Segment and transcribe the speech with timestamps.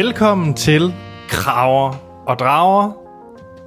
[0.00, 0.94] Velkommen til
[1.28, 1.94] Kraver
[2.26, 2.92] og Drager.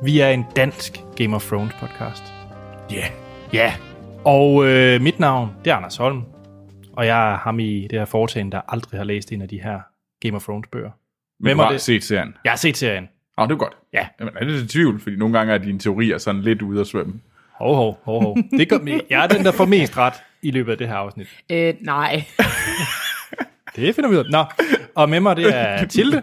[0.03, 2.23] Vi er en dansk Game of Thrones podcast.
[2.91, 2.95] Ja.
[2.95, 3.09] Yeah.
[3.53, 3.73] Ja,
[4.25, 6.23] og øh, mit navn, det er Anders Holm.
[6.93, 9.61] Og jeg er ham i det her foretagende, der aldrig har læst en af de
[9.61, 9.79] her
[10.19, 10.89] Game of Thrones bøger.
[11.39, 11.81] Hvem har det?
[11.81, 12.35] set serien?
[12.43, 13.03] Jeg har set serien.
[13.37, 13.73] Åh, oh, det er godt.
[13.93, 14.07] Ja.
[14.19, 14.99] Jamen, er det til tvivl?
[14.99, 17.13] Fordi nogle gange er dine teorier sådan lidt ude at svømme.
[17.51, 18.37] Hov, hov, hov, hov.
[18.57, 21.27] Det gør, jeg er den, der får mest ret i løbet af det her afsnit.
[21.49, 22.23] Øh, nej.
[23.75, 24.31] Det finder vi ud af.
[24.31, 24.45] Nå,
[24.95, 26.21] og med mig, det er Tilde.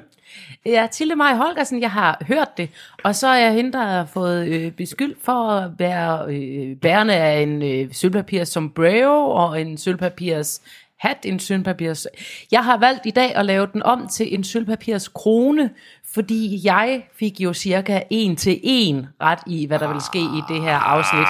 [0.67, 2.71] Ja, Tilde Maj Holgersen, jeg har hørt det,
[3.05, 7.15] og så er jeg hende, der har fået øh, beskyldt for at være øh, bærende
[7.15, 10.63] af en øh, sølvpapirs sombrero og en sølvpapirs
[11.01, 12.07] hat, en sølvpapirs...
[12.53, 15.71] Jeg har valgt i dag at lave den om til en sølvpapirs krone,
[16.15, 20.43] fordi jeg fik jo cirka en til en ret i, hvad der vil ske i
[20.49, 21.27] det her afsnit.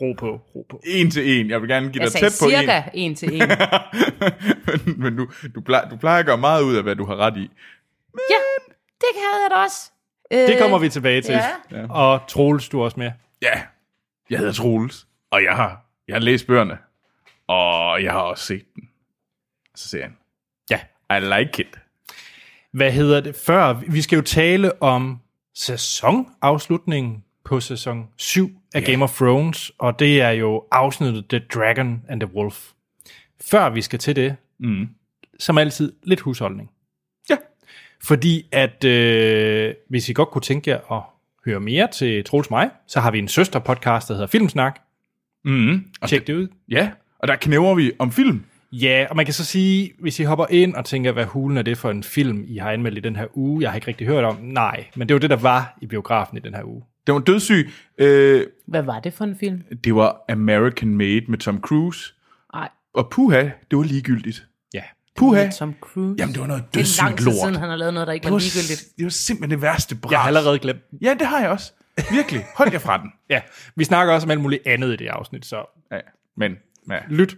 [0.00, 0.80] Ro på, ro på.
[0.86, 1.50] en til en.
[1.50, 3.42] Jeg vil gerne give Jeg dig tæt på cirka en til en.
[3.42, 3.48] en.
[4.86, 7.16] men men du, du, plejer, du plejer at gøre meget ud af, hvad du har
[7.16, 7.50] ret i.
[8.30, 8.42] Ja,
[9.00, 9.90] det havde jeg da også.
[10.30, 11.38] Det kommer vi tilbage til.
[11.72, 11.86] ja.
[11.90, 13.10] Og Troels, du også med.
[13.42, 13.62] Ja,
[14.30, 16.78] jeg hedder Troels, og jeg har, jeg har læst bøgerne,
[17.48, 18.88] og jeg har også set den.
[19.74, 20.10] Så ser jeg
[20.70, 20.80] Ja.
[21.16, 21.78] I like it.
[22.72, 23.34] Hvad hedder det?
[23.46, 25.18] Før, vi skal jo tale om
[25.54, 28.90] sæsonafslutningen på sæson 7 af Ja.
[28.92, 32.70] Game of Thrones, og det er jo afsnittet The Dragon and the Wolf.
[33.50, 34.88] Før vi skal til det, Mm.
[35.38, 36.70] som altid, lidt husholdning.
[37.30, 37.36] Ja.
[38.04, 41.02] Fordi at, øh, hvis I godt kunne tænke jer at
[41.44, 44.80] høre mere til Troels mig, så har vi en søsterpodcast, der hedder Filmsnak.
[45.44, 45.84] Mm.
[46.00, 46.48] Og Tjek det ud.
[46.68, 48.44] Ja, og der knæver vi om film.
[48.72, 51.62] Ja, og man kan så sige, hvis I hopper ind og tænker, hvad hulen er
[51.62, 54.06] det for en film, I har anmeldt i den her uge, jeg har ikke rigtig
[54.06, 54.36] hørt om.
[54.42, 56.82] Nej, men det var det, der var i biografen i den her uge.
[57.06, 57.70] Den var dødssyg.
[57.98, 59.62] Øh, Hvad var det for en film?
[59.84, 62.14] det var American Made med Tom Cruise.
[62.54, 64.46] Nej, Og puha, det var ligegyldigt.
[64.74, 64.82] Ja.
[65.16, 65.50] Puha.
[65.50, 66.14] Tom Cruise.
[66.18, 67.34] Jamen, det var noget det er dødssygt lang tid lort.
[67.34, 68.96] siden, han har lavet noget, der ikke det, var var, ligegyldigt.
[68.96, 70.10] det var simpelthen det værste bras.
[70.12, 70.80] Jeg har allerede glemt.
[71.02, 71.72] Ja, det har jeg også.
[72.10, 72.44] Virkelig.
[72.56, 73.10] Hold jer fra den.
[73.30, 73.40] Ja,
[73.76, 75.98] vi snakker også om alt muligt andet i det afsnit, så Ja,
[76.36, 76.56] men
[76.90, 76.98] ja.
[77.08, 77.36] lyt.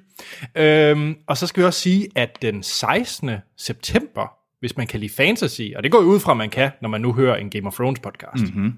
[0.54, 3.31] Øhm, og så skal vi også sige, at den 16.
[3.56, 6.71] september, hvis man kan lide fantasy, og det går jo ud fra, at man kan,
[6.82, 8.72] når man nu hører en Game of Thrones podcast, mm-hmm.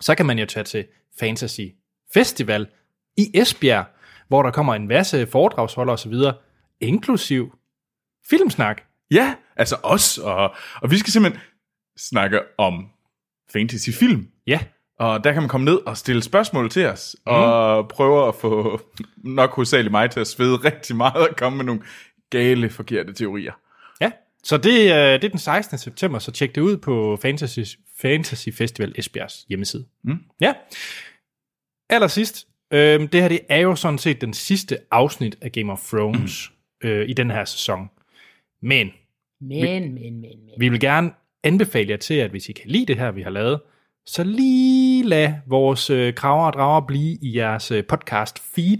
[0.00, 0.86] Så kan man jo tage til
[1.20, 1.60] Fantasy
[2.14, 2.66] Festival
[3.16, 3.84] i Esbjerg,
[4.28, 6.14] hvor der kommer en masse foredragsholdere osv.,
[6.80, 7.58] inklusiv
[8.30, 8.82] filmsnak.
[9.10, 10.18] ja, altså os.
[10.18, 11.42] Og, og vi skal simpelthen
[11.96, 12.86] snakke om
[13.52, 14.28] fantasyfilm.
[14.46, 14.60] Ja,
[14.98, 17.32] Og der kan man komme ned og stille spørgsmål til os, mm.
[17.32, 18.80] og prøve at få
[19.16, 21.82] nok hovedsageligt mig til at svede rigtig meget og komme med nogle
[22.30, 23.52] gale, forkerte teorier.
[24.00, 24.10] Ja,
[24.44, 25.78] så det, øh, det er den 16.
[25.78, 27.60] september, så tjek det ud på Fantasy,
[28.00, 29.84] Fantasy Festival Esbjergs hjemmeside.
[30.04, 30.18] Mm.
[30.40, 30.54] Ja.
[31.90, 35.88] Allersidst, øh, det her det er jo sådan set den sidste afsnit af Game of
[35.88, 36.52] Thrones
[36.82, 36.88] mm.
[36.88, 37.90] øh, i den her sæson.
[38.62, 38.90] Men
[39.40, 40.38] Men, men, men, men.
[40.58, 41.10] vi vil gerne
[41.44, 43.60] anbefale jer til, at hvis I kan lide det her, vi har lavet,
[44.06, 48.78] så lige lad vores øh, kraver og drager blive i jeres øh, podcast feed.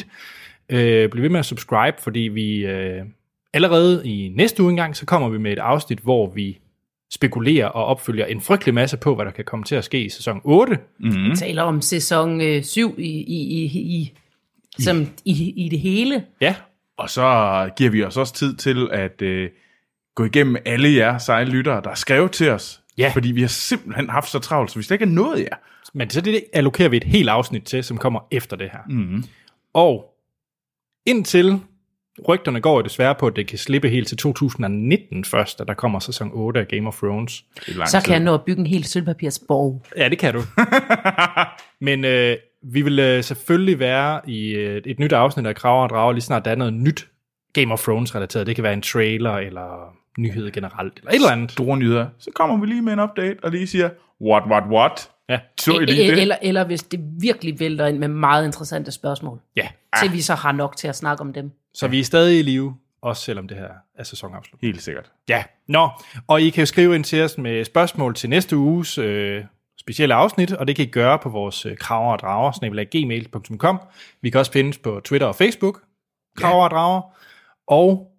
[0.69, 3.05] Øh, bliv ved med at subscribe, fordi vi øh,
[3.53, 6.59] allerede i næste uge engang, så kommer vi med et afsnit, hvor vi
[7.13, 10.09] spekulerer og opfølger en frygtelig masse på, hvad der kan komme til at ske i
[10.09, 10.79] sæson 8.
[10.99, 14.13] Vi taler om sæson øh, 7 i, i, i, i,
[14.79, 16.25] som, i, i det hele.
[16.41, 16.55] Ja,
[16.97, 19.51] Og så giver vi os også tid til at øh,
[20.15, 22.81] gå igennem alle jer seje lyttere, der har skrevet til os.
[22.99, 23.11] Ja.
[23.15, 25.57] Fordi vi har simpelthen haft så travlt, så hvis der ikke er noget jer,
[25.95, 28.79] men så det allokerer vi et helt afsnit til, som kommer efter det her.
[28.89, 29.25] Mm.
[29.75, 30.15] Og
[31.07, 31.61] indtil
[32.29, 35.75] rygterne går jo desværre på, at det kan slippe helt til 2019 først, at der
[35.75, 37.33] kommer sæson 8 af Game of Thrones.
[37.33, 38.01] Så tid.
[38.01, 39.83] kan jeg nå at bygge en helt sølvpapirsborg.
[39.97, 40.43] Ja, det kan du.
[41.87, 45.89] Men øh, vi vil øh, selvfølgelig være i øh, et nyt afsnit af Kraver og
[45.89, 47.09] Drager, lige snart der er noget nyt
[47.53, 48.47] Game of Thrones relateret.
[48.47, 51.51] Det kan være en trailer, eller nyhed generelt, eller et eller andet.
[51.53, 53.91] store nyheder, så kommer vi lige med en update og lige siger,
[54.21, 55.11] what, what, what?
[55.29, 56.21] Ja, Så I lige det?
[56.21, 59.41] Eller, eller hvis det virkelig vælter ind med meget interessante spørgsmål.
[59.57, 59.69] ja.
[60.03, 61.53] Til vi så har nok til at snakke om dem.
[61.75, 64.61] Så vi er stadig i live, også selvom det her er sæsonafslut.
[64.63, 65.13] Helt sikkert.
[65.29, 65.89] Ja, nå,
[66.27, 69.45] og I kan jo skrive ind til os med spørgsmål til næste uges øh,
[69.81, 73.81] specielle afsnit, og det kan I gøre på vores øh, kraver og drager, gmail.com.
[74.23, 75.83] Vi kan også findes på Twitter og Facebook,
[76.37, 77.03] kraver og drager,
[77.67, 78.13] og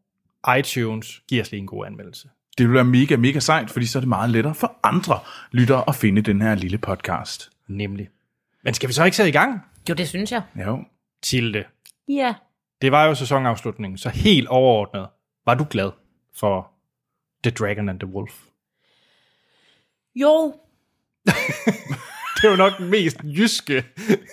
[0.59, 2.30] iTunes giver os lige en god anmeldelse.
[2.57, 5.19] Det vil være mega, mega sejt, fordi så er det meget lettere for andre
[5.51, 7.50] lyttere at finde den her lille podcast.
[7.68, 8.09] Nemlig.
[8.63, 9.62] Men skal vi så ikke sætte i gang?
[9.89, 10.42] Jo, det synes jeg.
[10.56, 10.83] Jo.
[11.21, 11.63] Tilde.
[12.07, 12.33] Ja.
[12.81, 15.07] Det var jo sæsonafslutningen, så helt overordnet,
[15.45, 15.92] var du glad
[16.36, 16.71] for
[17.44, 18.33] The Dragon and the Wolf?
[20.15, 20.54] Jo,
[22.42, 23.83] Det jo nok den mest jyske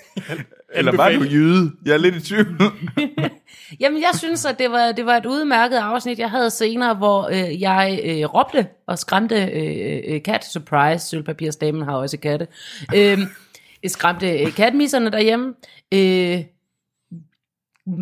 [0.75, 1.73] Eller var du jyde?
[1.85, 2.47] Jeg er lidt i tvivl.
[3.81, 6.19] Jamen, jeg synes, at det var, det var et udmærket afsnit.
[6.19, 10.45] Jeg havde scener, hvor øh, jeg øh, råbte og skræmte øh, øh, kat.
[10.45, 12.47] Surprise, sølvpapirsdamen har også katte.
[12.95, 13.19] Øh,
[13.87, 15.55] skræmte øh, katmisserne derhjemme.
[15.95, 16.45] Øh,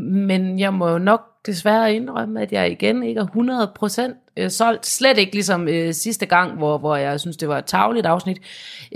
[0.05, 4.87] men jeg må nok desværre indrømme, at jeg igen ikke er 100% øh, solgt.
[4.87, 8.39] Slet ikke ligesom øh, sidste gang, hvor, hvor jeg synes, det var et tavligt afsnit.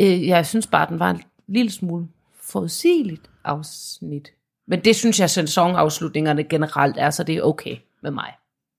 [0.00, 2.06] Øh, jeg synes bare, den var en lille smule
[2.42, 4.32] forudsigeligt afsnit.
[4.68, 8.32] Men det synes jeg, sæsonafslutningerne generelt er, så det er okay med mig.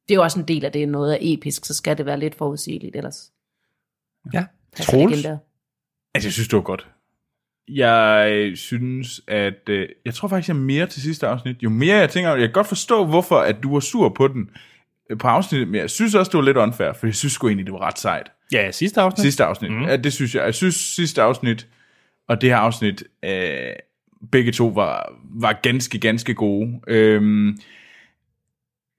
[0.08, 2.20] Det er jo også en del af det, noget er episk, så skal det være
[2.20, 3.32] lidt forudsigeligt, ellers
[4.34, 4.46] Ja.
[4.82, 5.26] Troels?
[6.14, 6.88] Altså, jeg synes, det var godt.
[7.68, 9.70] Jeg synes, at...
[9.70, 11.64] Øh, jeg tror faktisk, jeg er mere til sidste afsnit.
[11.64, 14.50] Jo mere jeg tænker, jeg kan godt forstå, hvorfor at du var sur på den
[15.10, 17.48] øh, på afsnittet, men jeg synes også, det var lidt unfair, for jeg synes sgu
[17.48, 18.32] egentlig, det var ret sejt.
[18.52, 19.22] Ja, sidste afsnit.
[19.22, 19.72] Sidste afsnit.
[19.72, 19.84] Mm.
[19.84, 20.44] Ja, det synes jeg.
[20.44, 21.68] Jeg synes, sidste afsnit
[22.28, 23.74] og det her afsnit, øh,
[24.32, 26.80] begge to var, var ganske, ganske gode.
[26.88, 27.58] Øhm,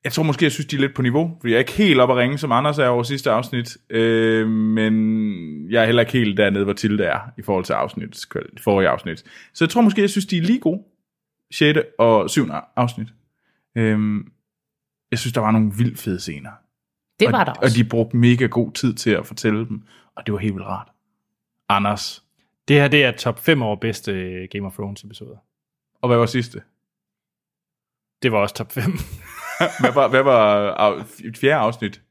[0.05, 2.01] jeg tror måske, jeg synes, de er lidt på niveau, fordi jeg er ikke helt
[2.01, 4.95] op at ringe, som Anders er over sidste afsnit, øh, men
[5.71, 8.27] jeg er heller ikke helt dernede, hvor Tilde er, i forhold til afsnit,
[8.61, 9.25] forrige afsnit.
[9.55, 10.83] Så jeg tror måske, jeg synes, de er lige gode.
[11.53, 11.79] 6.
[11.99, 12.49] og 7.
[12.77, 13.09] afsnit.
[13.77, 14.33] Øhm,
[15.11, 16.51] jeg synes, der var nogle vildt fede scener.
[17.21, 17.77] Det og, var der Og også.
[17.77, 19.83] de brugte mega god tid til at fortælle dem,
[20.17, 20.89] og det var helt vildt rart.
[21.69, 22.25] Anders,
[22.69, 25.37] Det her, det er top 5 over bedste øh, Game of Thrones episoder.
[26.03, 26.63] og hvad var sidste?
[28.23, 28.83] Det var også top 5.
[29.81, 31.05] Hvad var, hvad var af,
[31.41, 32.03] fjerde afsnit?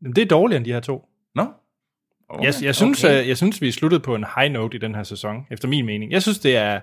[0.00, 1.08] Men det er dårligere end de her to.
[1.34, 1.46] Nå?
[2.28, 2.44] Okay.
[2.44, 3.18] Jeg, jeg, synes, okay.
[3.18, 3.28] okay.
[3.28, 6.12] jeg synes, vi sluttede på en high note i den her sæson, efter min mening.
[6.12, 6.80] Jeg synes, det er...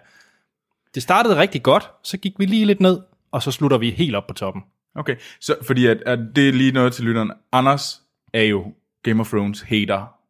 [0.95, 2.99] Det startede rigtig godt, så gik vi lige lidt ned,
[3.31, 4.63] og så slutter vi helt op på toppen.
[4.95, 7.31] Okay, så fordi at, at det er lige noget til lytteren.
[7.51, 8.01] Anders
[8.33, 8.73] er jo
[9.03, 10.20] Game of Thrones hater.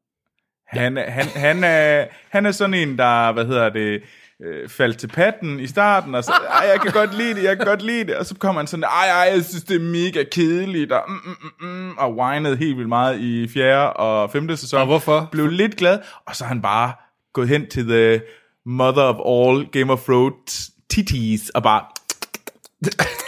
[0.71, 4.01] Han, han, han, er, han er sådan en, der, hvad hedder det,
[4.44, 7.57] øh, faldt til patten i starten, og så, ej, jeg kan godt lide det, jeg
[7.57, 9.79] kan godt lide det, og så kommer han sådan, ej, ej, jeg synes, det er
[9.79, 14.31] mega kedeligt, og, mm, mm, mm, mm, og whinede helt vildt meget i fjerde og
[14.31, 14.79] femte sæson.
[14.79, 15.29] Og hvorfor?
[15.31, 16.94] Blev lidt glad, og så er han bare
[17.33, 18.21] gået hen til the
[18.65, 21.81] mother of all Game of Thrones titties, og bare,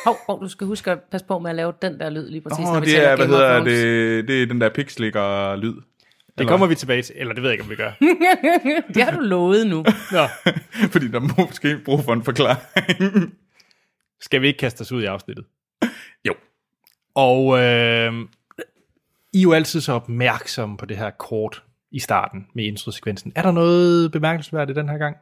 [0.05, 2.41] Hov, hov, du skal huske at passe på med at lave den der lyd lige
[2.41, 5.73] præcis, Åh, når vi det er, hvad hedder det, det er den der pikslikker lyd.
[6.37, 7.91] Det kommer vi tilbage til, eller det ved jeg ikke, om vi gør.
[8.93, 9.85] Det har du lovet nu.
[10.11, 10.27] Nå,
[10.93, 13.33] Fordi der må måske brug for en forklaring.
[14.19, 15.45] skal vi ikke kaste os ud i afsnittet?
[16.25, 16.33] jo.
[17.15, 18.13] Og øh,
[19.33, 23.31] I er jo altid så opmærksomme på det her kort i starten med introsekvensen.
[23.35, 25.17] Er der noget bemærkelsesværdigt den her gang?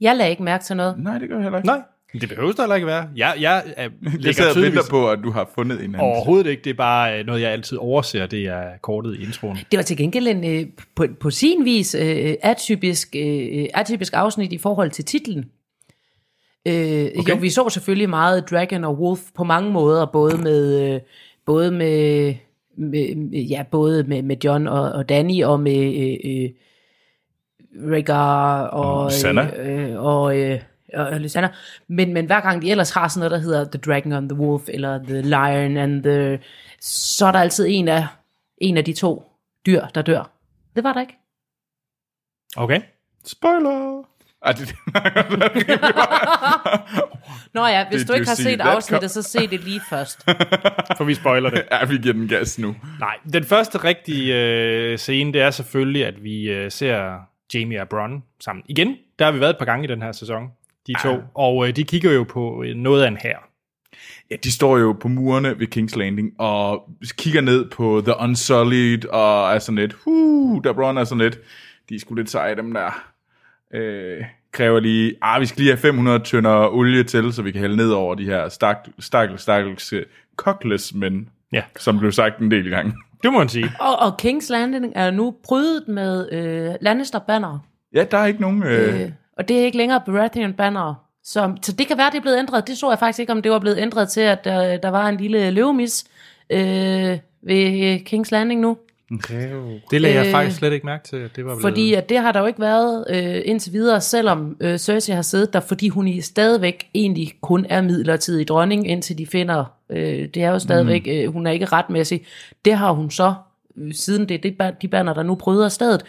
[0.00, 0.98] Jeg lagde ikke mærke til noget.
[0.98, 1.66] Nej, det gør jeg heller ikke.
[1.66, 1.82] Nej,
[2.12, 3.08] det behøver der heller ikke være.
[3.16, 6.00] Jeg, jeg, er, Jeg lægger sidder og venter på, at du har fundet en anden.
[6.00, 6.64] overhovedet ikke.
[6.64, 8.26] Det er bare øh, noget, jeg altid overser.
[8.26, 9.58] Det er kortet i introen.
[9.70, 14.52] Det var til gengæld en, øh, på, på sin vis øh, atypisk, øh, atypisk afsnit
[14.52, 15.44] i forhold til titlen.
[16.68, 16.74] Øh,
[17.18, 17.30] okay.
[17.32, 21.00] Jo, vi så selvfølgelig meget Dragon og Wolf på mange måder, både med, øh,
[21.46, 22.34] både med,
[22.78, 26.50] med, ja, både med, med John og, og Danny og med øh, øh,
[27.92, 29.62] Rhaegar og Og Sansa.
[29.62, 30.60] øh, og, øh,
[30.94, 31.48] og Lysander.
[31.88, 34.38] Men, men hver gang de ellers har sådan noget, der hedder The Dragon and the
[34.38, 36.40] Wolf, eller The Lion and the...
[36.80, 38.06] Så er der altid en af,
[38.58, 39.32] en af de to
[39.66, 40.30] dyr, der dør.
[40.76, 41.18] Det var der ikke.
[42.56, 42.80] Okay.
[43.24, 44.02] Spoiler!
[44.42, 44.68] Ej, det,
[47.54, 50.24] Nå ja, hvis Did du ikke har set afsnittet, så se det lige først.
[50.98, 51.64] For vi spoiler det.
[51.72, 52.76] ja, vi giver den gas nu.
[53.00, 57.18] Nej, den første rigtige øh, scene, det er selvfølgelig, at vi øh, ser
[57.54, 58.64] Jamie og Bronn sammen.
[58.68, 60.48] Igen, der har vi været et par gange i den her sæson,
[60.88, 61.12] de to.
[61.14, 61.20] Ah.
[61.34, 63.36] Og øh, de kigger jo på øh, noget af en her.
[64.30, 69.04] Ja, de står jo på murene ved King's Landing, og kigger ned på The Unsullied,
[69.08, 71.38] og er sådan lidt, huh, der er sådan lidt,
[71.88, 73.04] de er sgu lidt seje, dem der.
[73.74, 77.60] Øh, kræver lige, ah, vi skal lige have 500 tønder olie til, så vi kan
[77.60, 79.98] hælde ned over de her stak, stakkels, stakkels uh,
[80.36, 82.92] cockless mænd, Ja, som blev sagt en del gange.
[83.22, 83.72] det må man sige.
[83.80, 87.58] Og, og King's Landing er nu prydet med øh, Lannister-banner.
[87.94, 88.62] Ja, der er ikke nogen...
[88.62, 90.94] Øh, Øh, og det er ikke længere Baratheon-banner.
[91.24, 92.66] Så, så det kan være, det er blevet ændret.
[92.66, 95.08] Det så jeg faktisk ikke, om det var blevet ændret til, at der, der var
[95.08, 96.04] en lille løvemis
[96.50, 98.76] øh, ved King's Landing nu.
[99.90, 101.16] Det lagde jeg Øh, faktisk slet ikke mærke til.
[101.16, 101.62] at Det var blevet...
[101.62, 105.22] Fordi at det har der jo ikke været øh, indtil videre, selvom øh, Cersei har
[105.22, 110.28] siddet der, fordi hun i stadigvæk egentlig kun er midlertidig dronning, indtil de finder, øh,
[110.34, 111.12] det er jo stadigvæk, Mm.
[111.12, 112.22] øh, hun er ikke retmæssig.
[112.64, 113.34] Det har hun så,
[113.76, 116.02] øh, siden det det, de banner, der nu bryder stedet,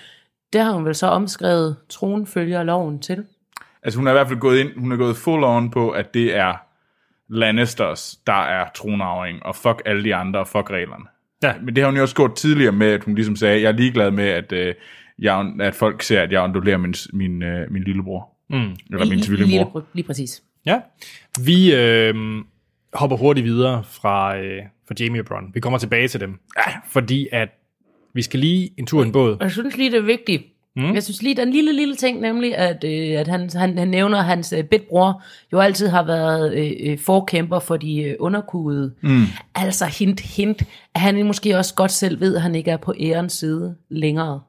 [0.54, 3.26] det har hun vel så omskrevet tronfølger loven til.
[3.84, 6.14] Altså hun er i hvert fald gået ind, hun er gået full on på, at
[6.14, 6.54] det er
[7.30, 11.06] Lannisters, der er tronarving, og fuck alle de andre, og fuck reglerne.
[11.44, 11.54] Ja.
[11.64, 13.72] Men det har hun jo også gjort tidligere med, at hun ligesom sagde, jeg er
[13.72, 14.76] ligeglad med, at, øh,
[15.20, 18.30] jeg, at folk ser, at jeg ondulerer min, min, øh, min lillebror.
[18.50, 18.56] Mm.
[18.58, 19.84] Eller min Lige, tvillingbror.
[19.94, 20.44] lige præcis.
[20.66, 20.80] Ja.
[21.46, 22.16] Vi, øh,
[22.94, 25.52] hopper hurtigt videre fra, øh, fra Jamie og Bron.
[25.54, 26.40] Vi kommer tilbage til dem.
[26.58, 26.72] Ja.
[26.88, 27.50] Fordi at
[28.20, 29.32] vi skal lige en tur i en båd.
[29.32, 30.44] Og jeg synes lige, det er vigtigt.
[30.76, 30.94] Mm.
[30.94, 33.78] Jeg synes lige, der er en lille, lille ting, nemlig at, øh, at han, han,
[33.78, 35.24] han nævner, at hans øh, bedbror
[35.54, 38.94] jo altid har været øh, øh, forkæmper for de øh, underkudede.
[39.02, 39.24] Mm.
[39.56, 40.64] Altså hint, hint,
[40.96, 44.42] at han måske også godt selv ved, at han ikke er på ærens side længere.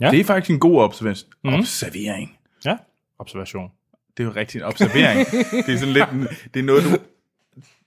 [0.00, 0.10] Ja.
[0.10, 1.30] Det er faktisk en god observation.
[1.44, 1.54] Mm.
[1.54, 2.36] observering.
[2.64, 2.76] Ja,
[3.18, 3.70] observation.
[4.16, 5.26] Det er jo rigtig en observering.
[5.66, 6.90] det er sådan lidt en, det er noget, du,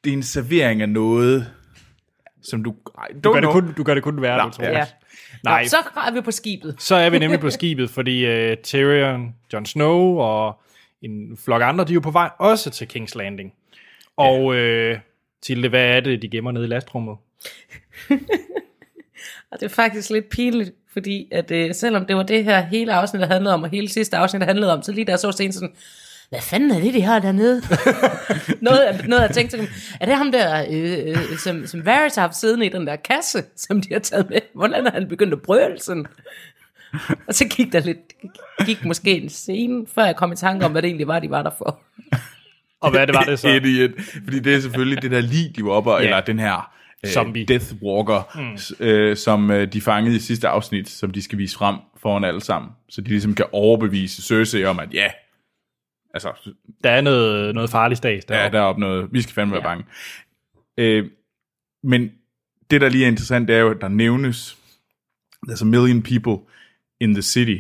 [0.04, 1.48] det er en servering af noget,
[2.44, 4.64] som du, ej, Du gør, det kun, du gør det kun værre, Nej, du tror.
[4.64, 4.78] ja.
[4.78, 4.86] Ja.
[5.44, 5.78] Nej, Nå, så
[6.08, 6.76] er vi på skibet.
[6.80, 10.62] så er vi nemlig på skibet, fordi uh, Tyrion, Jon Snow og
[11.02, 13.54] en flok andre, de er jo på vej også til King's Landing.
[14.18, 15.00] Og uh,
[15.42, 17.18] Tilde, hvad er det, de gemmer nede i lastrummet?
[19.52, 22.94] Og det er faktisk lidt pinligt, fordi at, øh, selvom det var det her hele
[22.94, 25.32] afsnit, der handlede om, og hele sidste afsnit, der handlede om, så lige jeg så
[25.32, 25.76] scenen sådan,
[26.30, 27.62] hvad fanden er det, de har dernede?
[28.62, 29.68] noget, af- noget jeg tænkte,
[30.00, 32.96] er det ham der, øh, øh, som, som Varys har haft siddende i den der
[32.96, 34.40] kasse, som de har taget med?
[34.56, 36.06] Hvordan er han begyndt at brøle sådan?
[37.28, 37.98] Og så gik der lidt,
[38.66, 41.30] gik måske en scene, før jeg kom i tanke om, hvad det egentlig var, de
[41.30, 41.80] var der for.
[42.82, 43.48] Og hvad det var det så?
[43.56, 43.92] Idiot.
[44.24, 46.04] Fordi det er selvfølgelig det der lig, de var oppe, yeah.
[46.04, 46.72] eller den her
[47.06, 47.46] øh, Zombie.
[47.46, 48.38] Death Walker,
[48.80, 48.86] mm.
[48.86, 52.42] øh, som øh, de fangede i sidste afsnit, som de skal vise frem foran alle
[52.42, 52.72] sammen.
[52.90, 55.08] Så de ligesom kan overbevise Cersei om, at ja,
[56.14, 56.52] altså,
[56.84, 58.44] Der er noget, noget farligt stads der.
[58.44, 59.86] ja, der er op noget, vi skal fandme være bange.
[60.78, 61.10] Øh,
[61.84, 62.12] men
[62.72, 64.58] det, der lige er interessant, det er jo, at der nævnes,
[65.50, 66.38] there's a million people
[67.00, 67.58] in the city,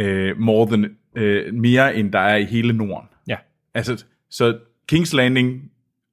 [0.00, 0.84] uh, more than,
[1.16, 3.08] uh, mere end der er i hele Norden.
[3.28, 3.36] ja.
[3.74, 4.58] Altså, så
[4.92, 5.70] King's Landing,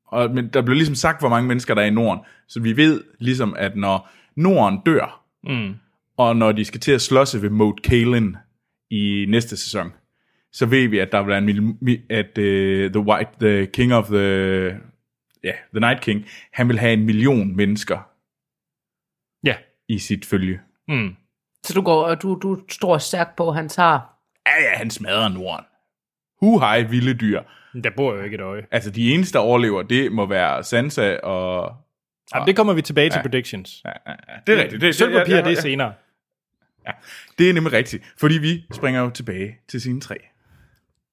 [0.07, 2.77] og, men der blev ligesom sagt, hvor mange mennesker der er i Norden, så vi
[2.77, 5.73] ved ligesom, at når Norden dør, Mm.
[6.17, 8.35] og når de skal til at slåsse ved Moat Cailin
[8.91, 9.93] i næste sæson,
[10.55, 14.07] så ved vi, at der vil være en at uh, the White, the King of
[14.07, 14.77] the, ja,
[15.43, 18.09] yeah, the Night King, han vil have en million mennesker
[19.43, 19.55] Ja.
[19.87, 20.59] i sit følge.
[20.87, 21.15] Mm.
[21.63, 23.99] Så du går, og du, du står stærkt på, at han tager
[24.47, 25.65] Ja, ja, han smadrer Norden.
[26.39, 27.41] Hu hej, vilde dyr.
[27.83, 28.65] Der bor jo ikke et øje.
[28.71, 31.75] Altså, de eneste, der overlever, det må være Sansa og...
[32.35, 33.81] Jamen, det kommer vi tilbage til predictions.
[33.85, 34.33] Ja, ja, ja.
[34.47, 34.81] Det er rigtigt.
[34.81, 35.61] Det, Sølvpapir, ja, ja, det er ja.
[35.61, 35.93] senere.
[37.37, 40.15] Det er nemlig rigtigt, fordi vi springer jo tilbage til sine tre.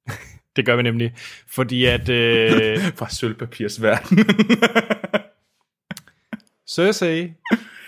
[0.56, 1.14] Det gør vi nemlig.
[1.49, 4.18] Fordi at øh, Fra sølvpapirs verden.
[6.68, 7.32] Cersei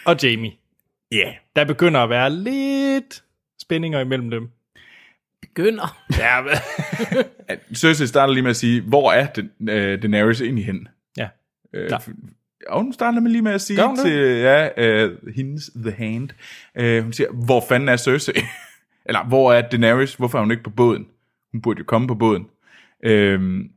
[0.05, 0.53] og Jamie,
[1.13, 1.17] Ja.
[1.17, 1.35] yeah.
[1.57, 3.23] der begynder at være lidt
[3.63, 4.49] spændinger imellem dem.
[5.43, 5.99] begynder.
[6.19, 6.43] Ja,
[7.75, 10.89] Cersei starter lige med at sige, hvor er den, øh, Daenerys egentlig hen?
[11.17, 11.29] ja.
[11.75, 12.03] Øh, Klar.
[12.69, 16.29] og hun starter med lige med at sige til ja, øh, hendes The Hand,
[16.75, 18.35] øh, hun siger, hvor fanden er Cersei?
[19.07, 20.15] Eller, hvor er Daenerys?
[20.15, 21.07] Hvorfor er hun ikke på båden?
[21.55, 22.47] Hun burde jo komme på båden.
[23.03, 23.71] Øh, men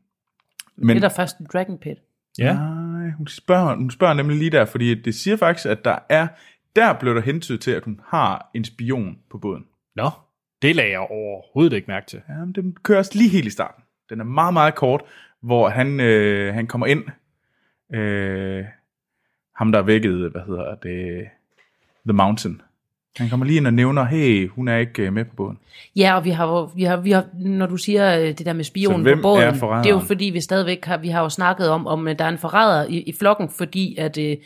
[0.80, 1.98] Det er der først en Dragon Pit.
[2.38, 2.54] ja.
[2.54, 6.28] nej, hun spørger, hun spørger nemlig lige der, fordi det siger faktisk, at der er,
[6.76, 9.66] der blev der hentydet til, at hun har en spion på båden.
[9.96, 10.10] Nå,
[10.62, 12.22] det lagde jeg overhovedet ikke mærke til.
[12.30, 13.84] Ja, men den kører også lige helt i starten.
[14.10, 15.02] Den er meget, meget kort,
[15.42, 17.04] hvor han, øh, han kommer ind.
[17.94, 18.66] Øh,
[19.56, 21.28] ham, der er vækket, hvad hedder det,
[22.06, 22.62] The Mountain.
[23.18, 25.58] Han kommer lige ind og nævner, hey, hun er ikke øh, med på båden.
[25.96, 28.54] Ja, og vi har, jo- vi har, vi har når du siger øh, det der
[28.54, 31.30] med spionen på båden, er det er jo fordi, vi stadigvæk har, vi har jo
[31.30, 34.38] snakket om, om øh, der er en forræder i, i flokken, fordi at øh,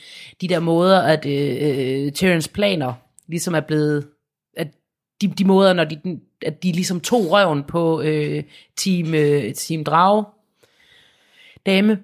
[0.41, 2.93] de der måder, at øh, Tyrens planer
[3.27, 4.07] ligesom er blevet,
[4.57, 4.67] at
[5.21, 8.43] de, de måder, når de, at de ligesom tog røven på øh,
[8.77, 10.25] team, øh, team Drage,
[11.65, 11.99] dame.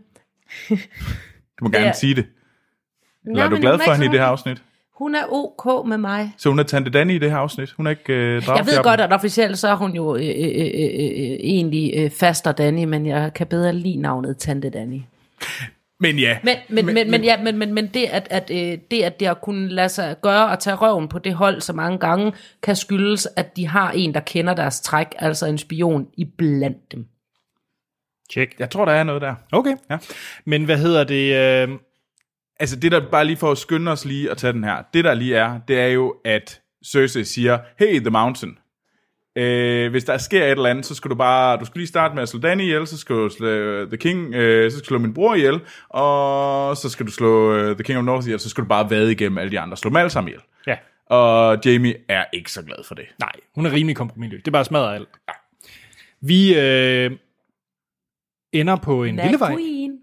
[0.69, 0.75] Du
[1.61, 1.91] må gerne Ja.
[1.93, 2.25] sige det.
[3.27, 4.63] Eller er du glad for hende i det her afsnit?
[4.97, 6.33] Hun er ok med mig.
[6.37, 7.71] Så hun er Tante Danny i det her afsnit?
[7.71, 10.29] Hun er ikke øh, Jeg ved godt, at officielt så er hun jo øh, øh,
[10.29, 15.01] øh, øh, egentlig øh, faster Danny, men jeg kan bedre lide navnet Tante Danny.
[15.99, 16.37] Men ja.
[16.43, 19.19] Men, men, men, men, men, ja, men, men, men det, at, at, øh, det, at
[19.19, 22.33] det at kunne lade sig gøre og tage røven på det hold så mange gange,
[22.63, 26.91] kan skyldes, at de har en, der kender deres træk, altså en spion i blandt
[26.91, 27.05] dem.
[28.29, 28.59] Tjek.
[28.59, 29.35] Jeg tror, der er noget der.
[29.51, 29.75] Okay.
[29.89, 29.97] Ja.
[30.45, 31.35] Men hvad hedder det?
[31.35, 31.77] Øh,
[32.59, 35.05] Altså det der, bare lige for at skynde os lige at tage den her, det
[35.05, 38.57] der lige er, det er jo, at Cersei siger, hey, The Mountain,
[39.35, 42.15] øh, hvis der sker et eller andet, så skal du bare, du skal lige starte
[42.15, 44.83] med at slå Danny ihjel, så skal du slå øh, The King, øh, så skal
[44.83, 45.59] du slå min bror ihjel,
[45.89, 48.89] og så skal du slå øh, The King of North ihjel, så skal du bare
[48.89, 50.41] vade igennem alle de andre, slå dem alle sammen ihjel.
[50.67, 50.75] ja.
[51.09, 53.05] Og Jamie er ikke så glad for det.
[53.19, 54.41] Nej, hun er rimelig kompromisløs.
[54.41, 55.09] Det er bare smadret alt.
[55.27, 55.33] Ja.
[56.21, 57.11] Vi øh,
[58.51, 59.55] ender på en lille vej.
[59.55, 59.96] Queen.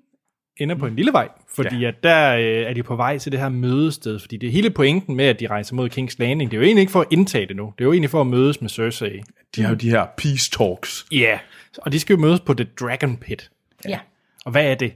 [0.57, 1.89] Ender på en lille vej, fordi ja.
[1.89, 4.71] at der øh, er de på vej til det her mødested, fordi det er hele
[4.71, 6.51] pointen med, at de rejser mod King's Landing.
[6.51, 7.73] Det er jo egentlig ikke for at indtage det nu.
[7.79, 9.23] Det er jo egentlig for at mødes med Cersei.
[9.57, 11.07] De har jo de her peace talks.
[11.13, 11.17] Ja.
[11.17, 11.39] Yeah.
[11.79, 13.51] Og de skal jo mødes på The Dragon Pit.
[13.89, 13.99] Ja.
[14.45, 14.93] Og hvad er det?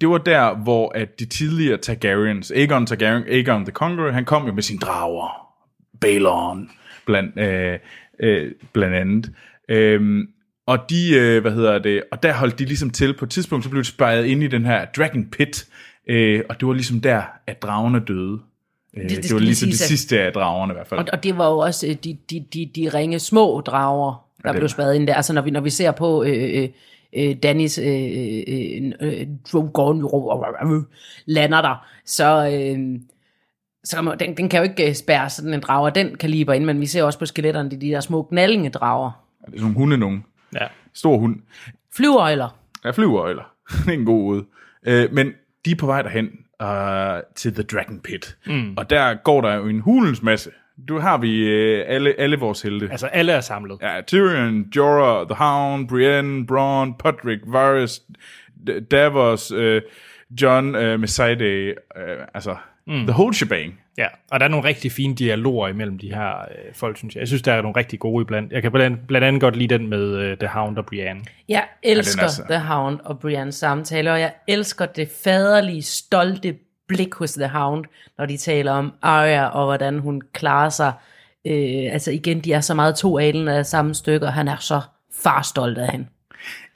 [0.00, 4.46] det var der, hvor at de tidligere Targaryens, Aegon Targaryen, Aegon the Conqueror, han kom
[4.46, 5.52] jo med sine drager,
[6.00, 6.70] Balon,
[7.06, 7.78] blandt, øh,
[8.20, 9.32] øh, blandt andet.
[9.68, 10.28] Øhm,
[10.66, 13.64] og de, øh, hvad hedder det, og der holdt de ligesom til, på et tidspunkt,
[13.64, 15.66] så blev de spejret ind i den her Dragon Pit,
[16.06, 18.38] øh, og det var ligesom der, at dragerne døde.
[18.96, 21.00] Øh, det, det det, var lige ligesom det sidste af dragerne i hvert fald.
[21.00, 24.52] Og, og det var jo også øh, de, de, de, de ringe små drager, der
[24.52, 25.14] blev spadet ind der.
[25.14, 26.68] Altså når vi, når vi ser på øh, øh,
[27.16, 30.04] øh, Dannys øh, øh, Drogon
[30.72, 30.82] øh,
[31.26, 33.00] lander der, så, øh,
[33.84, 36.80] så man, den, den kan jo ikke spærre sådan en drager den kaliber ind, men
[36.80, 39.10] vi ser også på skeletterne, de, de der små gnallinge drager.
[39.46, 40.24] Det er sådan hunde nogen.
[40.54, 40.66] Ja.
[40.94, 41.36] Stor hund.
[41.96, 42.58] Flyveøjler.
[42.84, 43.52] Ja, flyveøjler.
[43.84, 44.44] det er en god ude.
[44.86, 45.32] Øh, men
[45.64, 46.30] de er på vej derhen
[46.62, 48.36] uh, til The Dragon Pit.
[48.46, 48.74] Mm.
[48.76, 50.50] Og der går der jo en hulens masse.
[50.88, 52.88] Du har vi øh, alle, alle vores helte.
[52.90, 53.78] Altså, alle er samlet.
[53.82, 58.02] Ja, Tyrion, Jorah, The Hound, Brienne, Bronn, Podrick, Varys,
[58.70, 59.82] D- Davos, øh,
[60.42, 61.44] John, øh, Messaide,
[61.96, 62.94] øh, altså mm.
[63.06, 63.80] the whole shebang.
[63.98, 67.20] Ja, og der er nogle rigtig fine dialoger imellem de her øh, folk, synes jeg.
[67.20, 68.52] Jeg synes, der er nogle rigtig gode iblandt.
[68.52, 71.20] Jeg kan blandt, blandt andet godt lide den med øh, The Hound og Brienne.
[71.48, 75.82] Jeg elsker er ja, så- The Hound og Brians samtale, og jeg elsker det faderlige,
[75.82, 76.56] stolte
[76.88, 77.84] blik hos The Hound,
[78.18, 80.92] når de taler om Arya og hvordan hun klarer sig.
[81.46, 84.56] Øh, altså igen, de er så meget to alen af samme stykke, og han er
[84.56, 84.80] så
[85.22, 86.06] far stolt af hende.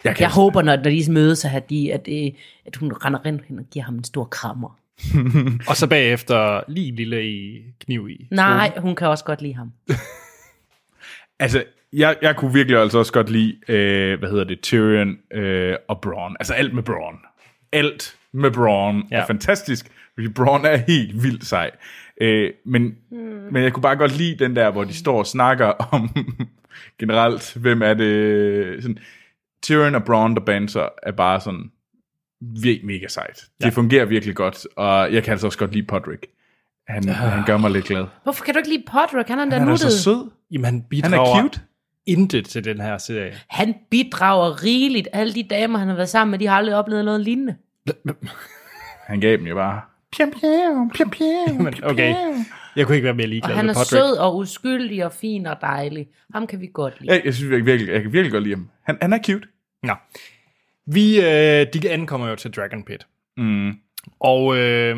[0.05, 2.31] Jeg kan, Jeg håber, når, når de mødes, at, de, at, øh,
[2.67, 4.77] at hun render ind hen og giver ham en stor krammer.
[5.69, 8.29] Og så bagefter lige lille i kniv i.
[8.31, 9.73] Nej, hun kan også godt lide ham.
[11.41, 15.77] Altså, jeg, jeg kunne virkelig altså også godt lide, øh, hvad hedder det, Tyrion øh,
[15.89, 16.37] og Braun.
[16.41, 17.19] Altså alt med Braun.
[17.73, 19.17] Alt med Braun ja.
[19.17, 21.71] Er fantastisk, fordi Braun er helt vildt sej.
[22.21, 23.49] Øh, men, hmm.
[23.53, 26.11] men jeg kunne bare godt lide den der, hvor de står og snakker om
[26.99, 28.83] generelt, hvem er det...
[28.83, 28.99] Sådan,
[29.63, 31.71] Tyrion og Braun, der banser, er bare sådan
[32.85, 33.45] mega sejt.
[33.61, 33.65] Ja.
[33.67, 36.27] Det fungerer virkelig godt, og jeg kan altså også godt lide Podrick.
[36.89, 37.13] Han, ja.
[37.13, 38.07] han gør mig lidt glad.
[38.23, 39.29] Hvorfor kan du ikke lide Podrick?
[39.29, 39.93] Han er da Han er nuttet.
[39.93, 40.31] så sød.
[40.51, 41.61] Jamen, han Han bidrager er cute.
[42.07, 43.35] intet til den her serie.
[43.49, 45.09] Han bidrager rigeligt.
[45.13, 47.57] Alle de damer, han har været sammen med, de har aldrig oplevet noget lignende.
[49.07, 49.81] Han gav dem jo bare.
[51.65, 52.15] Men okay,
[52.77, 53.91] jeg kunne ikke være mere Og ligeglad han med er Podrick.
[53.91, 56.07] sød og uskyldig og fin og dejlig.
[56.35, 57.13] Ham kan vi godt lide.
[57.13, 58.69] Jeg, jeg synes jeg virkelig, jeg kan virkelig godt lide ham.
[58.83, 59.49] Han, han er cute.
[59.83, 59.93] Nå.
[60.93, 63.07] Vi, øh, de ankommer jo til Dragon Pit.
[63.37, 63.73] Mm.
[64.21, 64.97] Og øh,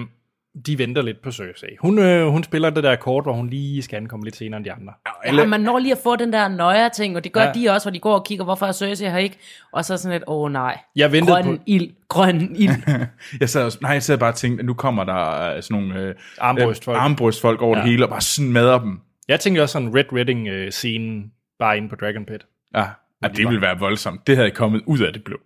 [0.67, 1.69] de venter lidt på Cersei.
[1.81, 4.65] Hun, øh, hun spiller det der kort, hvor hun lige skal ankomme lidt senere end
[4.65, 4.93] de andre.
[5.27, 7.53] Ja, man når lige at få den der nøje ting, og det gør Ja.
[7.53, 9.37] de også, hvor de går og kigger, hvorfor er Cersei her ikke?
[9.73, 10.79] Og så sådan lidt, åh oh, nej.
[10.97, 12.71] Jeg ventede grøn på- ild, grøn ild.
[13.41, 15.83] Jeg sad, også- nej, jeg sad bare og tænkte, at nu kommer der øh, sådan
[15.83, 16.97] nogle øh, Armbrystfolk.
[16.97, 17.83] øh, armbrystfolk over ja.
[17.83, 19.01] Det hele, og bare smadrer dem.
[19.29, 22.47] Jeg tænkte også sådan Red Redding-scenen bare inde på Dragon Pit.
[22.75, 22.85] Ja,
[23.23, 24.27] ja det ville være voldsomt.
[24.27, 25.37] Det havde kommet ud af det blå.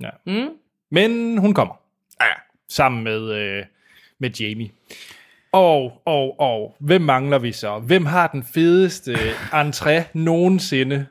[0.00, 0.10] Ja.
[0.26, 0.48] Mm.
[0.90, 1.74] Men hun kommer.
[2.20, 2.32] Ja,
[2.68, 3.64] sammen med, øh,
[4.18, 4.70] med Jamie.
[5.52, 7.78] Og, og, og, hvem mangler vi så?
[7.78, 9.14] Hvem har den fedeste
[9.52, 11.06] entré nogensinde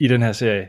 [0.00, 0.68] i den her serie?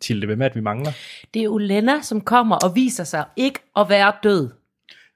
[0.00, 0.92] Tilde, hvem er det, vi mangler?
[1.34, 4.50] Det er Olenna, som kommer og viser sig ikke at være død.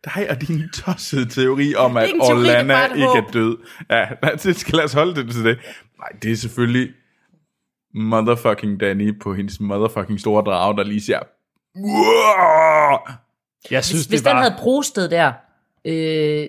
[0.04, 2.48] dig og din tossede teori om, at teori,
[2.96, 3.56] ikke er død.
[3.90, 4.08] Ja,
[4.42, 5.58] det skal lad os holde det til det.
[5.98, 6.94] Nej, det er selvfølgelig
[7.94, 11.18] motherfucking Danny på hendes motherfucking store drage, der lige siger...
[11.76, 12.98] "Uah!"
[13.70, 14.32] Jeg synes, Hvis, hvis det var...
[14.32, 15.32] den havde prostet der,
[15.84, 16.46] øh,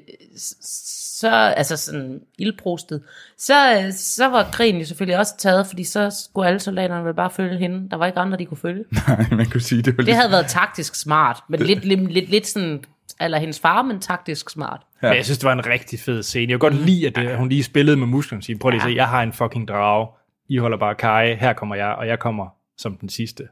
[1.20, 3.02] så, altså sådan ildprostet,
[3.38, 7.30] så, så var krigen jo selvfølgelig også taget, fordi så skulle alle soldaterne vel bare
[7.32, 7.90] følge hende.
[7.90, 8.84] Der var ikke andre, de kunne følge.
[9.08, 12.30] Nej, man kunne sige, det var Det havde været taktisk smart, men lidt, lidt, lidt,
[12.30, 12.84] lidt sådan,
[13.22, 14.82] eller hendes far, men taktisk smart.
[15.04, 15.08] Ja.
[15.08, 16.42] Men jeg synes, det var en rigtig fed scene.
[16.52, 18.70] Jeg kan godt lide, at det, at hun lige spillede med musklerne og sige, prøv
[18.70, 20.08] lige at se, jeg har en fucking drage.
[20.50, 21.36] I holder bare kaj.
[21.36, 23.44] Her kommer jeg, og jeg kommer som den sidste.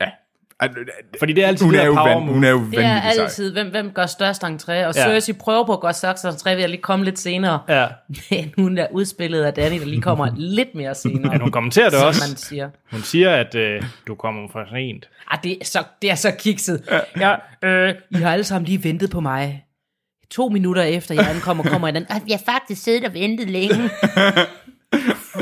[0.00, 0.06] Ja.
[1.18, 2.78] Fordi det er altid Hun det er der jo, power van, hun er jo Det
[2.78, 4.92] er vanvittig altid, hvem, hvem gør størst entré, og Ja.
[4.92, 7.60] Cersei prøver på at gøre størst entré ved at lige komme lidt senere.
[7.68, 7.86] Ja.
[8.30, 11.32] Men hun er udspillet af Danny, der lige kommer lidt mere senere.
[11.32, 12.22] Men hun kommenterer det også.
[12.28, 12.70] man siger.
[12.92, 15.08] Hun siger, at øh, du kommer for sent.
[15.30, 16.88] Ah, det, er så, det er så kikset.
[17.20, 19.64] Ja, øh, I har alle sammen lige ventet på mig.
[20.30, 22.06] To minutter efter jeg ankommer, kommer den.
[22.08, 23.74] Ah, jeg har faktisk siddet og ventet længe.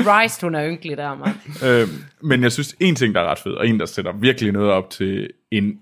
[0.01, 1.35] Christ, hun er ynkelig der, mand.
[1.65, 1.87] Øh,
[2.21, 4.71] men jeg synes, en ting, der er ret fed, og en, der sætter virkelig noget
[4.71, 5.79] op til en,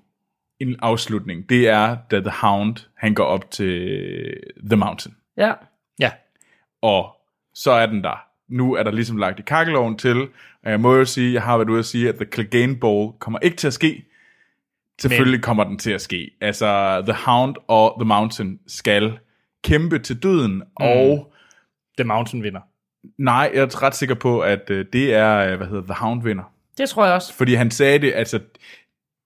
[0.60, 3.98] en afslutning, det er, da The Hound, han går op til
[4.70, 5.16] The Mountain.
[5.38, 5.54] Ja.
[6.00, 6.12] Ja.
[6.82, 7.16] Og
[7.54, 8.24] så er den der.
[8.50, 10.22] Nu er der ligesom lagt i kakkeloven til,
[10.64, 13.14] og jeg må jo sige, jeg har været ude at sige, at The Clegane Bowl
[13.20, 14.06] kommer ikke til at ske.
[15.02, 15.42] Selvfølgelig Men.
[15.42, 16.32] kommer den til at ske.
[16.42, 19.20] Altså, The Hound og The Mountain skal
[19.64, 20.62] kæmpe til døden, mm.
[20.76, 21.34] og
[21.98, 22.62] The Mountain vinder.
[23.18, 26.24] Nej, jeg er ret sikker på, at øh, det er, øh, hvad hedder The Hound
[26.24, 26.44] vinder.
[26.78, 27.34] Det tror jeg også.
[27.34, 28.40] Fordi han sagde det, altså,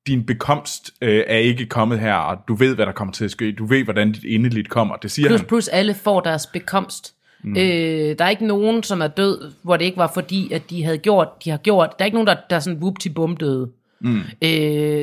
[0.07, 3.31] din bekomst øh, er ikke kommet her, og du ved, hvad der kommer til at
[3.31, 3.51] ske.
[3.51, 4.95] Du ved, hvordan dit endeligt kommer.
[4.95, 5.47] Det siger Plus, han.
[5.47, 7.13] plus alle får deres bekomst.
[7.43, 7.51] Mm.
[7.57, 10.83] Øh, der er ikke nogen, som er død, hvor det ikke var fordi, at de
[10.83, 11.89] havde gjort, de har gjort.
[11.99, 13.69] Der er ikke nogen, der, der er sådan whoop til bum døde.
[14.01, 14.19] Mm.
[14.41, 14.49] Øh,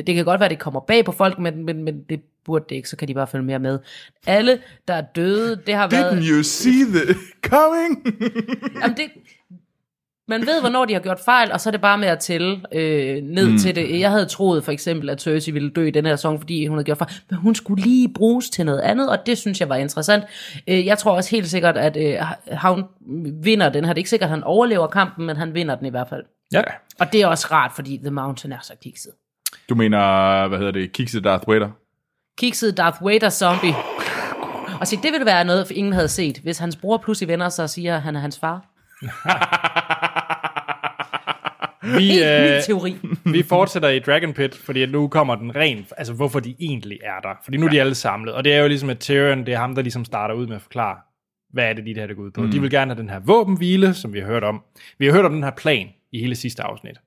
[0.07, 2.65] det kan godt være, at det kommer bag på folk, men, men, men det burde
[2.69, 3.79] det ikke, så kan de bare følge mere med.
[4.27, 6.11] Alle, der er døde, det har været...
[6.11, 8.21] Didn't you see the coming?
[8.81, 9.09] Jamen det,
[10.27, 12.61] man ved, hvornår de har gjort fejl, og så er det bare med at tælle
[12.73, 13.57] øh, ned mm.
[13.57, 13.99] til det.
[13.99, 16.77] Jeg havde troet for eksempel, at Cersei ville dø i den her sæson, fordi hun
[16.77, 19.69] havde gjort fejl, men hun skulle lige bruges til noget andet, og det synes jeg
[19.69, 20.23] var interessant.
[20.67, 22.17] Øh, jeg tror også helt sikkert, at øh,
[22.51, 22.83] han
[23.43, 23.93] vinder den her.
[23.93, 26.23] Det er ikke sikkert, at han overlever kampen, men han vinder den i hvert fald.
[26.53, 26.61] Ja.
[26.99, 29.11] Og det er også rart, fordi The Mountain er så kikset.
[29.69, 31.69] Du mener, hvad hedder det, Kikset Darth Vader?
[32.37, 33.75] Kikset Darth Vader zombie.
[34.79, 37.63] Og se, det ville være noget, ingen havde set, hvis hans bror pludselig vender sig
[37.63, 38.65] og siger, at han er hans far.
[41.97, 42.97] Vi, øh, teori.
[43.35, 47.19] vi fortsætter i Dragon Pit, fordi nu kommer den ren, altså hvorfor de egentlig er
[47.23, 47.29] der.
[47.43, 49.57] Fordi nu er de alle samlet, og det er jo ligesom, at Tyrion, det er
[49.57, 50.97] ham, der ligesom starter ud med at forklare,
[51.53, 52.41] hvad er det lige, det her det går ud på.
[52.41, 52.51] Mm.
[52.51, 54.61] De vil gerne have den her våbenhvile, som vi har hørt om.
[54.99, 56.97] Vi har hørt om den her plan i hele sidste afsnit.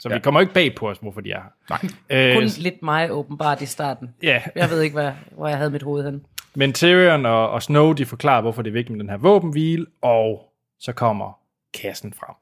[0.00, 0.14] Så ja.
[0.14, 1.76] vi kommer ikke bag på os, hvorfor de er her.
[2.10, 2.34] Nej.
[2.34, 4.08] Kun Øh, lidt mig åbenbart i starten.
[4.22, 6.22] ja, Jeg ved ikke, hvad, hvor jeg havde mit hoved hen.
[6.54, 9.86] men Tyrion og, og Snow, de forklarer, hvorfor det er vigtigt med den her våbenhvile,
[10.02, 11.38] og så kommer
[11.74, 12.34] kassen frem.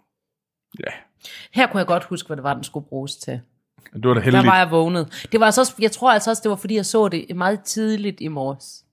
[0.81, 0.92] Ja,
[1.53, 3.40] Her kunne jeg godt huske, hvad det var, den skulle bruges til.
[3.94, 4.47] det var da Der heldigt.
[4.47, 5.29] var jeg vågnet.
[5.33, 7.61] Det var altså også, jeg tror altså også, det var fordi, jeg så det meget
[7.64, 8.85] tidligt i morges.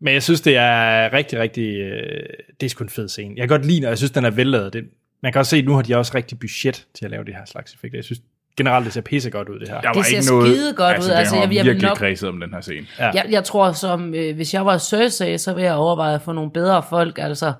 [0.00, 1.76] Men jeg synes, det er rigtig, rigtig...
[1.80, 2.26] Øh,
[2.60, 3.34] det er sgu en fed scene.
[3.36, 4.72] Jeg kan godt lide, og jeg synes, den er vellavet.
[4.72, 4.84] Det,
[5.22, 7.34] man kan også se, at nu har de også rigtig budget til at lave det
[7.34, 7.98] her slags effekter.
[7.98, 8.20] Jeg synes
[8.56, 9.80] generelt, det ser pisse godt ud, det her.
[9.80, 10.94] Der Det ser skide godt ud.
[10.94, 12.86] Altså, Altså, det har jeg- jeg virkelig nok- kredset om den her scene.
[12.98, 13.10] Ja.
[13.14, 16.32] Jeg, jeg tror, som øh, hvis jeg var Cersei, så ville jeg overveje at få
[16.32, 17.52] nogle bedre folk, altså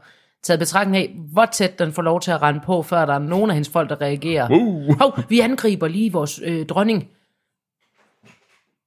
[0.43, 3.19] taget betragtning af, hvor tæt den får lov til at rende på, før der er
[3.19, 4.49] nogen af hendes folk, der reagerer.
[4.51, 4.99] Uh.
[5.01, 7.09] Hov, vi angriber lige vores øh, dronning.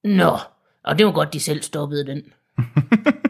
[0.04, 0.36] Nå,
[0.84, 2.22] og det var godt, de selv stoppede den.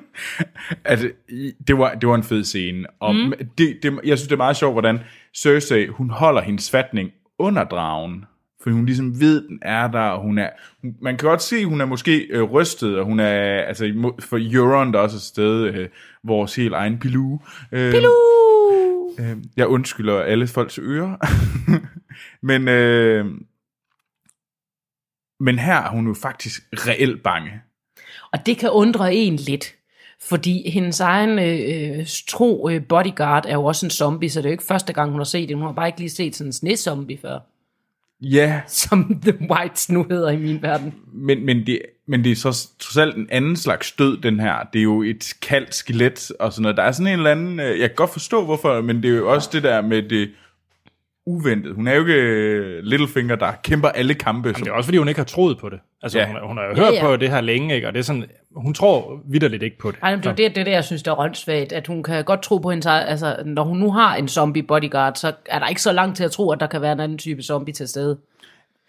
[1.29, 2.87] I- det var, det var en fed scene.
[3.01, 3.33] Og mm.
[3.59, 4.99] det, det, jeg synes, det er meget sjovt, hvordan
[5.37, 8.25] Cersei, hun holder hendes fatning under dragen.
[8.63, 10.49] For hun ligesom ved, den er der, og hun er...
[10.83, 13.63] Hun, man kan godt se, at hun er måske øh, rystet, og hun er...
[13.63, 15.89] Altså, for Euron, der også er sted, øh,
[16.25, 17.41] vores helt egen Pilou.
[17.73, 17.95] Øh,
[19.19, 19.31] Uh.
[19.31, 21.17] Øh, jeg undskylder alle folks ører.
[22.47, 23.27] men, øh,
[25.41, 27.51] men her er hun jo faktisk reelt bange.
[28.33, 29.75] Og det kan undre en lidt,
[30.29, 34.51] fordi hendes egen øh, tro øh, bodyguard er jo også en zombie, så det er
[34.51, 35.57] jo ikke første gang, hun har set det.
[35.57, 37.39] Hun har bare ikke lige set sådan en snezombie før,
[38.21, 40.95] Ja, som The Whites nu hedder i min verden.
[41.13, 44.55] men, men, det, men det er så trods alt en anden slags død, den her.
[44.73, 46.77] Det er jo et kaldt skelet og sådan noget.
[46.77, 47.61] Der er sådan en eller anden...
[47.61, 50.31] øh, Jeg kan godt forstå, hvorfor, men det er jo også det der med det
[51.27, 51.75] uventet.
[51.75, 54.53] Hun er jo ikke øh, Littlefinger, der kæmper alle kampe.
[54.55, 55.79] Som, Det er også, fordi hun ikke har troet på det.
[56.03, 56.25] Altså, Ja.
[56.27, 56.33] ja.
[56.33, 57.05] hun, hun har jo Ja, hørt ja.
[57.07, 57.87] på det her længe, ikke?
[57.87, 58.25] og det er sådan,
[58.57, 59.99] hun tror vidderligt ikke på det.
[60.03, 62.43] Ej, det er det, det, er jeg synes, der er åndssvagt, at hun kan godt
[62.43, 65.83] tro på hendes altså når hun nu har en zombie bodyguard, så er der ikke
[65.83, 68.19] så langt til at tro, at der kan være en anden type zombie til stede.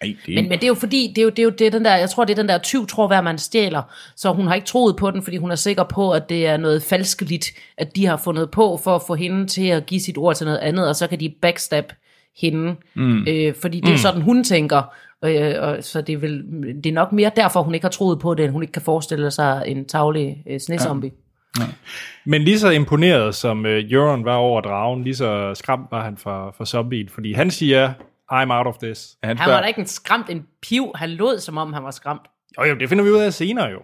[0.00, 1.72] Ej, det Men, men det er jo fordi, det er jo, det er jo det,
[1.72, 3.82] den der, jeg tror, det er den der tyv, tror hver man stjæler.
[4.16, 6.56] Så hun har ikke troet på den, fordi hun er sikker på, at det er
[6.56, 7.46] noget falskeligt,
[7.78, 10.44] at de har fundet på for at få hende til at give sit ord til
[10.44, 11.92] noget andet, og så kan de backstab
[12.36, 12.76] hende.
[12.94, 13.26] Mm.
[13.28, 13.98] Øh, fordi det er mm.
[13.98, 14.94] sådan, hun tænker.
[15.24, 16.42] Øh, og, så det er, vel,
[16.84, 18.82] det er nok mere derfor, hun ikke har troet på det, end hun ikke kan
[18.82, 21.10] forestille sig en tavlig øh, snezombie.
[21.58, 21.64] Ja.
[22.24, 26.16] Men lige så imponeret som øh, Euron var over dragen, lige så skræmt var han
[26.16, 27.92] for, for zombien, fordi han siger,
[28.32, 29.16] I'm out of this.
[29.22, 30.92] han Han var da ikke en skræmt, en piv.
[30.94, 32.22] Han lod, som om han var skræmt.
[32.58, 33.78] Jo, jo, det finder vi ud af senere jo.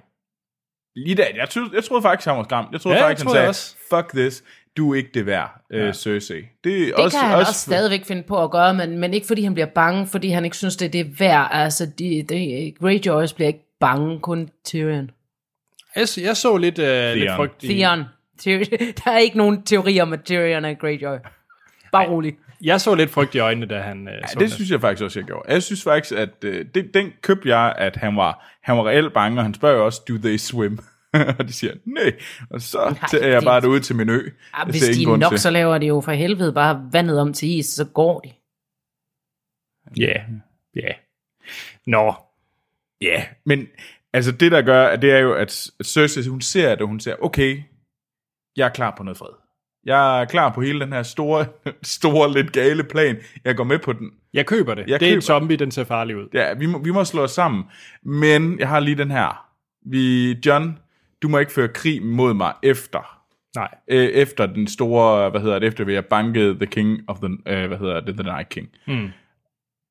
[0.97, 2.69] Lige da, jeg, troede, jeg troede faktisk, han var skræmt.
[2.73, 4.07] Jeg troede Ja, faktisk, han troede jeg sagde, også.
[4.07, 4.45] fuck this,
[4.77, 5.77] du er ikke det værd, ja.
[5.77, 6.37] øh, Cersei.
[6.65, 9.15] Det, er Det også, kan han også, også stadigvæk finde på at gøre, men, men
[9.15, 11.49] ikke fordi han bliver bange, fordi han ikke synes, det er det værd.
[11.53, 15.11] Altså, de, de, Greyjoys bliver ikke bange, kun Tyrion.
[15.97, 17.67] Jeg, jeg så lidt, øh, lidt frygt i...
[17.69, 18.05] Theon.
[18.39, 18.65] Tyrion.
[19.05, 21.17] Der er ikke nogen teori om, at Tyrion er Greyjoy.
[21.93, 22.37] Bare rolig.
[22.63, 25.05] Jeg så lidt frygt i øjnene, da han øh, så Ja, det synes jeg faktisk
[25.05, 25.53] også, jeg gjorde.
[25.53, 29.13] Jeg synes faktisk, at øh, det, den købte jeg, at han var, han var reelt
[29.13, 30.79] bange, og han spørger jo også, do they swim?
[31.39, 32.13] og de siger, nej.
[32.51, 34.13] Og så Nej, er jeg det- bare derude til min ø.
[34.15, 35.39] Ja, Jeg hvis de er nok, til.
[35.41, 38.33] så laver de jo for helvede bare vandet om til is, så går de.
[39.97, 40.13] Ja,
[40.77, 40.93] ja.
[41.87, 42.15] Nå,
[43.03, 43.67] Ja, men
[44.13, 47.17] altså det der gør, at det er jo, at Cersei, hun ser det, hun siger,
[47.21, 47.63] okay,
[48.57, 49.29] jeg er klar på noget fred.
[49.85, 51.47] Jeg er klar på hele den her store,
[51.83, 53.17] store, lidt gale plan.
[53.45, 54.11] Jeg går med på den.
[54.33, 54.85] jeg køber det.
[54.89, 56.29] Jeg det er en køber- zombie, den ser farlig ud.
[56.35, 57.65] Ja, vi må, vi må slå os sammen.
[58.03, 59.47] Men jeg har lige den her.
[59.87, 60.79] Vi, John,
[61.23, 63.21] du må ikke føre krig mod mig efter.
[63.57, 63.75] Nej.
[63.89, 67.39] Øh, efter den store, hvad hedder det, efter vi har banket The King of the,
[67.47, 68.69] øh, hvad hedder det, The Night King.
[68.87, 69.09] Mm.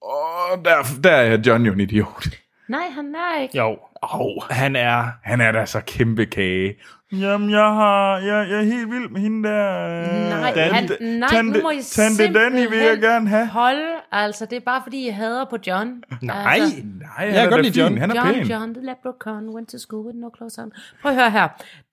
[0.01, 2.27] Og der, der er John jo en idiot.
[2.67, 3.57] Nej, han er ikke.
[3.57, 4.41] Jo, Au.
[4.49, 5.07] han er...
[5.23, 6.75] Han er da så kæmpe kage.
[7.11, 9.75] Jamen, jeg, har, jeg, jeg er helt vild med hende der.
[9.99, 13.47] øh, Nej, Tante- han, nej Tante, nu må I Tante Danny vil jeg gerne have.
[13.47, 13.77] Hold,
[14.11, 16.03] altså det er bare fordi, jeg hader på John.
[16.21, 17.81] Nej, Altså, Nej, Jeg han kan er godt lide.
[17.81, 17.97] John.
[17.97, 18.47] Han er John, pæn.
[18.47, 20.71] John, the leprechaun, went to school with no clothes on.
[21.01, 21.47] Prøv at høre her.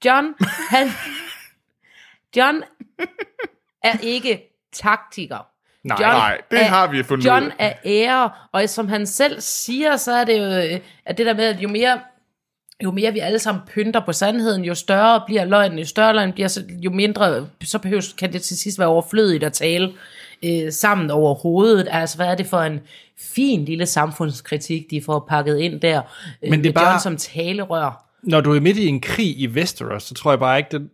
[0.05, 0.35] John,
[0.71, 0.87] han,
[2.37, 2.63] John
[3.85, 4.43] er ikke
[4.73, 5.47] taktiker.
[5.87, 7.67] Nej, John nej, det er, har vi fundet John ud af.
[7.69, 11.35] er ære, og som han selv siger, så er det jo øh, at det der
[11.35, 11.99] med, at jo mere
[12.85, 16.33] jo mere vi alle sammen pynter på sandheden, jo større bliver løgnen, jo større løgn
[16.33, 19.93] bliver, så, jo mindre, så behøves, kan det til sidst være overflødigt at tale
[20.45, 21.89] øh, sammen over hovedet.
[21.91, 22.81] Altså, hvad er det for en
[23.19, 26.03] fin lille samfundskritik, de får pakket ind der,
[26.43, 28.05] øh, Men det er med bare- John som talerør.
[28.23, 30.89] når du er midt i en krig i Westeros, så tror jeg bare ikke, det,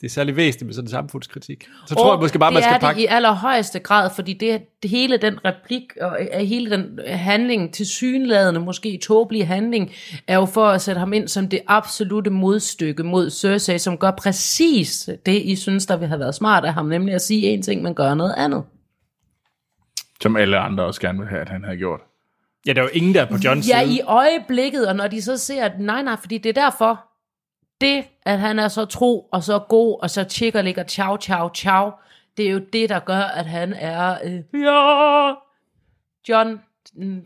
[0.00, 1.68] det er særlig væsentligt med sådan en samfundskritik.
[1.86, 2.98] Så tror jeg måske bare, man det skal er pakke...
[2.98, 7.74] det i allerhøjeste grad, fordi det, det hele den replik og øh, hele den handling,
[7.74, 9.92] til synladende måske tåbelige handling,
[10.26, 14.10] er jo for at sætte ham ind som det absolute modstykke mod Cersei, som gør
[14.10, 17.62] præcis det, I synes, der vil have været smart af ham, nemlig at sige en
[17.62, 18.64] ting, men gøre noget andet.
[20.22, 22.00] Som alle andre også gerne vil have, at han havde gjort.
[22.66, 23.94] Ja, der er jo ingen, der er på Johns Ja, side.
[23.94, 27.07] i øjeblikket, og når de så ser, at nej, nej, fordi det er derfor,
[27.80, 31.50] det, at han er så tro, og så god, og så tjekker ligger ciao, ciao,
[31.54, 31.90] ciao,
[32.36, 35.34] det er jo det, der gør, at han er, øh, ja,
[36.28, 36.60] John,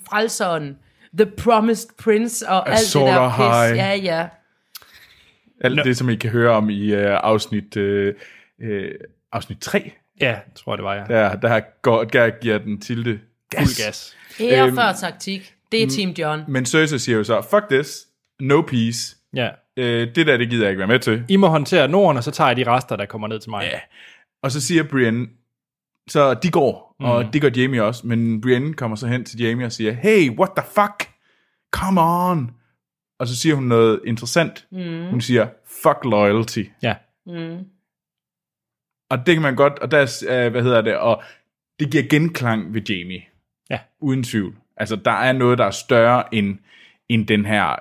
[0.09, 0.79] frelseren,
[1.19, 3.79] The Promised Prince, og alt det der pis.
[3.79, 4.29] Ja, ja.
[5.61, 5.83] Alt Nå.
[5.83, 8.09] det, som I kan høre om i uh, afsnit, uh,
[8.65, 8.89] uh,
[9.33, 11.07] afsnit 3, Ja, tror jeg, det var jeg.
[11.09, 13.21] der, der, går, der giver den Tilde
[13.59, 14.17] Fuld gas.
[14.41, 16.45] Ære Øhm, før taktik, det er Team John.
[16.49, 18.07] Men Cersei siger jo så, fuck this,
[18.41, 19.17] no peace.
[19.35, 19.49] Ja.
[19.77, 21.25] Uh, det der, det gider jeg ikke være med til.
[21.29, 23.69] I må håndtere Norden, og så tager jeg de rester, der kommer ned til mig.
[23.73, 23.79] Ja.
[24.43, 25.27] Og så siger Brienne,
[26.09, 27.07] så de går, mm.
[27.07, 30.31] og det gør Jamie også, men Brienne kommer så hen til Jamie og siger, hey,
[30.31, 31.09] what the fuck?
[31.73, 32.51] Come on!
[33.19, 34.67] Og så siger hun noget interessant.
[34.71, 35.11] Mm.
[35.11, 36.65] Hun siger, fuck loyalty.
[36.83, 36.95] ja.
[39.11, 41.23] Og det kan man godt, og der, er, øh, hvad hedder det, og
[41.81, 43.23] det giver genklang ved Jamie.
[43.71, 43.79] Ja.
[44.01, 44.55] Uden tvivl.
[44.77, 46.59] Altså, der er noget, der er større end,
[47.09, 47.77] end den her,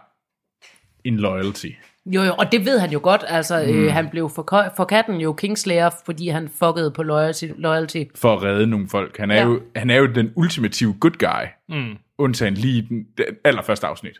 [1.06, 1.68] en loyalty.
[2.06, 3.24] Jo, jo, og det ved han jo godt.
[3.28, 3.70] Altså, mm.
[3.86, 7.46] øh, han blev for, for katten jo Kingslayer, fordi han fuckede på loyalty.
[7.58, 8.04] loyalty.
[8.16, 9.18] For at redde nogle folk.
[9.18, 9.44] Han er, Ja.
[9.44, 11.76] jo, han er jo den ultimative good guy.
[11.78, 11.98] Mm.
[12.18, 14.18] Undtagen lige den, det allerførste afsnit.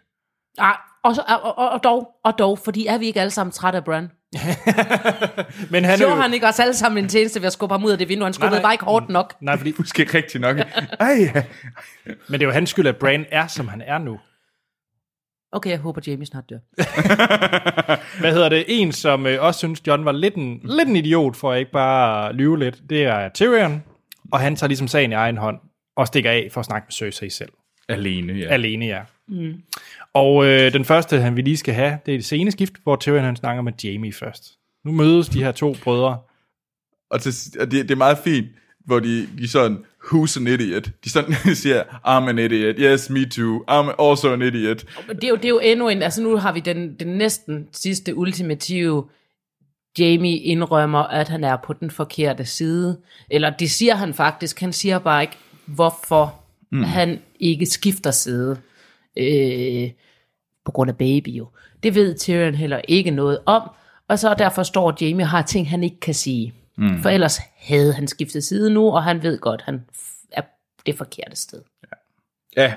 [0.58, 3.52] Ah, og, så, og, og, og, dog, og dog, fordi er vi ikke alle sammen
[3.52, 4.10] trætte af Bran?
[5.72, 6.22] Men han er Gjorde jo...
[6.22, 8.26] han ikke også alle sammen en tjeneste ved at skubbe ham ud af det vindue?
[8.26, 8.62] Han skubbede nej.
[8.62, 9.34] bare ikke hårdt nok.
[9.42, 10.58] Nej, fordi, Måske ikke rigtigt nok.
[11.00, 11.44] Ej, ja.
[12.06, 14.20] men det er jo hans skyld, at Bran er, som han er nu.
[15.52, 16.58] Okay, jeg håber, Jamie snart dør.
[18.22, 18.66] Hvad hedder det?
[18.68, 21.72] En, som øh, også synes, John var lidt en, lidt en idiot, for at ikke
[21.72, 23.84] bare lyve lidt, det er Tyrion.
[24.32, 25.60] Og han tager ligesom sagen i egen hånd
[25.96, 27.50] og stikker af for at snakke med Cersei selv.
[27.90, 28.48] Alene, ja.
[28.48, 29.02] Alene, ja.
[29.28, 29.62] Mm.
[30.14, 32.96] Og øh, den første, han vi lige skal have, det er det sene skift, hvor
[32.96, 34.44] Tyrion han snakker med Jamie først.
[34.86, 36.20] Nu mødes de her to brødre.
[37.10, 38.48] Og, til, og det, det er meget fint,
[38.86, 40.90] hvor de, de sådan, who's an idiot?
[41.04, 42.76] De sådan siger, I'm an idiot.
[42.80, 43.64] Yes, me too.
[43.70, 44.86] I'm also an idiot.
[45.08, 47.08] Men det er jo, det er jo endnu en, altså nu har vi den, den
[47.08, 49.04] næsten sidste ultimative,
[50.00, 53.00] Jamie indrømmer, at han er på den forkerte side.
[53.30, 56.36] Eller det siger han faktisk, han siger bare ikke, hvorfor
[56.72, 56.84] mm.
[56.84, 58.58] han ikke skifter side.
[59.18, 59.90] Øh,
[60.66, 61.48] på grund af baby jo.
[61.84, 63.70] Det ved Tyrion heller ikke noget om,
[64.08, 66.54] og så derfor står Jamie har ting, han ikke kan sige.
[66.76, 67.02] Mm.
[67.02, 69.86] For ellers havde han skiftet side nu, og han ved godt, han
[70.32, 70.42] er
[70.86, 71.62] det forkerte sted.
[72.58, 72.74] Ja.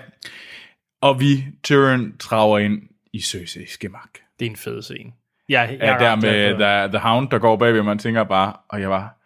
[1.01, 4.11] Og vi, Tyrion, traver ind i Cersei's gemak.
[4.39, 5.13] Det er en fed scene.
[5.49, 8.53] Jeg, jeg Ja, er der med the, the Hound, der går bagved, man tænker bare,
[8.69, 9.19] og jeg var,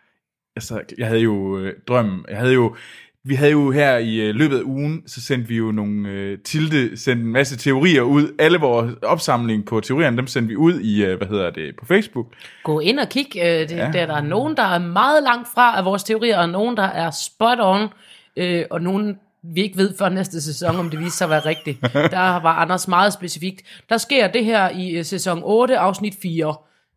[0.56, 2.76] altså, jeg havde jo øh, drømmen, jeg havde jo,
[3.24, 6.38] vi havde jo her i øh, løbet af ugen, så sendte vi jo nogle øh,
[6.44, 8.34] tilde, sendte en masse teorier ud.
[8.38, 11.84] Alle vores opsamling på teorierne, dem sendte vi ud i, øh, hvad hedder det, på
[11.86, 12.26] Facebook.
[12.64, 13.26] Gå ind og kig.
[13.36, 13.90] Øh, det, ja.
[13.92, 16.82] der, der er nogen, der er meget langt fra af vores teorier, og nogen, der
[16.82, 17.88] er spot on,
[18.36, 21.46] øh, og nogen, vi ikke ved før næste sæson, om det viser sig at være
[21.46, 21.80] rigtigt.
[22.16, 23.82] Der var Anders meget specifikt.
[23.88, 26.54] Der sker det her i øh, sæson 8, afsnit 4.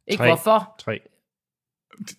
[0.07, 0.27] Ikke 3.
[0.27, 0.75] hvorfor?
[0.79, 0.99] 3.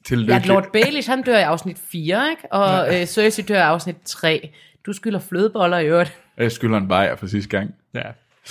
[0.05, 0.33] Tillykke.
[0.35, 2.53] Ja, Lord Baelish, han dør i afsnit 4, ikke?
[2.53, 3.01] Og ja.
[3.01, 4.51] øh, Cersei dør i afsnit 3.
[4.87, 6.19] Du skylder flødeboller i øvrigt.
[6.37, 7.75] Jeg skylder en bajer for sidste gang.
[7.95, 8.03] Ja.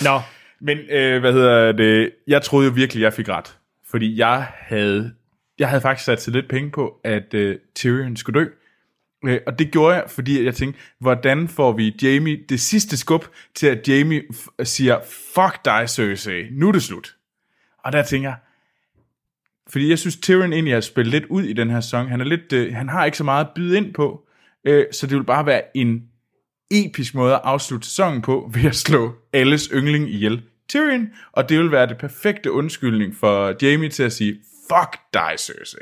[0.01, 0.19] Nå.
[0.59, 2.11] Men øh, hvad hedder det?
[2.27, 3.57] Jeg troede jo virkelig, jeg fik ret.
[3.89, 5.13] Fordi jeg havde,
[5.59, 8.45] jeg havde faktisk sat sig lidt penge på, at øh, Tyrion skulle dø.
[9.25, 13.25] Øh, og det gjorde jeg, fordi jeg tænkte, hvordan får vi Jamie det sidste skub
[13.55, 14.21] til, at Jamie
[14.63, 14.99] siger,
[15.33, 17.15] fuck dig, Cersei, nu er det slut.
[17.83, 18.37] Og der tænker jeg,
[19.71, 22.07] fordi jeg synes, Tyrion egentlig har spillet lidt ud i den her sæson.
[22.07, 24.27] Han, er lidt, øh, han har ikke så meget at byde ind på,
[24.65, 26.03] øh, så det vil bare være en,
[26.73, 31.59] episk måde at afslutte sæsonen på, ved at slå alles yndling ihjel, Tyrion, og det
[31.59, 34.39] vil være det perfekte undskyldning for Jamie til at sige,
[34.71, 35.79] fuck dig, Cersei.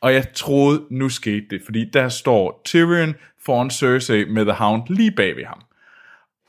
[0.00, 4.82] Og jeg troede, nu skete det, fordi der står Tyrion foran Cersei med The Hound
[4.88, 5.60] lige bag ved ham.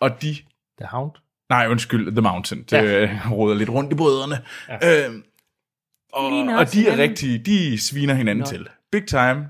[0.01, 0.35] Og de
[0.79, 1.11] The Hound.
[1.49, 2.63] Nej, undskyld, The Mountain.
[2.63, 3.01] Det Ja.
[3.01, 3.19] ja.
[3.31, 4.39] råder lidt rundt i brødrene.
[4.69, 5.05] Ja.
[5.07, 5.23] Øhm,
[6.13, 6.99] og, og de er hinanden.
[6.99, 8.45] rigtig, de sviner hinanden Nå.
[8.45, 8.67] til.
[8.91, 9.47] Big time.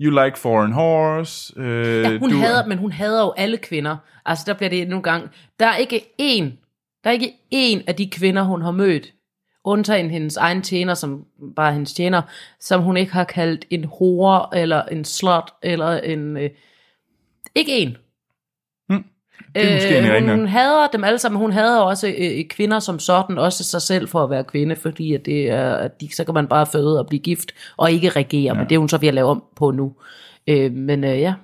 [0.00, 1.54] You like foreign horse.
[1.56, 3.96] Øh, Ja, hun du, hader, men hun hader jo alle kvinder.
[4.26, 5.28] Altså, der bliver det nogle gange.
[5.60, 6.44] Der er ikke én,
[7.04, 9.12] der er ikke én af de kvinder, hun har mødt,
[9.64, 11.24] undtagen hendes egen tjener, som
[11.56, 12.22] bare hendes tjener,
[12.60, 16.36] som hun ikke har kaldt en hore, eller en slut, eller en...
[16.36, 16.50] Øh,
[17.54, 18.03] ikke én.
[19.54, 20.48] Det er måske rigtigt hun nok.
[20.48, 21.38] hader dem alle sammen.
[21.40, 25.14] Hun hader også øh, kvinder som sådan, også sig selv for at være kvinde, fordi
[25.14, 28.08] at det er, at de, så kan man bare føde og blive gift, og ikke
[28.08, 28.54] regere, ja.
[28.54, 29.94] men det er hun så ved at lave om på nu.
[30.46, 31.34] Øh, men øh, ja,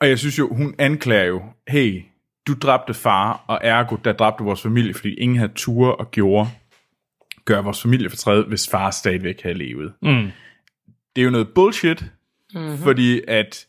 [0.00, 2.02] Og jeg synes jo, hun anklager jo, hey,
[2.46, 6.48] du dræbte far, og ergo, der dræbte vores familie, fordi ingen havde tur og gjorde,
[7.44, 9.92] gør vores familie fortræd, hvis far stadigvæk havde levet.
[10.02, 10.30] Mm.
[11.16, 12.04] Det er jo noget bullshit,
[12.54, 12.62] Mhm.
[12.62, 12.78] mm-hmm.
[12.78, 13.66] fordi at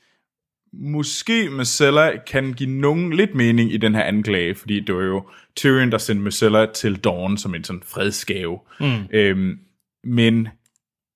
[0.73, 5.29] måske Marcella kan give nogen lidt mening i den her anklage, fordi det var jo
[5.55, 8.59] Tyrion, der sendte Marcella til Dawn som en sådan fredsgave.
[8.79, 9.07] Mm.
[9.11, 9.59] Øhm,
[10.03, 10.47] men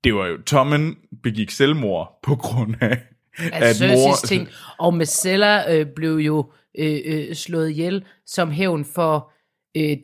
[0.04, 3.02] det var jo, Tommen begik selvmord på grund af,
[3.38, 4.48] at Cerseis ting.
[4.80, 9.32] Og Marcella øh, blev jo øh, øh, slået ihjel som hævn for
[9.78, 9.98] øh,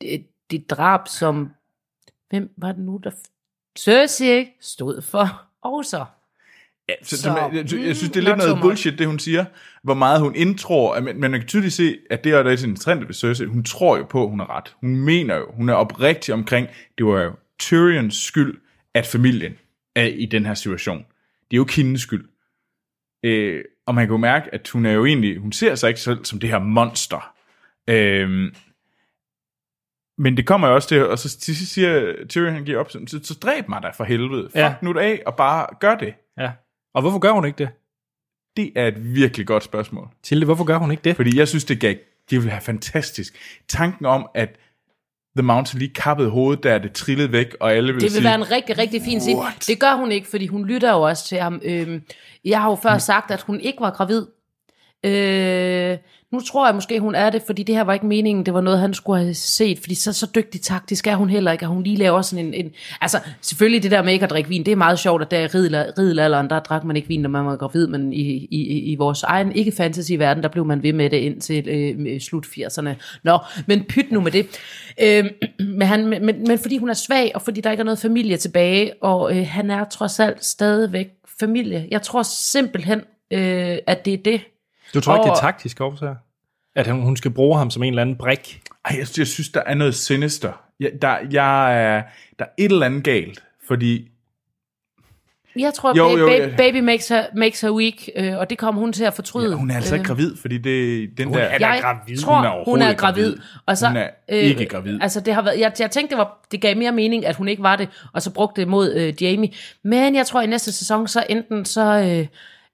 [0.00, 1.50] det, det drab, som...
[2.30, 3.10] Hvem var det nu, der...
[3.78, 6.04] Cersei stod for også.
[6.88, 9.06] Ja, så, så, jeg, jeg, jeg synes, det er mm, lidt so noget bullshit, det
[9.06, 9.44] hun siger.
[9.82, 12.56] Hvor meget hun indtror, men, men man kan tydeligt se, at det er der er
[12.56, 13.46] sådan en trend ved Cersei.
[13.46, 14.74] Hun tror jo på, at hun har ret.
[14.80, 18.60] Hun mener jo, hun er oprigtig omkring, det var jo Tyrions skyld,
[18.94, 19.52] at familien
[19.96, 20.98] er i den her situation.
[21.50, 22.28] Det er jo hendes skyld.
[23.24, 26.00] Øh, og man kan jo mærke, at hun er jo egentlig, hun ser sig ikke
[26.00, 27.34] selv som det her monster.
[27.90, 28.52] Øh,
[30.18, 31.28] men det kommer jo også til, og så
[31.66, 34.42] siger Tyrion, han giver op, så, så, dræb mig da for helvede.
[34.42, 34.74] Fuck Ja.
[34.82, 36.14] nu det af, og bare gør det.
[36.38, 36.50] Ja.
[36.98, 37.68] Og hvorfor gør hun ikke det?
[38.56, 40.08] Det er et virkelig godt spørgsmål.
[40.22, 41.16] Tilde, hvorfor gør hun ikke det?
[41.16, 41.94] Fordi jeg synes, det, gav,
[42.30, 43.36] det ville være fantastisk.
[43.68, 44.48] Tanken om, at
[45.36, 48.24] The Mountain lige kappede hovedet, der det trillede væk, og alle ville Det vil sige,
[48.24, 49.40] være en rigtig, rigtig fin scene.
[49.66, 51.60] Det gør hun ikke, fordi hun lytter jo også til ham.
[51.64, 52.02] Øhm,
[52.44, 54.26] jeg har jo før sagt, at hun ikke var gravid.
[55.06, 55.98] Øh,
[56.32, 58.46] nu tror jeg måske, hun er det, fordi det her var ikke meningen.
[58.46, 61.52] Det var noget, han skulle have set, fordi så, så dygtig taktisk er hun heller
[61.52, 62.70] ikke, at hun lige laver sådan en, en...
[63.00, 65.38] Altså, selvfølgelig det der med ikke at drikke vin, det er meget sjovt, at der
[65.40, 68.78] i ridel- ridelalderen, der drak man ikke vin, når man var gravid, men i, i,
[68.92, 72.90] i- vores egen ikke-fantasy-verden, der blev man ved med det indtil øh, slut 80'erne.
[73.24, 74.46] Nå, men pyt nu med det.
[75.02, 75.24] Øh,
[75.58, 78.36] men, han, men, men fordi hun er svag, og fordi der ikke er noget familie
[78.36, 81.08] tilbage, og øh, han er trods alt stadigvæk
[81.40, 81.88] familie.
[81.90, 84.40] Jeg tror simpelthen, øh, at det er det.
[84.94, 86.14] Du tror ikke, det er Og- taktisk årsager?
[86.76, 88.60] At hun hun skal bruge ham som en eller anden brik?
[88.84, 90.52] Ej, jeg, jeg synes, der er noget sinister.
[90.80, 92.02] Jeg, der, jeg, er-
[92.38, 94.08] der er et eller andet galt, fordi
[95.58, 98.80] Jeg tror, Jo, jo, jo, baby, makes, her, makes her weak, øh, og det kommer
[98.80, 99.50] hun til at fortryde.
[99.50, 101.38] ja, hun er altså ikke gravid, fordi det, den der...
[101.38, 102.16] er jeg gravid.
[102.18, 103.24] tror, Hun er hun er, gravid.
[103.24, 103.36] gravid.
[103.66, 104.98] Og så, Hun er ikke gravid.
[105.02, 107.48] Altså, det har været, jeg, jeg tænkte, det, var, det gav mere mening, at hun
[107.48, 109.50] ikke var det, og så brugte det mod øh, Jamie.
[109.84, 111.82] Men jeg tror, i næste sæson, så enten så
[112.20, 112.26] øh,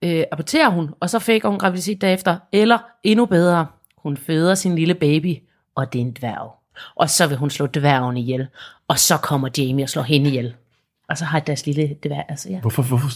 [0.04, 4.76] øh, aborterer hun, og så fik hun graviditet derefter, eller endnu bedre, hun føder sin
[4.76, 5.36] lille baby,
[5.74, 6.52] og det er en dværg.
[6.94, 8.46] Og så vil hun slå dværgen ihjel,
[8.88, 10.54] og så kommer Jamie og slår hende ihjel.
[11.08, 12.60] Og så har deres lille dværg, altså ja.
[12.60, 13.08] Hvorfor, hvorfor?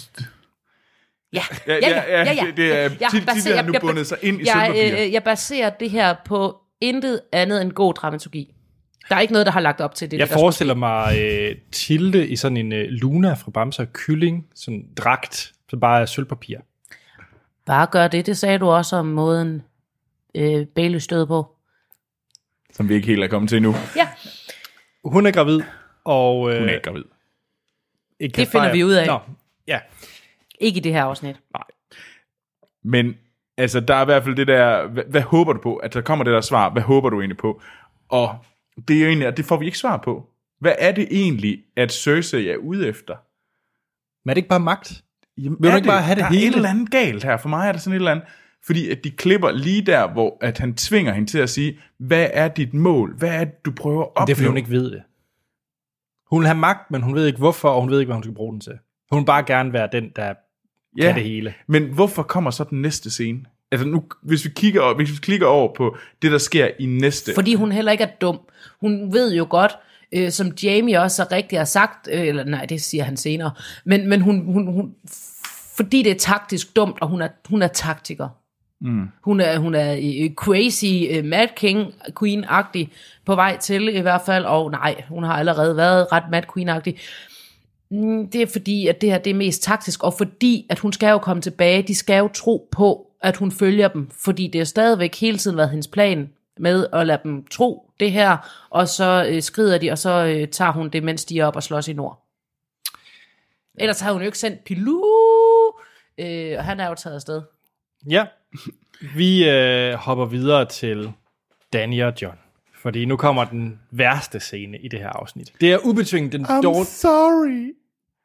[1.33, 4.41] Ja, Ja, ja, ja, det- det er- tit- tit har han nu bundet sig ind
[4.41, 4.73] i jeg,
[5.07, 8.55] øh, jeg baserer det her på intet andet end god dramaturgi.
[9.09, 10.19] Der er ikke noget, der har lagt op til det.
[10.19, 14.47] Jeg der forestiller mig øh, Tilde i sådan en øh, Luna fra Bamse og Kylling,
[14.55, 16.59] sådan en dragt, så bare er sølvpapir.
[17.69, 19.63] Bare gør det, det sagde du også om måden
[20.35, 21.57] øh, Bailey stød på.
[22.73, 23.75] Som vi ikke helt er kommet til endnu.
[23.97, 24.09] Ja,
[25.05, 25.61] Hun er gravid,
[26.05, 26.51] og...
[26.53, 27.05] Øh, Hun er ikke gravid.
[28.21, 29.07] ikke Det finder fejre- vi ud af.
[29.07, 29.19] Nå,
[29.67, 29.81] ja.
[30.61, 31.37] ikke i det her afsnit.
[32.83, 33.15] Men
[33.57, 35.77] altså, der er i hvert fald det der, hvad, hvad håber du på?
[35.77, 37.63] At der kommer det der svar, hvad håber du egentlig på?
[38.09, 38.39] Og
[38.89, 40.31] det er jo egentlig, at det får vi ikke svar på.
[40.61, 43.17] Hvad er det egentlig, at Cersei er ude efter?
[44.25, 45.05] Men er det ikke bare magt?
[45.39, 46.45] Jamen, Vil du ikke bare have det der hele?
[46.45, 47.37] er et eller andet galt her.
[47.37, 48.25] For mig er det sådan et eller andet,
[48.67, 52.27] fordi at de klipper lige der, hvor at han tvinger hende til at sige, hvad
[52.33, 53.17] er dit mål?
[53.19, 54.27] Hvad er det, du prøver at opnå?
[54.27, 55.03] Det er, fordi hun ikke ved det.
[56.31, 58.23] Hun vil have magt, men hun ved ikke hvorfor, og hun ved ikke, hvad hun
[58.23, 58.73] skal bruge den til.
[59.13, 60.35] Hun vil bare gerne være den, der
[60.97, 61.03] ja.
[61.03, 61.55] kan det hele.
[61.67, 63.41] Men hvorfor kommer så den næste scene?
[63.73, 67.35] Altså nu, hvis vi kigger hvis vi klikker over på det, der sker i næste.
[67.35, 68.41] Fordi hun heller ikke er dum.
[68.81, 69.73] Hun ved jo godt,
[70.13, 73.51] øh, som Jamie også så rigtigt har sagt, øh, eller nej, det siger han senere,
[73.85, 74.95] men, men hun, hun, hun,
[75.77, 78.29] fordi det er taktisk dumt, og hun er, hun er taktiker.
[78.81, 79.09] Mm.
[79.25, 82.89] Hun er, hun er øh, crazy uh, Mad King Queen-agtig
[83.27, 86.99] på vej til i hvert fald, og nej, hun har allerede været ret Mad Queen-agtig.
[87.91, 90.93] Mm, Det er fordi, at det her det er mest taktisk, og fordi, at hun
[90.93, 94.59] skal jo komme tilbage, de skal jo tro på, at hun følger dem, fordi det
[94.59, 96.29] har stadigvæk hele tiden været hendes plan
[96.61, 98.37] med at lade dem tro det her,
[98.71, 101.57] og så øh, skrider de, og så øh, tager hun det, mens de er op
[101.57, 102.25] og slås i nord.
[103.75, 105.03] Ellers har hun jo ikke sendt Pilou,
[106.19, 107.43] øh, og han er jo taget afsted.
[108.11, 108.27] Ja,
[109.17, 111.13] vi øh, hopper videre til
[111.73, 112.39] Danny og John.
[112.83, 115.53] Fordi nu kommer den værste scene i det her afsnit.
[115.61, 116.85] Det er ubetinget den dårlige...
[116.85, 117.75] sorry.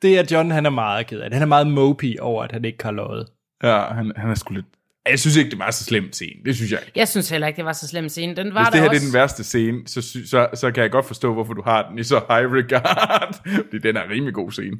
[0.01, 1.29] Det er John, han er meget ked af.
[1.29, 1.33] det.
[1.33, 3.27] Han er meget mopey over, at han ikke har løjet.
[3.63, 4.65] Ja, han, han er sgu lidt...
[5.09, 6.31] Jeg synes ikke, det var så slemt scene.
[6.45, 6.99] Det synes jeg ikke.
[6.99, 8.35] Jeg synes heller ikke, det var så slem scene.
[8.35, 8.99] Den var Hvis det der her også...
[8.99, 11.61] det er den værste scene, så, sy- så, så kan jeg godt forstå, hvorfor du
[11.61, 13.35] har den i så high regard.
[13.55, 14.77] Fordi den er en rimelig god scene.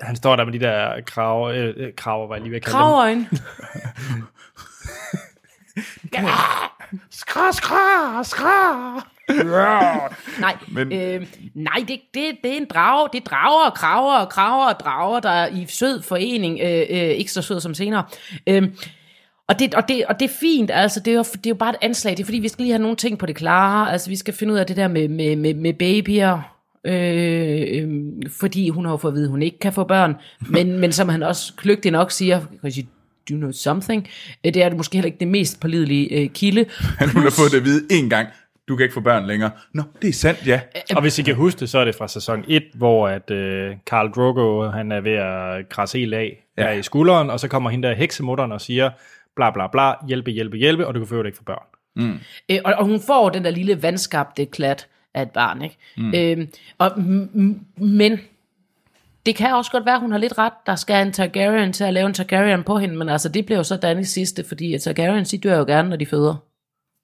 [0.00, 2.62] Han står der med de der kraver, øh, øh, kraver, var jeg lige ved at
[2.64, 2.82] kalde dem.
[2.82, 3.28] Kravøjen.
[7.10, 9.06] Skra, skra, skra.
[10.40, 10.98] Nej, Men- Men...
[11.22, 13.08] øh, nej det, det, det er en drage.
[13.12, 16.60] Det er drager og kraver og kraver og drager, der er i sød forening.
[16.62, 18.04] Øh, øh, ikke så sød som senere.
[18.46, 18.62] Øh,
[19.48, 21.54] og det, og, det, og det er fint, altså det er, jo, det er jo
[21.54, 23.92] bare et anslag, det er fordi, vi skal lige have nogle ting på det klare,
[23.92, 27.88] altså vi skal finde ud af det der med, med, med, med babyer, øh, øh,
[28.30, 30.14] fordi hun har jo fået at vide, at hun ikke kan få børn,
[30.48, 32.86] men, men som han også kløgtigt nok siger, because you
[33.30, 34.08] do know something,
[34.44, 36.66] øh, det er det måske heller ikke det mest pålidelige øh, kilde.
[36.98, 38.28] Han hun har fået det at vide en gang.
[38.68, 39.50] Du kan ikke få børn længere.
[39.74, 40.60] Nå, det er sandt, ja.
[40.96, 43.76] Og hvis I kan huske det, så er det fra sæson 1, hvor at øh,
[43.86, 46.64] Carl Drogo, han er ved at krasse helt af ja.
[46.64, 46.78] Ja.
[46.78, 48.90] i skulderen, og så kommer hende der heksemutteren og siger,
[49.36, 51.66] bla bla bla, hjælpe, hjælpe, hjælpe, og du kan få ikke få børn.
[52.48, 55.76] Øh, og, og hun får den der lille vandskabte klat af et barn, ikke?
[55.96, 56.14] Mm.
[56.14, 58.18] Øh, og, m- m- men
[59.26, 60.52] det kan også godt være, at hun har lidt ret.
[60.66, 63.58] Der skal en Targaryen til at lave en Targaryen på hende, men altså det bliver
[63.58, 66.36] jo så Dannys sidste, fordi Targaryens, de dør jo gerne, når de føder.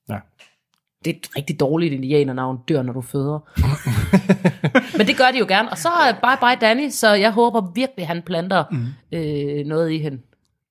[0.09, 0.19] Ja.
[1.05, 3.39] Det er et rigtig dårligt indianernavn, dør når du føder.
[4.99, 5.71] men det gør de jo gerne.
[5.71, 8.87] Og så er bye bye Danny, så jeg håber virkelig, han planter mm.
[9.19, 10.19] øh, noget i hende.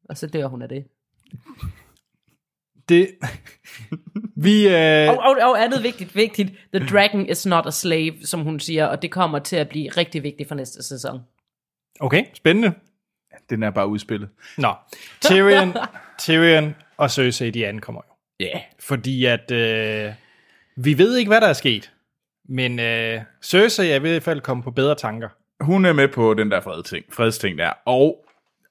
[0.10, 0.86] Og så dør hun af det.
[2.90, 3.10] Det,
[4.46, 8.42] vi, øh, Og, og, og andet vigtigt, vigtigt, the dragon is not a slave, som
[8.42, 11.20] hun siger, og det kommer til at blive rigtig vigtigt for næste sæson.
[12.00, 12.74] okay, spændende.
[13.50, 14.30] Den er bare udspillet.
[14.58, 14.74] Nå,
[15.22, 15.74] Tyrion,
[16.20, 18.14] Tyrion og Cersei, de ankommer jo.
[18.46, 18.46] Ja.
[18.46, 18.62] Yeah.
[18.80, 20.14] Fordi at, øh,
[20.76, 21.92] vi ved ikke, hvad der er sket,
[22.50, 25.30] men øh, Cersei er i hvert fald kommet på bedre tanker.
[25.60, 27.72] Hun er med på den der fredsting, fredsting der.
[27.86, 28.26] Og,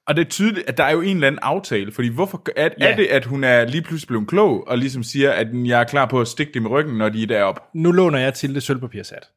[0.09, 1.91] og det er tydeligt, at der er jo en eller anden aftale.
[1.91, 2.91] Fordi hvorfor er, Ja.
[2.91, 5.83] er det, at hun er lige pludselig blevet klog, og ligesom siger, at jeg er
[5.83, 7.61] klar på at stikke dem i ryggen, når de er deroppe?
[7.73, 9.29] Nu låner jeg til det sølvpapirsat.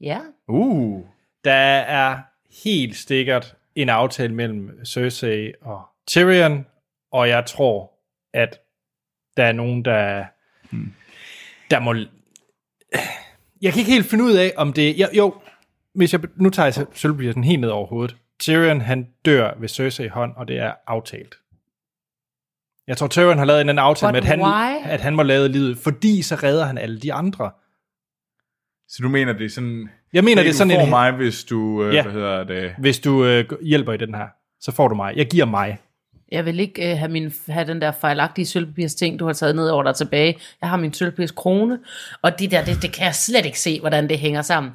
[0.00, 0.18] Ja.
[0.48, 1.04] Uh.
[1.44, 2.18] Der er
[2.64, 6.66] helt sikkert en aftale mellem Cersei og Tyrion,
[7.12, 7.92] og jeg tror,
[8.34, 8.60] at
[9.36, 10.24] der er nogen, der,
[10.70, 10.92] hmm.
[11.70, 11.94] der må...
[13.62, 14.96] Jeg kan ikke helt finde ud af, om det...
[15.00, 15.34] Jo, jo
[15.94, 18.16] hvis jeg, nu tager jeg sølvpapirsen helt ned over hovedet.
[18.40, 21.34] Tyrion, han dør ved Cersei hånd, og det er aftalt.
[22.86, 24.90] Jeg tror, Tyrion har lavet en anden aftale But med, at han, why?
[24.92, 27.50] at han må lade livet, fordi så redder han alle de andre.
[28.88, 29.88] Så du mener, det er sådan...
[30.12, 30.90] Jeg mener, hey, det er sådan du får en...
[30.90, 31.84] mig, hvis du...
[31.84, 32.02] Øh, Ja.
[32.02, 32.72] Hvad hedder det?
[32.78, 34.26] Hvis du øh, hjælper i den her,
[34.60, 35.16] så får du mig.
[35.16, 35.78] Jeg giver mig.
[36.32, 39.56] Jeg vil ikke øh, have, min, have den der fejlagtige sølvpapirs ting, du har taget
[39.56, 40.38] ned over dig tilbage.
[40.60, 41.78] Jeg har min sølvpapirs krone,
[42.22, 44.72] og det der, det, det kan jeg slet ikke se, hvordan det hænger sammen.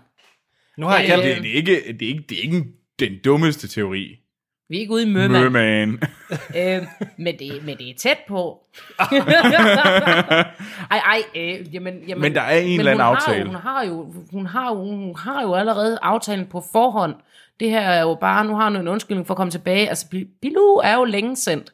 [0.78, 2.64] Nu har jeg Øh, kaldt Det, det, er ikke, det, er ikke, det er ikke
[3.00, 4.20] den dummeste teori.
[4.70, 6.00] Vi er ikke ude i Møman, Merman.
[6.58, 6.84] øh,
[7.18, 8.64] men, det, men det er tæt på.
[10.92, 13.40] ej, ej, øh, jamen, jamen, Men der er en eller anden hun har aftale.
[13.40, 17.16] Jo, hun, har jo, hun, har jo, hun har jo allerede aftalen på forhånd.
[17.60, 19.90] Det her er jo bare, nu har hun en undskyldning for at komme tilbage.
[19.90, 21.74] Altså, Bilou er jo længe sendt.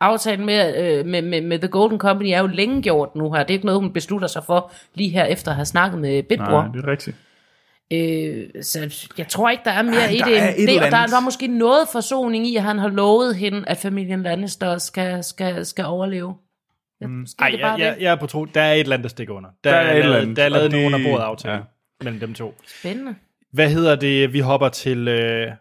[0.00, 3.42] Aftalen med, øh, med, med, med The Golden Company er jo længe gjort nu her.
[3.42, 6.22] Det er ikke noget, hun beslutter sig for lige her efter at have snakket med
[6.22, 6.62] Bitbror.
[6.62, 7.16] Nej, det er rigtigt.
[7.92, 10.76] Øh, så jeg tror ikke, der er mere Ej, i der det end et det.
[10.76, 11.10] Og der, andet.
[11.10, 15.24] der er måske noget forsoning i, at han har lovet hende, at familien Lannister skal,
[15.24, 16.34] skal, skal overleve.
[17.00, 18.44] Ja, måske Ej, det bare jeg, jeg, jeg er på tro.
[18.44, 19.50] Der er et eller andet, der stikker under.
[19.64, 21.54] Der, Der er er, et eller lavet, andet, der er lavet nogen af bordet aftale
[21.54, 21.58] ja.
[21.58, 21.64] ja.
[22.04, 22.54] mellem dem to.
[22.80, 23.14] Spændende.
[23.52, 24.32] Hvad hedder det?
[24.32, 25.52] Vi hopper til øh,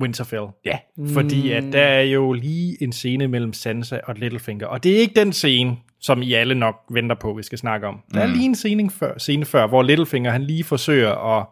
[0.00, 0.46] Winterfell.
[0.64, 0.78] Ja.
[1.08, 4.66] Fordi at der er jo lige en scene mellem Sansa og Littlefinger.
[4.66, 7.86] Og det er ikke den scene, som I alle nok venter på, vi skal snakke
[7.86, 8.00] om.
[8.14, 11.46] Der er lige en scene før, scene før hvor Littlefinger han lige forsøger at,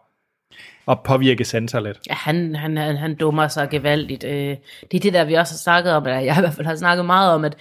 [0.87, 1.99] og påvirke Sansa lidt.
[2.09, 4.23] Ja, han, han, han, han dummer sig gevaldigt.
[4.23, 4.55] Øh,
[4.91, 6.75] det er det der, vi også har snakket om, eller jeg i hvert fald har
[6.75, 7.57] snakket meget om, at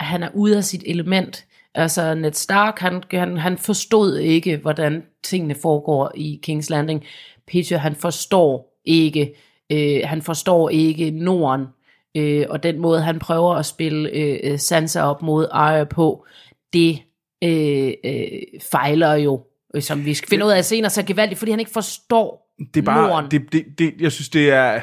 [0.00, 1.46] han er ude af sit element.
[1.74, 7.04] Altså Ned Stark, han, han, han forstod ikke, hvordan tingene foregår i King's Landing.
[7.46, 9.34] Peter, han forstår ikke,
[9.72, 11.66] øh, han forstår ikke Norden.
[12.14, 16.26] øh, og den måde, han prøver at spille øh, Sansa op mod Arya på,
[16.72, 17.02] det
[17.44, 18.28] øh, øh,
[18.70, 21.72] fejler jo, øh, som vi skal finde ud af senere, så gevaldigt, fordi han ikke
[21.72, 23.30] forstår det er bare, Norden.
[23.30, 24.80] det, det, det, jeg synes, det er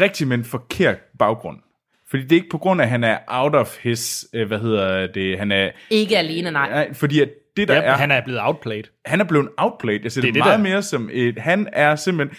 [0.00, 1.58] rigtig med en forkert baggrund.
[2.10, 4.58] Fordi det er ikke på grund af, at han er out of his, øh, hvad
[4.58, 6.70] hedder det, han er, Ikke alene, nej.
[6.70, 8.84] nej, fordi at det der Ja, er, han er blevet outplayed.
[9.04, 10.00] han er blevet outplayed.
[10.02, 12.38] Jeg ser det, Det det er meget det, mere som et, han er simpelthen,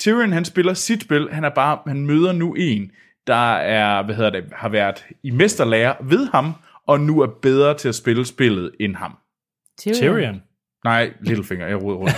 [0.00, 2.90] Tyrion han spiller sit spil, han er bare, han møder nu en,
[3.26, 6.52] der er, hvad hedder det, har været i mesterlærer ved ham,
[6.86, 9.16] og nu er bedre til at spille spillet end ham.
[9.80, 10.42] Tyrion.
[10.84, 12.14] Nej, Littlefinger, jeg roder rundt.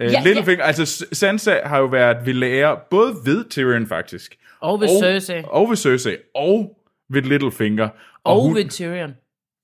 [0.00, 4.36] Øh, Ja, Littlefinger, altså S- Sansa har jo været ved lærer, både ved Tyrion faktisk,
[4.60, 5.42] Og ved Cersei.
[5.46, 6.78] og ved Cersei, og
[7.08, 7.88] ved Littlefinger.
[8.24, 9.16] Og hun, ved Tyrion.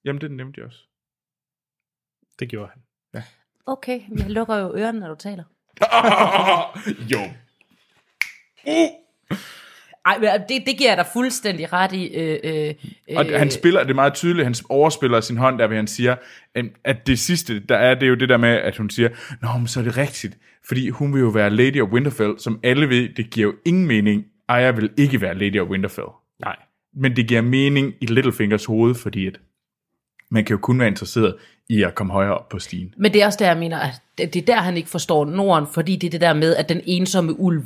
[0.04, 0.78] Jamen, det nævnte jeg også.
[2.38, 2.82] Det gjorde han.
[3.68, 5.44] Okay, men jeg lukker jo ørerne, når du taler.
[7.12, 7.18] jo.
[10.06, 12.06] Ej, men det, det giver jeg dig fuldstændig ret i.
[12.14, 12.74] Øh, øh,
[13.16, 16.16] Og han spiller, det er meget tydeligt, han overspiller sin hånd, der ved han siger,
[16.54, 19.08] øhm, at det sidste, der er, det er jo det der med, at hun siger,
[19.42, 20.38] Nå, men så er det rigtigt,
[20.68, 23.86] fordi hun vil jo være Lady of Winterfell, som alle ved, det giver jo ingen
[23.86, 24.24] mening.
[24.48, 26.08] Aya vil ikke være Lady of Winterfell.
[26.40, 26.56] Nej.
[26.94, 29.40] Men det giver mening i Littlefingers hoved, fordi at
[30.30, 31.34] man kan jo kun være interesseret
[31.68, 32.94] i at komme højere op på stigen.
[32.96, 35.24] Men det er også der, jeg mener, at det det er der, han ikke forstår
[35.24, 37.64] Norden, fordi det er det der med, at den ensomme ulv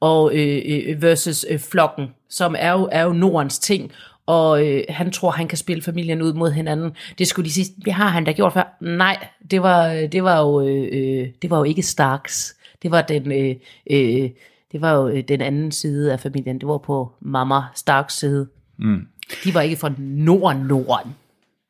[0.00, 3.92] og øh, øh, versus øh, flokken, som er jo, er jo Nordens ting,
[4.26, 6.96] og øh, han tror, han kan spille familien ud mod hinanden.
[7.18, 8.76] Det skulle de sige, det har han da gjort før.
[8.80, 12.56] Nej, det var, det var, jo, øh, øh, det var jo ikke Starks.
[12.82, 13.56] Det var den, øh,
[13.90, 14.30] øh,
[14.72, 16.58] det var jo øh, den anden side af familien.
[16.60, 18.48] Det var på mamma Starks side.
[18.78, 19.06] Mm.
[19.44, 21.14] De var ikke fra Norden, Norden.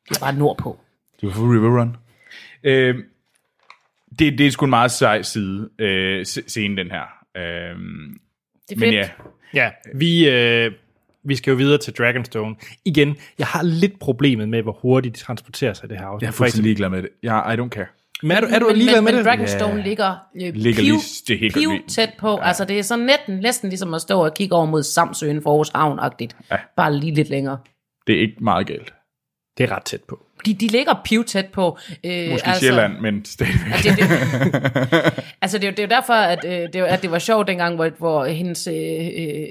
[0.09, 0.79] Det var nordpå.
[1.21, 1.95] Du var for River Run.
[2.63, 2.95] Øh,
[4.19, 7.18] det, det er sgu en meget sej side, øh, scene, den her.
[7.37, 7.75] Øh, Det er
[8.69, 8.93] men fedt.
[8.93, 9.09] ja,
[9.53, 10.71] Ja, vi, øh,
[11.23, 12.55] vi skal jo videre til Dragonstone.
[12.85, 16.21] Igen, jeg har lidt problemet med, hvor hurtigt de transporterer sig i det her afsnit.
[16.21, 17.09] jeg er fuldstændig ligeglad med det.
[17.23, 17.85] Jeg, I don't care.
[18.23, 19.25] Men er du, er du men, ligeglad men, med men det?
[19.25, 19.83] Dragonstone Ja.
[19.87, 22.29] ligger, øh, Ligger piv, lige- det helt piv tæt på.
[22.31, 22.47] Ja.
[22.47, 25.49] Altså det er sådan næsten, næsten ligesom at stå og kigge over mod Samsøen for
[25.49, 26.37] Aarhus Havn-agtigt.
[26.51, 26.57] Ja.
[26.77, 27.57] Bare lige lidt længere.
[28.07, 28.93] Det er ikke meget galt.
[29.57, 30.25] Det er ret tæt på.
[30.45, 31.77] De, de ligger piv tæt på.
[32.03, 33.71] Øh, Måske altså, Sjælland, men stadigvæk.
[33.73, 36.87] Altså, det, det, altså det, er jo- det er jo derfor, at, øh, det, var-
[36.87, 39.07] at det var sjovt dengang, hvor, hvor hendes øh,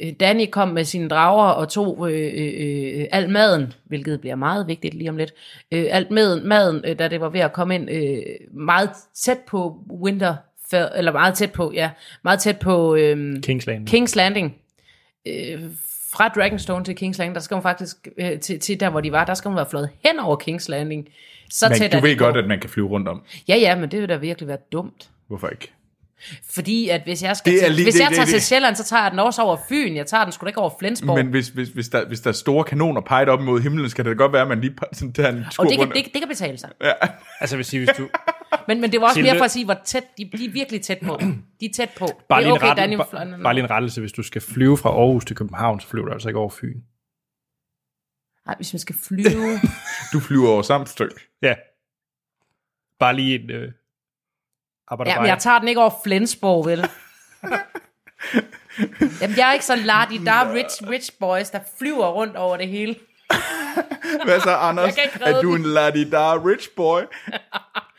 [0.07, 4.67] øh, Danny kom med sine drager og tog øh, øh, al maden, hvilket bliver meget
[4.69, 5.33] vigtigt lige om lidt,
[5.73, 8.17] øh, alt maden, maden øh, da det var ved at komme ind øh,
[8.53, 11.91] meget tæt på Winterfell, eller meget tæt på, ja,
[12.25, 13.89] meget tæt på øh, King's Landing.
[13.95, 14.55] King's Landing.
[15.29, 15.61] Øh,
[16.13, 19.13] fra Dragonstone til King's Landing, der skal hun faktisk, øh, til, til der hvor de
[19.13, 21.09] var, der skal hun være flået hen over King's Landing.
[21.51, 23.23] Så Men tæt du ved godt, at man kan flyve rundt om.
[23.49, 25.11] Ja, ja, men det vil da virkelig være dumt.
[25.27, 25.73] Hvorfor ikke?
[26.51, 28.35] Fordi at hvis jeg, skal Det er til, lige- hvis det- jeg det- tager det-
[28.35, 29.97] til Sjælland, så tager jeg den også over Fyn.
[29.97, 31.17] Jeg tager den sgu da ikke over Flensborg.
[31.17, 34.05] Men hvis, hvis, hvis, der, hvis der er store kanoner peget op mod himlen, skal
[34.05, 35.95] det da godt være, at man lige sådan tager en tur og det kan, rundt.
[35.95, 36.71] det, det kan betale sig.
[37.41, 38.09] Altså, hvis, hvis du...
[38.69, 40.51] Men, men det var også Silde- mere for at sige, hvor tæt, de, de er
[40.53, 41.19] virkelig tæt på.
[41.61, 42.07] De er tæt på.
[42.29, 44.01] Bare det lige, en okay, rette, Daniel bare, bare lige en rettelse.
[44.01, 46.77] Hvis du skal flyve fra Aarhus til København, så flyver du altså ikke over Fyn.
[48.47, 49.59] Ej, hvis man skal flyve.
[50.13, 51.15] Du flyver over samt stykke.
[51.43, 51.55] Ja.
[52.99, 53.51] Bare lige en...
[53.51, 53.73] Øh,
[54.91, 56.79] arbejder ja, men jeg tager den ikke over Flensborg, vel?
[59.21, 60.21] Jamen, jeg er ikke så lardy.
[60.25, 62.95] Der er rich, rich boys, der flyver rundt over det hele.
[64.25, 64.97] Hvad så, Anders?
[65.21, 67.01] Er du en ladidar rich boy?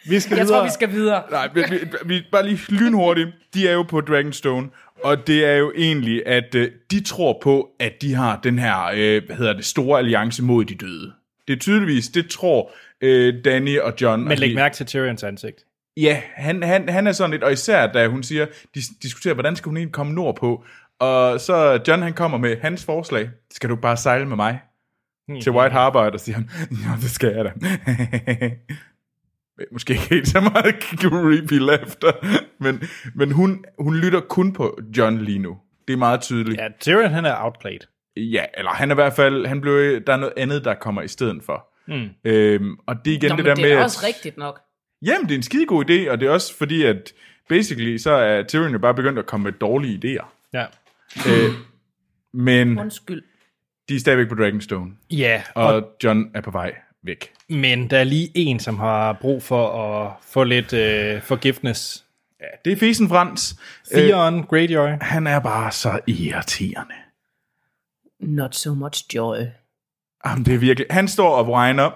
[0.09, 0.59] Vi skal Jeg videre.
[0.59, 1.23] tror, vi skal videre.
[1.31, 3.29] Nej, vi, vi, vi, bare lige lynhurtigt.
[3.53, 4.69] De er jo på Dragonstone,
[5.03, 8.83] og det er jo egentlig, at øh, de tror på, at de har den her,
[8.93, 11.13] øh, hvad hedder det, store alliance mod de døde.
[11.47, 12.71] Det er tydeligvis, det tror
[13.01, 14.21] øh, Danny og John.
[14.23, 15.65] Men og læg de- mærke til Tyrions ansigt.
[16.01, 18.45] Ja, han, han, han er sådan lidt, og især da hun siger,
[18.75, 20.63] de diskuterer, hvordan skal hun egentlig komme nordpå,
[20.99, 24.59] og så John han kommer med hans forslag, skal du bare sejle med mig
[25.41, 27.51] til White Harbor, og der siger han, ja, det skal jeg da.
[29.71, 32.11] Måske ikke helt så meget creepy laughter,
[32.63, 32.83] men,
[33.15, 35.57] men hun, hun lytter kun på John lige nu.
[35.87, 36.59] Det er meget tydeligt.
[36.61, 37.79] Ja, Tyrion han er outplayed.
[38.17, 41.01] Ja, eller han er i hvert fald, han blev, der er noget andet, der kommer
[41.01, 41.67] i stedet for.
[41.87, 42.09] Mm.
[42.25, 44.59] Øhm, og det er igen Nå, det der det med, er at- også rigtigt nok.
[45.01, 47.13] Jamen, det er en skidegod idé, og det er også fordi, at
[47.49, 50.25] basically, så er Tyrion jo bare begyndt at komme med dårlige idéer.
[50.53, 50.65] Ja.
[51.27, 51.51] øh,
[52.33, 53.23] men Undskyld.
[53.89, 57.31] de er stadigvæk på Dragonstone, Ja, og, og John er på vej væk.
[57.49, 62.05] men der er lige en, som har brug for at få lidt øh, forgiveness.
[62.41, 63.55] Ja, det er Fisen Frans.
[63.93, 64.89] Theon Greyjoy.
[65.01, 66.93] han er bare så irriterende.
[68.19, 69.37] Not so much joy.
[70.25, 70.87] Jamen, det er virkelig...
[70.89, 71.89] Han står og whiner.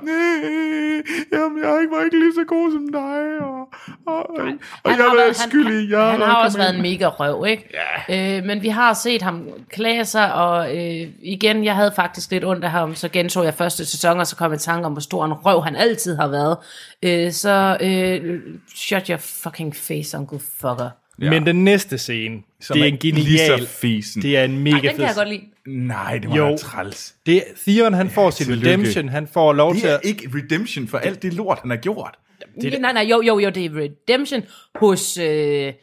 [1.33, 3.59] Jamen, jeg ikke, var ikke lige så god som dig, og,
[4.07, 4.35] og, og,
[4.83, 7.07] og Han jeg har er været- skyld i, jeg Han har også været en mega
[7.07, 7.69] røv, ikke?
[8.09, 8.37] Ja.
[8.37, 12.45] Øh, men vi har set ham klage sig, og øh, igen, jeg havde faktisk lidt
[12.45, 14.91] ondt af ham, så gentog jeg første sæson, og så kom jeg i tanke om,
[14.91, 16.57] hvor stor en røv han altid har været.
[17.03, 18.39] Øh, så øh,
[18.75, 20.89] shut your fucking face, uncle fucker.
[21.21, 21.29] Ja.
[21.29, 23.59] Men den næste scene, Som det er en lige genial...
[23.59, 24.21] så fisen.
[24.21, 25.41] Det er en mega Ej, den kan jeg godt lide.
[25.67, 26.57] Nej, det var Jo.
[26.57, 27.15] træls.
[27.25, 28.69] Det Theon, han får sin tillykke.
[28.69, 30.01] redemption, han får lov til Det er at...
[30.05, 32.15] ikke redemption for alt det lort, han har gjort.
[32.61, 34.43] Det, nej, nej, jo, jo, jo, det er redemption
[34.75, 35.73] hos, øh, øh,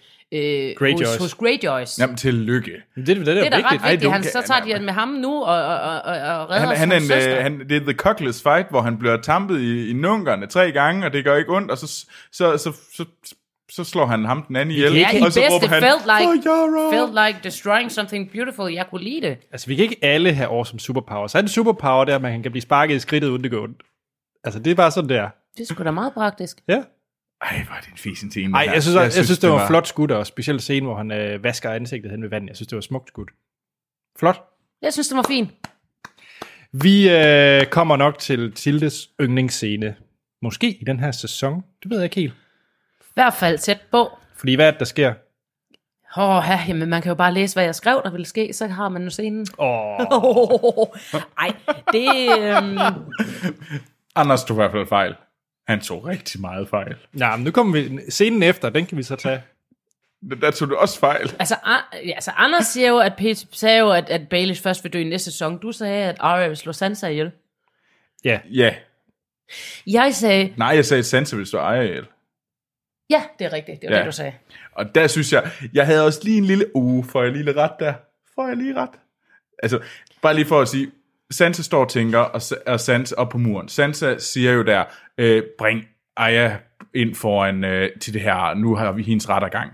[0.76, 1.09] Greyjoys.
[1.09, 1.99] hos, hos Greyjoys.
[1.99, 2.70] Jamen, tillykke.
[2.97, 4.09] Det, det, det, er Det er da ret vigtigt.
[4.09, 6.93] Don't Han, så tager de med ham nu og, og, og, og, redder Han, han
[6.93, 7.37] er en, søster.
[7.37, 10.72] øh, han, det er The Cockless Fight, hvor han bliver tampet i, i nunkerne tre
[10.72, 11.87] gange, og det gør ikke ondt, og så,
[12.33, 13.05] så, så, så,
[13.71, 14.93] så, slår han ham den anden ihjel.
[14.95, 18.31] Ja, i og så bedste råber han, felt like, "For Yara!" felt like destroying something
[18.33, 18.73] beautiful.
[18.73, 19.39] Jeg kunne lide det.
[19.53, 21.27] Altså, vi kan ikke alle have awesome superpower.
[21.27, 23.62] Så er det superpower der, at man kan blive sparket i skridtet, uden det går
[23.62, 23.83] ondt.
[24.45, 25.29] Altså, det er bare sådan der.
[25.57, 26.61] Det er sgu da meget praktisk.
[26.68, 26.83] Ja.
[27.43, 28.57] Ej, hvor er det en fisen scene.
[28.57, 31.11] Ej, jeg synes, jeg, jeg synes det var, flot skud, og specielt scenen, hvor han
[31.12, 32.49] øh, vasker ansigtet hen ved vandet.
[32.49, 33.27] Jeg synes, det var smukt skud.
[34.18, 34.45] Flot.
[34.83, 35.51] Jeg synes, det var fint.
[36.73, 39.97] Vi øh, kommer nok til Tildes yndlingsscene.
[40.43, 41.55] Måske i den her sæson.
[41.83, 42.35] Det ved jeg ikke helt.
[43.14, 44.11] Hvert fald tæt på.
[44.36, 45.14] Fordi hvad er det, der sker?
[46.16, 48.66] Åh, oh, jamen man kan jo bare læse, hvad jeg skrev, der ville ske, så
[48.66, 49.46] har man jo scenen.
[49.58, 49.98] Åh,
[51.38, 51.52] Ej,
[51.92, 52.38] det...
[52.38, 52.78] Øhm,
[54.14, 55.14] Anders tog i hvert fald fejl.
[55.68, 56.96] Han tog rigtig meget fejl.
[57.18, 58.00] ja, men nu kommer vi...
[58.11, 59.42] Scenen efter, den kan vi så tage.
[60.40, 61.34] Der tog du også fejl.
[61.38, 61.56] altså,
[62.06, 65.00] ja, altså, Anders siger jo, at, Pete sagde jo, at, at Baelish først vil dø
[65.00, 65.58] i næste sæson.
[65.58, 67.30] Du sagde, at Arya vil slå Sansa ihjel.
[68.24, 68.74] Ja, Ja.
[69.86, 72.06] Jeg sagde, Nej, jeg sagde, at Sansa ville stå ejer ihjel.
[73.11, 73.82] Ja, det er rigtigt.
[73.82, 74.00] Det var Ja.
[74.02, 74.32] det, du sagde.
[74.72, 77.72] Og der synes jeg, jeg havde også lige en lille, uh, får jeg lige ret
[77.80, 77.94] der?
[78.34, 78.90] Får jeg lige ret?
[79.62, 79.80] Altså,
[80.22, 80.90] bare lige for at sige,
[81.30, 83.68] Sansa står og tænker, og, og Sansa op på muren.
[83.68, 84.84] Sansa siger jo der,
[85.18, 86.56] øh, bring Aya
[86.94, 89.70] ind foran øh, til det her, nu har vi hendes rettergang.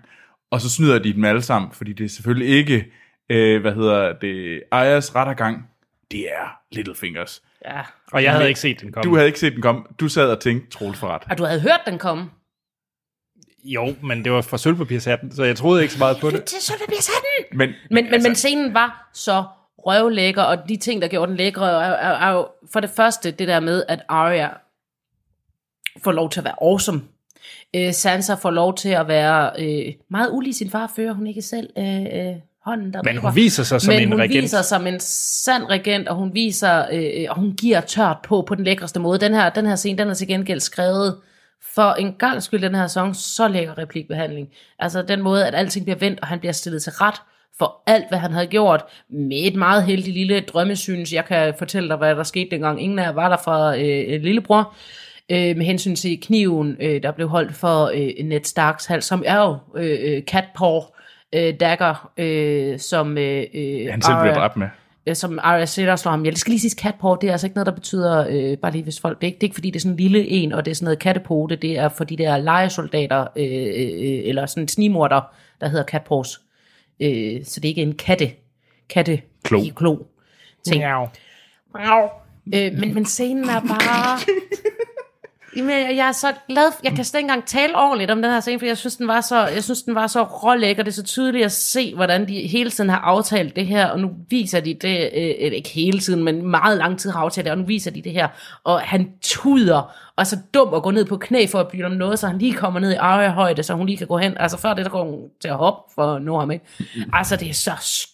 [0.51, 2.87] Og så snyder de dem alle sammen, fordi det er selvfølgelig ikke,
[3.31, 5.71] øh, hvad hedder det, Ayas rettergang,
[6.11, 7.43] det er Littlefingers.
[7.65, 7.81] Ja.
[8.13, 9.11] og jeg havde ikke set den komme.
[9.11, 9.83] Du havde ikke set den komme.
[10.01, 11.23] Du sad og tænkte, Troels for ret.
[11.31, 12.31] Og du havde hørt den komme.
[13.75, 16.45] Jo, men det var fra sølvpapirshatten, så jeg troede ikke så meget på det.
[16.45, 17.59] Til så det bliver sådan.
[17.59, 19.45] Men, Men, men, men scenen var så
[19.79, 23.31] røvlækker, og de ting, der gjorde den lækre, er, er, er jo for det første
[23.31, 24.49] det der med, at Arya
[26.05, 27.03] får lov til at være awesome.
[27.77, 31.43] Øh, Sansa får lov til at være øh, meget ulig sin far, fører hun ikke
[31.43, 34.43] selv øh, øh, hånden der Men hun viser sig som Men en hun regent.
[34.43, 38.55] viser som en sand regent, og hun viser, øh, og hun giver tørt på på
[38.55, 39.19] den lækreste måde.
[39.21, 41.17] Den her, den her scene, den er til gengæld skrevet
[41.75, 44.49] for en gang skyld den her sang, så lækker replikbehandling.
[44.79, 47.23] Altså den måde, at alting bliver vendt, og han bliver stillet til ret
[47.59, 51.13] for alt, hvad han havde gjort, med et meget heldigt lille drømmesyns.
[51.13, 52.83] Jeg kan fortælle dig, hvad der skete dengang.
[52.83, 54.75] Ingen af jer var der fra øh, lillebror.
[55.31, 59.23] Øh, med hensyn til kniven, øh, der blev holdt for øh, Ned Starks hals, som
[59.27, 60.81] er jo øh, øh, catpaw
[61.35, 64.69] øh, dagger, øh, som øh, øh, han selv blev dræbt med.
[65.07, 66.33] Øh, som Arya Sitter slår ham ihjel.
[66.33, 68.83] Det skal lige siges catpaw, det er altså ikke noget, der betyder, øh, bare lige
[68.83, 70.53] hvis folk, det er, ikke, det er ikke fordi, det er sådan en lille en,
[70.53, 74.47] og det er sådan noget kattepote, det er for de der legesoldater, øh, øh, eller
[74.47, 75.21] sådan en snimorder,
[75.61, 76.41] der hedder catpaws.
[77.01, 78.31] Øh, så det er ikke en katte,
[78.89, 79.61] katte, Klo.
[79.77, 79.97] klo
[80.67, 80.83] ting.
[80.83, 81.09] Miau.
[81.75, 82.09] Miau.
[82.55, 84.19] Øh, men, men scenen er bare...
[85.57, 88.31] Jamen, jeg jeg er så glad, jeg kan slet ikke engang tale ordentligt om den
[88.31, 90.83] her scene, for jeg synes, den var så, jeg synes, den var så rålækker.
[90.83, 94.01] Det er så tydeligt at se, hvordan de hele tiden har aftalt det her, og
[94.01, 97.53] nu viser de det, øh, ikke hele tiden, men meget lang tid har aftalt det,
[97.53, 98.29] og nu viser de det her.
[98.65, 99.77] Og han tuder,
[100.17, 102.27] og er så dum at gå ned på knæ for at bytte om noget, så
[102.27, 102.97] han lige kommer ned i
[103.31, 104.35] højde, så hun lige kan gå hen.
[104.39, 106.65] Altså før det, der går hun til at hoppe for at nå ham, ikke?
[107.13, 108.09] Altså, det er så...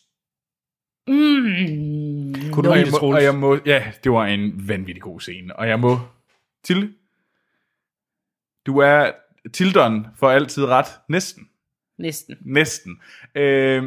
[1.08, 2.50] Mm.
[2.52, 5.20] Kunne du Og jeg, det, må, og jeg må, ja, det var en vanvittig god
[5.20, 5.56] scene.
[5.56, 5.98] Og jeg må,
[6.64, 6.92] til,
[8.66, 9.10] du er
[9.52, 10.86] Tildon for altid ret.
[11.08, 11.48] Næsten.
[11.98, 12.36] Næsten.
[12.40, 13.00] Næsten.
[13.34, 13.82] Øh, jeg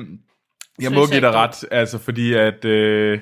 [0.79, 3.19] Synes må give dig ret, altså fordi at øh,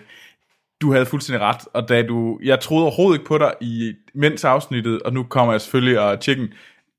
[0.82, 4.44] du havde fuldstændig ret, og da du, jeg troede overhovedet ikke på dig i mens
[4.44, 6.54] afsnittet, og nu kommer jeg selvfølgelig og den,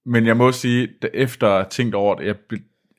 [0.04, 2.34] men jeg må sige, da efter tænkt over det, jeg,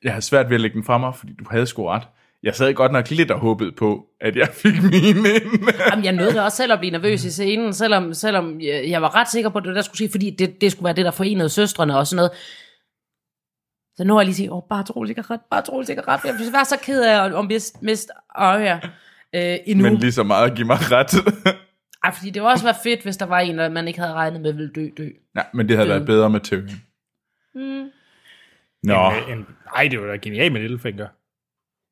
[0.02, 2.02] jeg havde svært ved at lægge den fra mig, fordi du havde sgu ret.
[2.46, 5.68] Jeg sad godt nok lidt og håbede på, at jeg fik mine ind.
[5.90, 9.14] Jamen, jeg nåede da også selv at blive nervøs i scenen, selvom, selvom jeg, var
[9.14, 10.94] ret sikker på, at det var det, der skulle ske, fordi det, det skulle være
[10.94, 12.30] det, der forenede søstrene og sådan noget.
[13.96, 16.02] Så nu har jeg lige sige, åh, bare Troels ikke har ret, bare Troels ikke
[16.06, 16.24] har ret.
[16.24, 18.80] Jeg var så ked af at, miste, miste Arya
[19.34, 19.82] øh, endnu.
[19.82, 21.12] Men Men, lige så meget at give mig ret.
[22.04, 24.40] Ej, fordi det ville også være fedt, hvis der var en, man ikke havde regnet
[24.40, 25.08] med ville dø, dø.
[25.34, 26.82] Nej, men det havde været bedre med Tyrion.
[27.54, 27.90] Mm.
[28.82, 31.06] Nå, En, en, ej, det var da genialt med Littlefinger.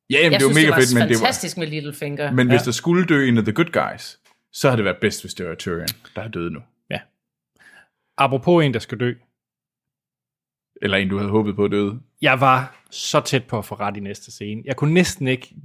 [0.09, 1.67] Ja, jamen, Jeg det var synes, mega det var fedt, men det var, fantastisk med
[1.67, 2.31] Littlefinger.
[2.31, 4.19] Men hvis der skulle dø en af The Good Guys,
[4.53, 6.59] så havde det været bedst, hvis det var Tyrion, der er døde nu.
[6.89, 6.99] Ja.
[8.17, 9.13] apropos en, der skal dø.
[10.81, 11.99] Eller en, du havde håbet på døde.
[12.21, 14.61] Jeg var så tæt på at få ret i næste scene.
[14.65, 15.55] Jeg kunne næsten ikke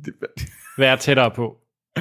[0.79, 1.57] være tættere på.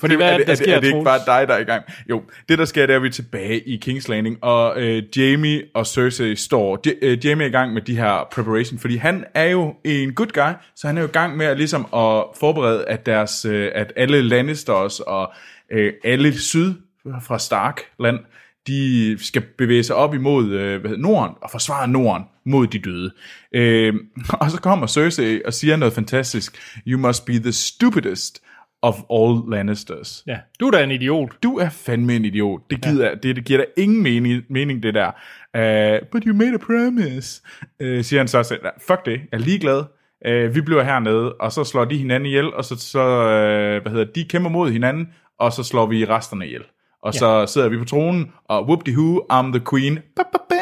[0.00, 1.64] Fordi hvad er det, der er, sker, er det ikke bare dig, der er i
[1.64, 1.84] gang?
[2.10, 5.02] Jo, det der sker, det er, at vi er tilbage i King's Landing, og øh,
[5.16, 6.78] Jamie og Cersei står.
[6.86, 10.14] J- øh, Jamie er i gang med de her preparation, fordi han er jo en
[10.14, 13.44] good guy, så han er jo i gang med at, ligesom at forberede, at, deres,
[13.44, 15.32] øh, at alle Lannisters og
[15.72, 16.74] øh, alle syd
[17.22, 18.18] fra Stark-land,
[18.66, 22.78] de skal bevæge sig op imod øh, hvad hedder, Norden og forsvare Norden mod de
[22.78, 23.10] døde.
[23.52, 23.94] Øh,
[24.40, 26.58] og så kommer Cersei og siger noget fantastisk.
[26.86, 28.42] You must be the stupidest
[28.82, 30.22] of all Lannisters.
[30.26, 31.30] Ja, du er da en idiot.
[31.42, 32.60] Du er fandme en idiot.
[32.70, 33.14] Det, gider, ja.
[33.14, 35.06] det, det giver dig ingen mening, mening det der.
[35.54, 37.42] Uh, but you made a promise.
[37.80, 38.60] Uh, siger han så selv.
[38.86, 39.84] Fuck det, jeg er ligeglad.
[40.28, 43.92] Uh, vi bliver hernede, og så slår de hinanden ihjel, og så, så uh, hvad
[43.92, 45.08] hedder det, de kæmper mod hinanden,
[45.38, 46.62] og så slår vi resterne ihjel.
[47.02, 47.18] Og ja.
[47.18, 49.98] så sidder vi på tronen, og whoop de who I'm the queen.
[50.16, 50.54] Ba, ba, ba.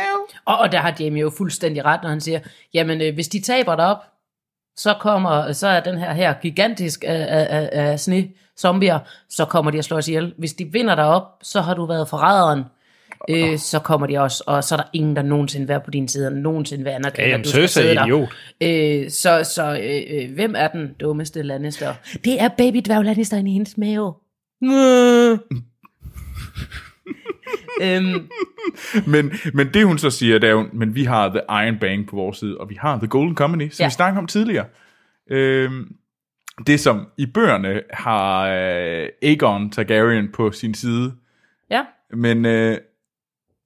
[0.47, 2.41] Og, og der har Jamie jo fuldstændig ret, når han siger,
[2.75, 3.99] jamen øh, hvis de taber derop,
[4.77, 8.99] så kommer, så er den her her gigantisk af, af, af, af sne zombier,
[9.29, 10.35] så kommer de at slå os ihjel.
[10.39, 12.63] Hvis de vinder derop, så har du været forræderen.
[13.31, 15.91] Øh, så kommer de også, og så er der ingen, der nogensinde vil være på
[15.91, 18.05] din side, og nogensinde vil anerkende, Ja, jamen, at du skal sidde er der.
[18.05, 18.29] idiot.
[18.61, 21.95] Øh, så så øh, øh, hvem er den dummeste Lannister?
[22.25, 24.15] Det er baby dværg Lannister i hendes mave.
[27.83, 28.29] Øhm,
[29.07, 32.09] Men, men det hun så siger, det er jo, men vi har The Iron Bank
[32.09, 33.87] på vores side, og vi har The Golden Company, som ja.
[33.87, 34.67] Vi snakkede om tidligere.
[35.31, 35.97] Øhm,
[36.67, 41.15] det som i bøgerne har øh, Aegon Targaryen på sin side,
[41.71, 41.85] ja.
[42.11, 42.79] men øh,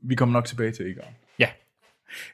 [0.03, 1.15] vi kommer nok tilbage til Aegon.
[1.39, 1.49] Ja.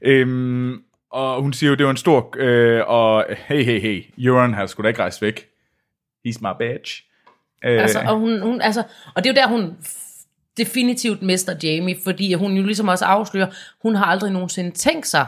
[0.03, 4.55] Øhm, og hun siger jo, det var en stor, øh, og hey, hey, hey, Euron
[4.55, 5.49] har sgu da ikke rejst væk.
[6.27, 7.05] He's my bitch.
[7.65, 8.83] Øh, Altså, og, hun, hun, altså,
[9.15, 9.77] og det er jo der, hun
[10.57, 13.47] definitivt mister Jamie, fordi hun jo ligesom også afslører,
[13.83, 15.27] hun har aldrig nogensinde tænkt sig,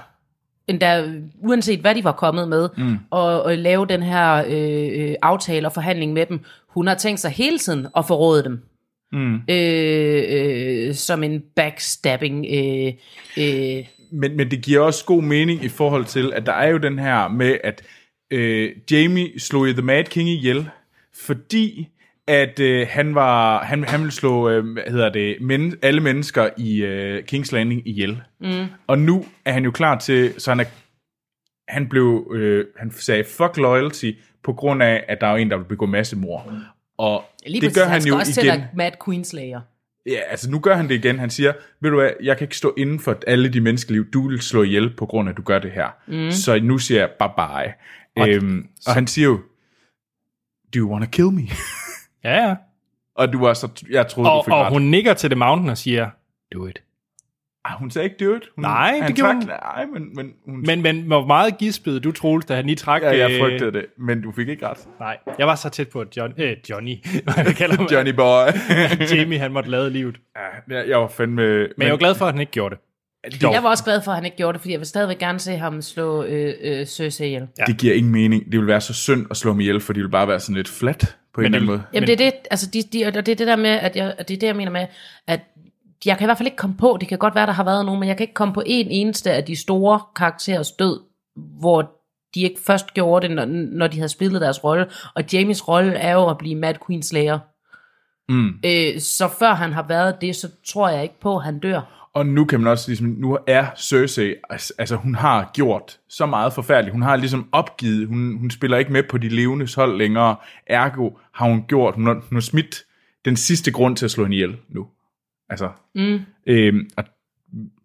[0.69, 2.99] endda, uanset hvad de var kommet med, mm.
[3.11, 6.41] og, og lave den her øh, øh, aftale og forhandling med dem.
[6.69, 8.63] Hun har tænkt sig hele tiden at forråde dem.
[9.13, 9.35] Mm.
[9.49, 12.47] Øh, øh, som en backstabbing.
[12.51, 12.93] Øh,
[13.39, 16.79] øh, men, men det giver også god mening i forhold til, at der er jo
[16.79, 17.83] den her med, at
[18.31, 20.69] øh, Jamie slog The Mad King ihjel,
[21.15, 21.89] fordi
[22.29, 26.49] at øh, han var han, han ville slå øh, hvad hedder det men, alle mennesker
[26.57, 28.23] i øh, King's Landing ihjel.
[28.41, 28.67] Mm.
[28.87, 30.65] Og nu er han jo klar til så han er
[31.69, 34.11] han blev øh, han sagde fuck loyalty
[34.43, 36.53] på grund af at der er en der vil begå massemord.
[36.99, 38.59] Og lige det præcis, gør han skal jo også til igen.
[38.61, 39.61] være Mad Queenslayer.
[40.07, 41.19] Ja, altså nu gør han det igen.
[41.19, 44.29] Han siger, ved du hvad, jeg kan ikke stå inden for alle de menneskeliv, du
[44.29, 45.89] vil slå ihjel på grund af, at du gør det her.
[46.07, 46.31] Mm.
[46.31, 47.73] Så nu siger jeg bye bye.
[48.17, 49.41] Og, øhm, og han siger jo,
[50.75, 51.43] do you wanna kill me?
[52.31, 52.55] Ja, ja.
[53.15, 54.73] og du var så, jeg troede, du Og, fik og ret.
[54.73, 56.11] hun nikker til The Mountain og siger,
[56.55, 56.83] do it.
[57.65, 58.43] Ah, hun sagde ikke do it.
[58.57, 59.43] Hun, Nej, det gjorde hun.
[59.47, 60.63] Nej, men, men hun...
[60.67, 63.03] Men, men hvor meget gispede du, Troels, da han lige trak...
[63.03, 64.89] ja, jeg øh, frygtede det, men du fik ikke ret.
[65.01, 68.11] Nej, jeg var så tæt på, at John, øh, Johnny, hvad jeg kalder ham, Johnny
[68.11, 68.47] boy.
[69.17, 70.17] Jamie, han måtte lade livet.
[70.71, 71.43] ja, jeg, jeg var fandme...
[71.59, 72.83] Men, Men jeg var glad for, at han ikke gjorde det.
[73.43, 75.39] Jeg var også glad for, at han ikke gjorde det, fordi jeg vil stadigvæk gerne
[75.39, 77.47] se ham slå øh, øh, Cersei ihjel.
[77.67, 78.53] det giver ingen mening.
[78.53, 80.57] Det vil være så synd at slå mig ihjel, for det vil bare være sådan
[80.57, 81.83] lidt flat på en Men eller anden måde.
[81.93, 84.15] Jamen det er det, altså de, de, og det er det der med, at jeg,
[84.19, 84.87] det er det, jeg mener med,
[85.27, 85.41] at
[86.05, 87.87] jeg kan i hvert fald ikke komme på, det kan godt være, der har været
[87.87, 91.01] nogen, men jeg kan ikke komme på en eneste af de store karakterers død,
[91.61, 91.93] hvor
[92.35, 94.87] de ikke først gjorde det, når, når de havde spillet deres rolle.
[95.15, 97.39] Og Jamies rolle er jo at blive Mad Queen Slayer.
[98.29, 98.49] Mm.
[98.65, 102.06] Øh, så før han har været det, så tror jeg ikke på, at han dør.
[102.17, 106.27] Og nu kan man også ligesom, nu er Cersei, altså altså, hun har gjort så
[106.27, 106.93] meget forfærdeligt.
[106.93, 110.37] Hun har ligesom opgivet, hun, hun spiller ikke med på de levendes hold længere.
[110.67, 112.77] Ergo har hun gjort, hun har, hun har smidt
[113.25, 114.87] den sidste grund til at slå hende ihjel nu.
[115.51, 116.19] Altså, Mm.
[116.47, 117.05] øhm, og,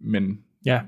[0.01, 0.79] men Ja.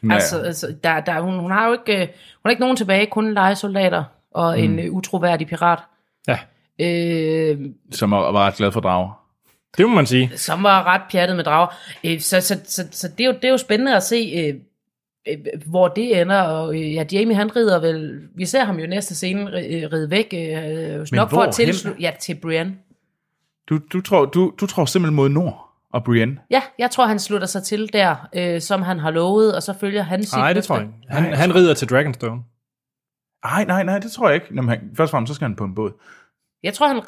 [0.00, 2.60] hun er, Altså, altså der, der, hun, hun har jo ikke, øh, hun har ikke
[2.60, 4.78] nogen tilbage, kun legesoldater og mm.
[4.78, 5.78] en utroværdig pirat.
[6.28, 6.38] ja,
[6.80, 7.60] Øh,
[7.92, 9.25] som var, var ret glad for drager.
[9.78, 10.30] Det må man sige.
[10.36, 11.66] som var ret pjattet med drager.
[12.04, 14.54] Øh, så så, så, så det, er jo, det er jo spændende at se, øh,
[15.28, 16.42] øh, hvor det ender.
[16.42, 19.50] Og ja, Jamie han rider vel, vi ser ham jo næste scene
[19.92, 22.74] ride væk, øh, nok for at tilslutte, ja, til Brienne.
[23.68, 25.62] Du, du, tror, du, du tror simpelthen mod nord
[25.92, 26.38] og Brienne.
[26.50, 29.74] Ja, jeg tror, han slutter sig til der, øh, som han har lovet, og så
[29.80, 30.68] følger han sit Nej, det løfte.
[30.68, 30.94] tror jeg ikke.
[31.08, 32.42] Han, han rider til Dragonstone.
[33.44, 34.46] Nej, nej, nej, det tror jeg ikke.
[34.50, 35.92] Jamen, han, først og fremmest, så skal han på en båd.
[36.62, 37.00] Jeg tror, han...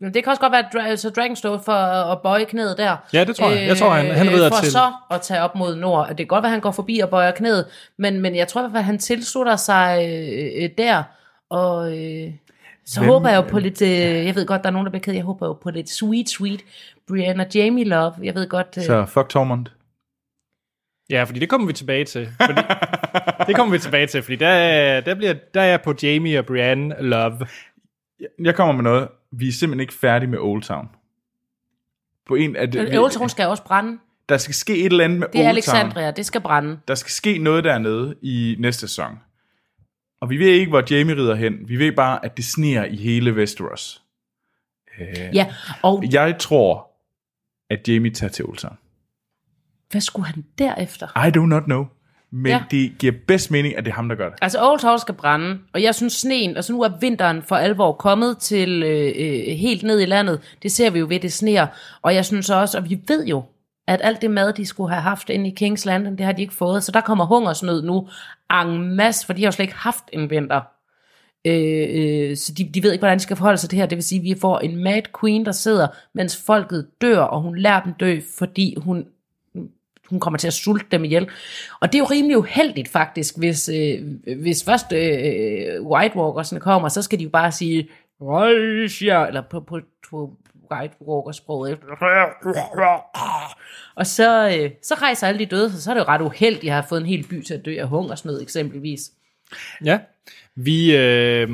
[0.00, 1.72] men Det kan også godt være, at så Dragonstone for
[2.12, 2.96] at bøje knæet der.
[3.12, 3.66] Ja, det tror jeg.
[3.66, 6.08] Jeg tror, han- han rider for til- så at tage op mod nord.
[6.08, 7.66] Det kan godt være, at han går forbi og bøjer knæet,
[7.98, 11.02] men, men jeg tror i hvert fald, at han tilslutter sig øh, øh, der.
[11.50, 12.32] Og øh,
[12.86, 13.82] så Hvem- håber jeg jo på lidt...
[13.82, 13.88] Øh,
[14.26, 15.12] jeg ved godt, der er nogen, der bliver ked.
[15.14, 16.60] Jeg håber jo på lidt sweet, sweet
[17.08, 18.12] Brianna Jamie love.
[18.22, 18.74] Jeg ved godt...
[18.78, 19.66] Øh, Så fuck Tormund.
[21.10, 22.28] Ja, fordi det kommer vi tilbage til.
[22.40, 22.60] Fordi,
[23.46, 26.46] det kommer vi tilbage til, fordi der, der, bliver, der er jeg på Jamie og
[26.46, 27.46] Brienne love.
[28.44, 29.08] Jeg kommer med noget.
[29.38, 30.88] Vi er simpelthen ikke færdige med Old Town.
[32.26, 33.98] På en af det, Old Town skal også brænde.
[34.28, 36.78] Der skal ske et eller andet med Det er Old Alexandria, det skal brænde.
[36.88, 39.18] Der skal ske noget dernede i næste sæson.
[40.20, 41.68] Og vi ved ikke, hvor Jamie rider hen.
[41.68, 44.02] Vi ved bare, at det sneer i hele Westeros.
[45.34, 46.90] Ja, og Jeg tror,
[47.70, 48.76] at Jamie tager til Old Town.
[49.90, 51.26] hvad skulle han derefter?
[51.26, 51.86] I do not know.
[52.32, 52.62] Men Ja.
[52.70, 54.38] det giver bedst mening, at det er ham, der gør det.
[54.42, 57.92] Altså, Old Town skal brænde, og jeg synes sneen, altså nu er vinteren for alvor
[57.92, 60.40] kommet til øh, øh, helt ned i landet.
[60.62, 61.66] Det ser vi jo ved, det sneer.
[62.02, 63.42] Og jeg synes også, og vi ved jo,
[63.88, 66.42] at alt det mad, de skulle have haft inde i Kings Landing, det har de
[66.42, 66.84] ikke fået.
[66.84, 68.08] Så der kommer hungersnød nu
[68.52, 70.60] en masse, for de har jo slet ikke haft en vinter.
[71.46, 73.86] Øh, øh, så de, de ved ikke, hvordan de skal forholde sig til det her.
[73.86, 77.42] Det vil sige, at vi får en mad queen, der sidder, mens folket dør, og
[77.42, 79.04] hun lærer dem dø, fordi hun
[80.10, 81.28] hun kommer til at sulte dem ihjel.
[81.80, 84.02] Og det er jo rimelig uheldigt faktisk, hvis, øh,
[84.40, 87.88] hvis først øh, White Walkersne kommer, så skal de jo bare sige,
[88.20, 89.80] Røsja, eller på, på,
[90.10, 90.30] på
[90.72, 91.78] White Walker-sproget.
[93.94, 96.64] Og så, øh, så rejser alle de døde, så, så er det jo ret uheldigt,
[96.64, 99.00] at have fået en hel by til at dø af hungersnød eksempelvis.
[99.84, 99.98] Ja.
[100.54, 101.50] Vi, øh,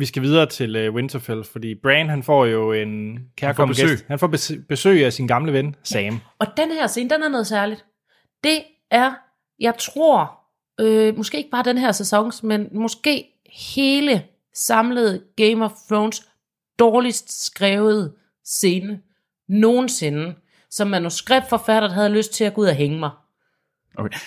[0.00, 3.88] vi skal videre til øh, Winterfell, fordi Bran han får jo en kærkommen besøg.
[3.88, 4.04] gæst.
[4.08, 6.20] Han får besøg, besøg af sin gamle ven, Sam.
[6.38, 7.84] Og den her scene, den er noget særligt.
[8.44, 9.12] Det er,
[9.60, 10.40] jeg tror,
[10.80, 13.24] øh, måske ikke bare den her sæson, men måske
[13.72, 14.24] hele
[14.54, 16.22] samlede Game of Thrones
[16.78, 18.12] dårligst skrevet
[18.44, 19.00] scene
[19.48, 20.34] nogensinde,
[20.70, 23.10] som manuskriptforfatteren havde lyst til at gå ud og hænge mig.
[23.98, 24.18] Okay.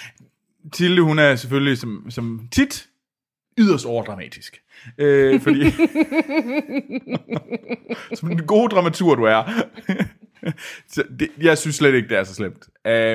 [0.74, 2.90] Tilde, hun er selvfølgelig som, som tit
[3.58, 4.62] yderst overdramatisk.
[4.98, 5.72] Øh, fordi...
[8.16, 9.44] som den gode dramatur, du er.
[10.90, 12.68] så det, jeg synes slet ikke, det er så slemt.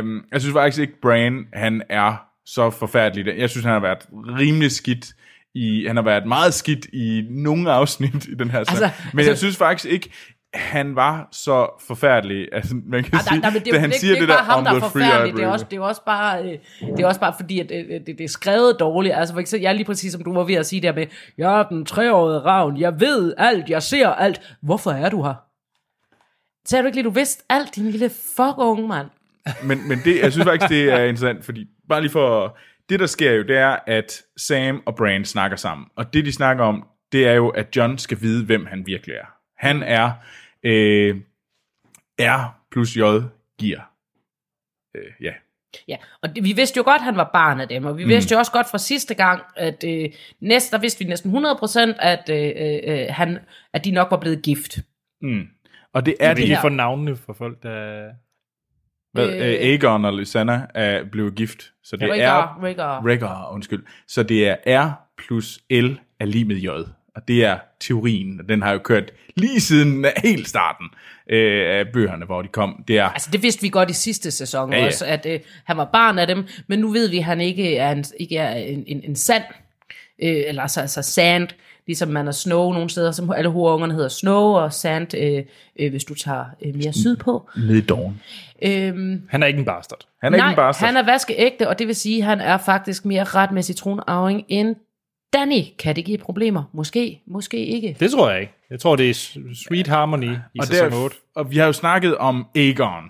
[0.03, 2.17] Um, jeg synes faktisk ikke, Bran, han er
[2.47, 3.39] så forfærdelig.
[3.39, 5.07] Jeg synes, han har været rimelig skidt
[5.55, 9.19] i, han har været meget skidt i nogle afsnit i den her altså, Altså, Men
[9.19, 10.11] altså- jeg synes faktisk ikke,
[10.55, 12.49] han var så forfærdelig.
[12.53, 14.27] Altså, man kan Ah, sige, nej, men det, da er, han det, siger det, er
[14.27, 15.37] det der ham, der er forfærdelig.
[15.37, 16.59] Det er, også, det er også bare, øh,
[16.97, 19.15] det er også bare fordi, at øh, det, det er skrevet dårligt.
[19.15, 21.07] Altså for eksempel, jeg er lige præcis som du var ved at sige der med,
[21.39, 24.57] jeg er den treårige ravn, jeg ved alt, jeg ser alt.
[24.63, 25.35] Hvorfor er du her?
[26.69, 29.07] Sagde du ikke lige, du vidste alt, din lille fuck unge mand?
[29.63, 32.57] men, men det, jeg synes faktisk, det er interessant, fordi bare lige for...
[32.89, 35.87] Det, der sker jo, det er, at Sam og Bran snakker sammen.
[35.97, 39.15] Og det, de snakker om, det er jo, at John skal vide, hvem han virkelig
[39.17, 39.38] er.
[39.59, 40.11] Han er
[40.63, 41.17] øh,
[42.21, 43.01] R plus J
[43.59, 43.81] giver.
[44.97, 45.33] Øh, ja.
[45.89, 48.05] Ja, og det, vi vidste jo godt, at han var barn af dem, og vi
[48.05, 48.09] mm.
[48.09, 51.81] vidste jo også godt fra sidste gang, at øh, næste, der vidste vi næsten 100%,
[51.99, 52.53] at, øh,
[52.87, 53.39] øh, han,
[53.73, 54.79] at de nok var blevet gift.
[55.23, 55.49] Mm.
[55.95, 58.09] Og det er det lige få navnene for folk, der...
[59.13, 59.35] Hvad, Øh.
[59.35, 61.73] øh, Aegon og Lysanna er blevet gift.
[61.85, 63.07] Så det er Rhaegar, Rhaegar.
[63.07, 63.85] Rhaegar, undskyld.
[64.09, 65.87] Så det er R plus L
[66.21, 66.69] er lige med J.
[67.19, 70.87] Og det er teorien, og den har jo kørt lige siden helt starten
[71.31, 72.85] øh, af bøgerne, hvor de kom.
[72.89, 75.41] Det er, Altså, det vidste vi godt i sidste sæson Ja, ja, også, at øh,
[75.65, 78.37] han var barn af dem, men nu ved vi, at han ikke er en, ikke
[78.37, 79.43] er en, en, en sand,
[80.23, 81.49] øh, eller altså, altså sand,
[81.87, 85.43] ligesom man er Snow nogle steder, som alle hovedungerne hedder Snow, og Sand, øh,
[85.81, 87.51] øh, hvis du tager øh, mere sydpå.
[87.57, 88.21] nede i Dawn.
[88.63, 90.07] Øhm, Han er ikke en bastard.
[90.23, 90.87] Han er nej, ikke en bastard.
[90.87, 94.45] han er vaskeægte, og det vil sige, at han er faktisk mere ret med citronarving
[94.49, 94.77] end
[95.33, 95.63] Danny.
[95.79, 96.63] Kan det give problemer?
[96.73, 97.97] Måske, måske ikke.
[98.01, 98.53] Det tror jeg ikke.
[98.71, 99.15] Jeg tror, det er
[99.67, 101.17] Sweet Harmony i og, sæson der, 8.
[101.35, 103.05] og vi har jo snakket om Aegon.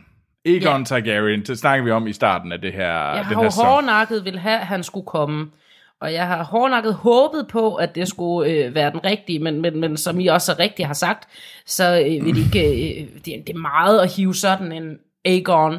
[0.47, 0.79] Aegon Ja.
[0.79, 0.85] ja.
[0.85, 4.25] Targaryen, det snakker vi om i starten af det her, Jeg den har jo hårdnakket
[4.25, 5.51] vil have, at han skulle komme.
[6.01, 9.81] Og jeg har hårdnakket håbet på, at det skulle øh, være den rigtige, men, men,
[9.81, 11.29] men som I også så rigtigt har sagt,
[11.67, 15.79] så øh, vil det ikke, øh, det, det er meget at hive sådan en Aegon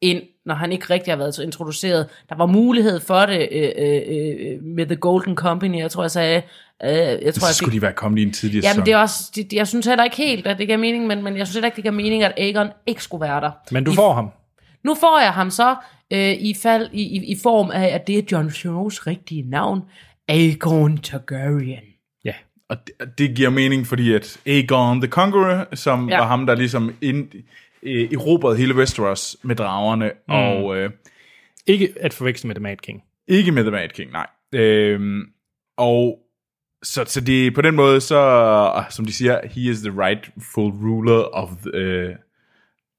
[0.00, 2.06] ind, når han ikke rigtig har været så introduceret.
[2.28, 6.10] Der var mulighed for det øh, øh, øh, med The Golden Company, jeg tror jeg
[6.10, 6.42] sagde.
[6.84, 8.86] Øh, jeg tror, Så jeg skulle de være kommet i en tidligere Jamen sæson.
[8.86, 11.36] det er også, det, jeg synes heller ikke helt, at det giver mening, men, men
[11.36, 13.50] jeg synes heller ikke, det giver mening, at Aegon ikke skulle være der.
[13.70, 14.30] Men du I får ham.
[14.84, 15.76] nu får jeg ham så
[16.12, 19.82] øh, i, fald, i, i, i form af, at det er Jon Snows rigtige navn,
[20.28, 21.84] Aegon Targaryen.
[22.24, 22.32] Ja.
[22.68, 26.18] Og det, det giver mening, fordi at Aegon the Conqueror, som ja.
[26.18, 27.28] var ham, der ligesom ind,
[27.82, 30.34] øh, erobrede hele Westeros med dragerne, mm.
[30.34, 30.90] og øh,
[31.66, 33.02] Ikke at forveksle med The Mad King.
[33.28, 34.26] ikke med The Mad King, nej.
[34.54, 35.22] Øhm,
[35.76, 36.18] og
[36.82, 41.22] så, så det på den måde, så som de siger, he is the rightful ruler
[41.22, 42.14] of the, uh,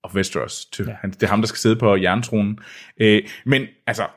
[0.03, 0.65] of Westeros.
[0.65, 0.95] Til, ja.
[1.01, 2.59] han, det er ham, der skal sidde på jerntronen.
[2.97, 4.07] Øh, men altså,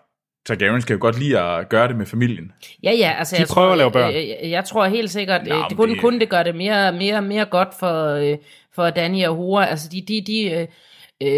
[0.47, 2.53] Targaryen skal jo godt lide at gøre det med familien.
[2.83, 4.15] Ja, ja, altså jeg prøver tror, at lave børn.
[4.15, 6.55] Jeg, jeg, jeg tror helt sikkert, Nå, men det kunne, det- kunne det gøre det
[6.57, 8.37] mere, mere, mere godt for, øh,
[8.75, 9.67] for Danny og Hora.
[9.67, 10.67] Altså de, de, de, øh,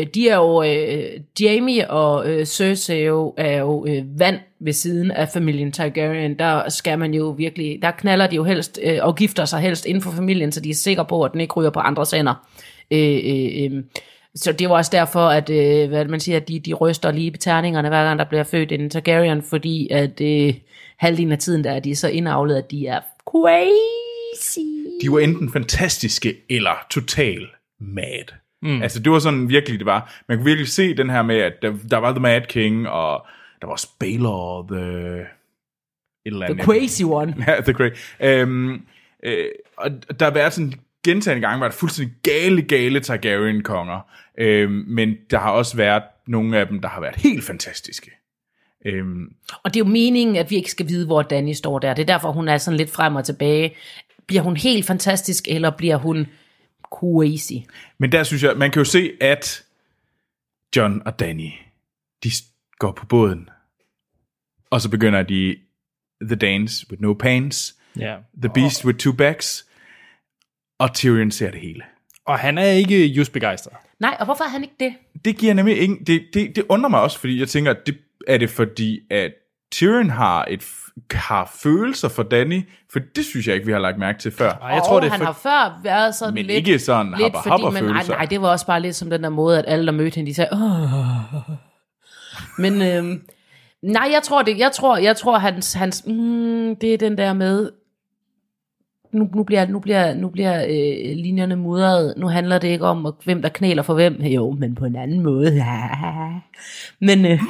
[0.01, 4.73] øh, de er jo, øh, Jamie og øh, Cersei jo, er jo øh, vand ved
[4.73, 6.39] siden af familien Targaryen.
[6.39, 9.87] Der skal man jo virkelig, der knaller de jo helst øh, og gifter sig helst
[9.87, 12.47] inden for familien, så de er sikre på, at den ikke ryger på andres hænder.
[12.91, 13.83] Øh, øh, øh.
[14.35, 17.31] Så det var også derfor, at øh, hvad man siger, at de, de ryster lige
[17.31, 20.55] på terningerne, hver gang der bliver født en Targaryen, fordi at øh,
[20.99, 24.59] halvdelen af tiden der er de så indavlet, at de er crazy.
[25.03, 27.47] De var enten fantastiske eller total
[27.81, 28.35] mad.
[28.63, 28.83] Mm.
[28.83, 30.23] Altså det var sådan virkelig, det var.
[30.29, 33.27] Man kunne virkelig se den her med, at der, der var The Mad King, og
[33.61, 35.21] der var også Baelor, The...
[36.27, 36.59] Et eller andet.
[36.59, 37.35] The crazy one.
[37.49, 38.01] Ja, The Crazy.
[38.21, 38.87] Øhm,
[39.23, 40.73] øh, og der har været sådan
[41.05, 44.01] gentagende gange, var der fuldstændig gale, gale Targaryen-konger.
[44.39, 48.11] Øhm, men der har også været nogle af dem, der har været helt fantastiske.
[48.87, 51.95] Øhm, Og det er jo meningen, at vi ikke skal vide, hvor Danny står der.
[51.95, 53.77] Det er derfor, hun er sådan lidt frem og tilbage.
[54.27, 56.27] Bliver hun helt fantastisk, eller bliver hun
[56.95, 57.53] crazy?
[57.99, 59.65] Men der synes jeg, man kan jo se, at
[60.77, 61.51] John og Danny,
[62.25, 62.31] de
[62.79, 63.49] går på båden,
[64.71, 65.57] og så begynder de
[66.23, 68.17] The Dance with no pants, Ja.
[68.43, 69.67] The Beast with two backs,
[70.79, 71.83] og Tyrion ser det hele.
[72.27, 73.73] Og han er ikke just begejstret.
[74.01, 74.95] Nej, og hvorfor er han ikke det?
[75.25, 77.99] Det giver nemlig ingen, det, det, det undrer mig også, fordi jeg tænker, at det,
[78.29, 79.33] er det fordi, at
[79.73, 80.65] Tyrion har, et,
[81.13, 82.63] har følelser for Danny,
[82.93, 84.51] for det synes jeg ikke, vi har lagt mærke til før.
[84.51, 85.27] Ej, jeg tror, det er han for...
[85.27, 86.57] har før været sådan Men lidt...
[86.57, 88.15] ikke sådan lidt fordi, habba men, nej, følelser.
[88.15, 90.31] nej, det var også bare lidt som den der måde, at alle, der mødte hende,
[90.31, 91.57] de sagde, Åh.
[92.59, 93.23] Men øhm,
[93.83, 97.33] nej, jeg tror det, jeg tror, jeg tror hans, hans mm, det er den der
[97.33, 97.71] med,
[99.15, 102.15] nu, nu bliver, nu bliver, nu bliver øh, linjerne mudret.
[102.17, 104.23] Nu handler det ikke om, hvem der knæler for hvem.
[104.23, 105.53] Jo, men på en anden måde.
[107.09, 107.41] men, øh,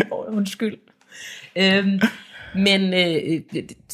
[0.12, 0.76] oh, undskyld.
[1.56, 2.00] Øhm,
[2.54, 3.40] men øh,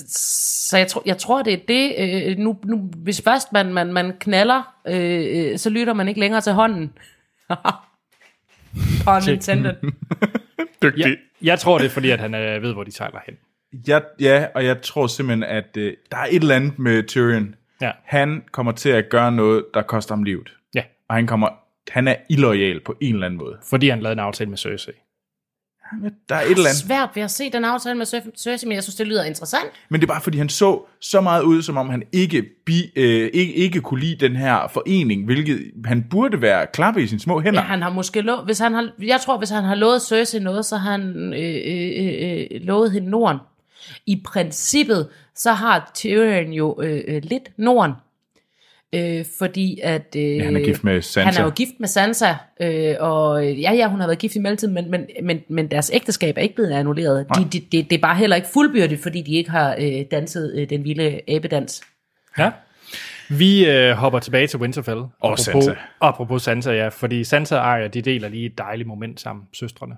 [0.07, 1.95] så jeg tror, jeg tror det er det.
[1.99, 6.21] Øh, nu, nu, hvis først man, man, man knaller, øh, øh, så lytter man ikke
[6.21, 6.93] længere til hånden.
[9.05, 9.75] Pun intended.
[10.83, 11.07] Dygtig.
[11.07, 13.35] Ja, jeg tror, det er fordi, at han øh, ved, hvor de sejler hen.
[13.89, 17.55] Ja, ja, og jeg tror simpelthen, at øh, der er et eller andet med Tyrion.
[17.81, 17.91] Ja.
[18.05, 20.53] Han kommer til at gøre noget, der koster ham livet.
[20.75, 21.49] Ja, Og han kommer,
[21.91, 23.57] han er illoyal på en eller anden måde.
[23.70, 24.93] fordi han lavede en aftale med Cersei.
[26.29, 26.77] Der er et eller andet.
[26.77, 29.64] Svært ved at se den aftale med Cer- Cersei, men jeg synes, det lyder interessant.
[29.89, 32.93] Men det er bare fordi, han så så meget ud, som om han ikke, bi,
[32.97, 37.20] øh, ikke, ikke kunne lide den her forening, hvilket han burde være klappe i sine
[37.20, 37.61] små hænder.
[37.61, 40.41] Ja, han har måske lov, hvis han har, jeg tror, hvis han har lovet Cersei
[40.41, 43.39] noget, så har han øh, øh, øh, lovet hende Norden.
[44.07, 47.93] I princippet, så har Tyrion jo øh, øh, lidt Norden.
[48.93, 50.16] Øh, fordi at...
[50.16, 51.30] Øh, Ja, han er gift med Sansa.
[51.30, 54.35] Han er jo gift med Sansa, øh, og øh, ja, ja, hun har været gift
[54.35, 57.26] i mellemtiden, men, men, men, men deres ægteskab er ikke blevet annulleret.
[57.37, 60.55] De, de, de, det er bare heller ikke fuldbyrdigt, fordi de ikke har øh, danset
[60.55, 61.82] øh, den vilde abedans.
[62.39, 62.51] Ja.
[63.28, 65.03] Vi øh, hopper tilbage til Winterfell.
[65.20, 65.74] Og Sansa.
[66.01, 66.89] Apropos Sansa, ja.
[66.89, 69.95] Fordi Sansa og Arya, de deler lige et dejligt moment sammen, søstrene.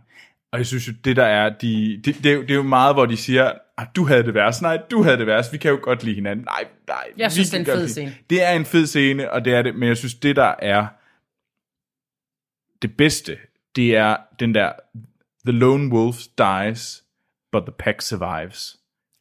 [0.53, 2.63] Og jeg synes jo, det der er, de, det, det, er jo, det er jo
[2.63, 5.59] meget, hvor de siger, ah, du havde det værst, nej, du havde det værst, vi
[5.59, 6.45] kan jo godt lide hinanden.
[6.45, 7.05] Nej, nej.
[7.17, 8.15] Jeg synes, det er en fed scene.
[8.31, 10.87] Det er en fed scene, og det er det, men jeg synes, det der er
[12.83, 13.39] det bedste,
[13.77, 14.73] det er den der,
[15.47, 17.05] the lone wolf dies,
[17.53, 18.77] but the pack survives.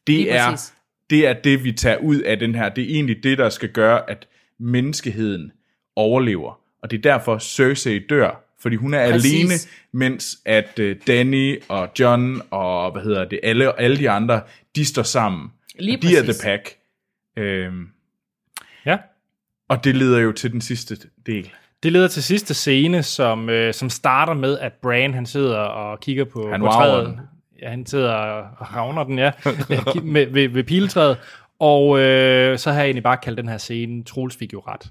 [0.06, 0.74] Det er, præcis.
[1.10, 2.68] det er det, vi tager ud af den her.
[2.68, 4.28] Det er egentlig det, der skal gøre, at
[4.58, 5.52] menneskeheden
[5.96, 6.60] overlever.
[6.82, 9.34] Og det er derfor, Cersei dør, fordi hun er Præcis.
[9.34, 9.54] alene,
[9.92, 14.40] mens at uh, Danny og John og hvad hedder det, alle, alle de andre,
[14.76, 15.52] de står sammen.
[15.78, 16.76] Lige de er the pack.
[17.38, 17.88] Øhm,
[18.86, 18.98] Ja.
[19.68, 21.50] og det leder jo til den sidste del.
[21.82, 26.00] Det leder til sidste scene, som, øh, som starter med, at Bran han sidder og
[26.00, 27.06] kigger på, Han på træet.
[27.06, 27.20] den.
[27.62, 29.32] Ja, han sidder og havner den, ja,
[30.02, 31.18] med, ved, ved piletræet.
[31.58, 34.90] Og øh, så har jeg egentlig bare kaldt den her scene, Troels fik jo ret.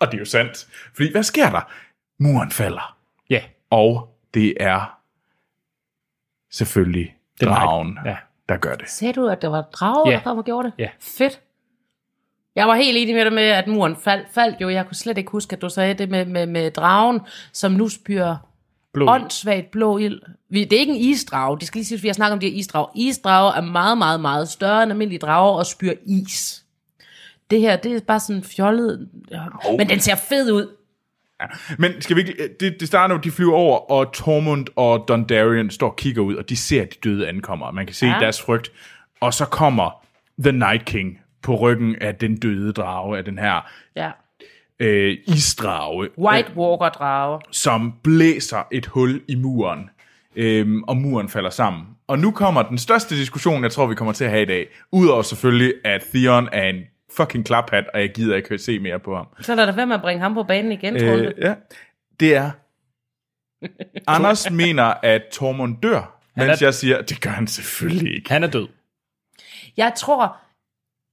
[0.00, 0.66] Og det er jo sandt.
[0.94, 1.70] Fordi hvad sker der?
[2.18, 2.96] Muren falder.
[3.30, 4.98] Ja, Og det er
[6.50, 8.16] selvfølgelig Den dragen, ja.
[8.48, 8.88] der gør det.
[8.90, 10.16] Sagde du, at der var drager, Ja.
[10.16, 10.74] der kom og gjorde det?
[10.78, 10.88] Ja.
[11.00, 11.40] Fedt.
[12.54, 14.68] Jeg var helt enig med dig med, at muren faldt, faldt jo.
[14.68, 17.20] Jeg kunne slet ikke huske, at du sagde det med, med, med dragen,
[17.52, 18.36] som nu spyrer
[18.92, 19.06] blå.
[19.10, 20.20] åndssvagt blå ild.
[20.48, 21.58] Vi, det er ikke en isdrage.
[21.58, 22.88] Det skal lige sige, at vi har snakket om de her isdrager.
[22.94, 26.64] Isdrager er meget, meget, meget større end almindelige drager og spyrer is.
[27.50, 29.08] Det her, det er bare sådan fjollet.
[29.68, 29.76] Oh.
[29.78, 30.75] Men den ser fed ud.
[31.78, 35.70] Men skal vi ikke, det, det starter jo, de flyver over, og Tormund og Dondarrion
[35.70, 37.70] står og kigger ud, og de ser, at de døde ankommer.
[37.70, 38.16] Man kan se Ja.
[38.20, 38.72] deres frygt.
[39.20, 40.04] Og så kommer
[40.44, 44.10] The Night King på ryggen af den døde drage, af den her Ja.
[44.80, 46.08] øh, isdrage.
[46.18, 47.40] White Walker drage.
[47.52, 49.90] som blæser et hul i muren,
[50.36, 51.82] øhm, og muren falder sammen.
[52.08, 54.66] Og nu kommer den største diskussion, jeg tror, vi kommer til at have i dag.
[54.92, 56.76] Udover selvfølgelig, at Theon er en
[57.10, 59.26] fucking klaphat, og jeg gider ikke se mere på ham.
[59.40, 61.54] Så lad dig være med at bringe ham på banen igen, tror Øh, ja.
[62.20, 62.50] Det er...
[64.06, 68.30] Anders mener, at Tormund dør, Han mens er- jeg siger, det gør han selvfølgelig ikke.
[68.30, 68.68] Han er død.
[69.76, 70.36] Jeg tror,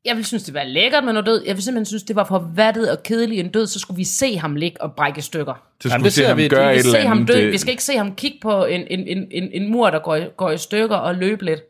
[0.05, 1.43] jeg vil synes, det var lækkert med noget død.
[1.45, 4.03] Jeg vil simpelthen synes, det var for vattet og kedeligt en død, så skulle vi
[4.03, 5.53] se ham ligge og brække stykker.
[5.79, 7.17] Så Jamen, skulle det vi se ham vi- gøre vi et skal eller se ham
[7.17, 7.35] andet.
[7.35, 7.45] dø.
[7.45, 9.99] øh, Vi skal ikke se ham kigge på en, en, en, en, en mur, der
[9.99, 11.61] går, i- går i stykker og løbe lidt.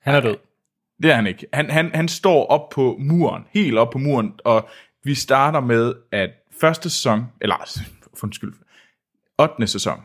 [0.00, 0.36] Han er død.
[1.02, 1.46] Det er han ikke.
[1.52, 4.68] Han, han, han står op på muren, helt op på muren, og
[5.04, 6.30] vi starter med, at
[6.60, 7.54] første sæson, eller
[8.18, 8.52] for undskyld,
[9.38, 9.66] 8.
[9.66, 10.00] sæson,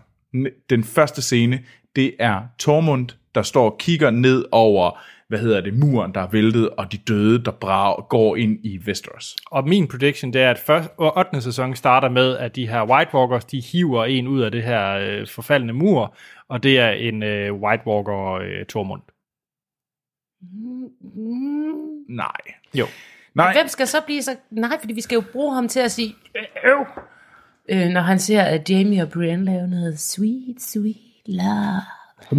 [0.70, 1.60] den første scene,
[1.96, 6.28] det er Tormund, der står og kigger ned over, hvad hedder det, muren, der er
[6.28, 9.36] væltet, og de døde, der brag, går ind i Westeros.
[9.52, 11.42] Og min prediction, det er, at først, 8.
[11.42, 14.92] sæson starter med, at de her White Walkers, de hiver en ud af det her
[14.92, 16.16] øh, forfaldende mur,
[16.48, 19.02] og det er en øh, White Walker øh, Tormund.
[22.10, 22.32] Nej.
[22.74, 22.86] Jo.
[23.36, 24.36] Nej, Hvem skal så blive så...
[24.52, 26.16] Nej, fordi vi skal jo bruge ham til at sige...
[26.66, 26.86] Øv.
[27.70, 31.82] Øh, når han ser, at Jamie og Brienne laver noget sweet, sweet love.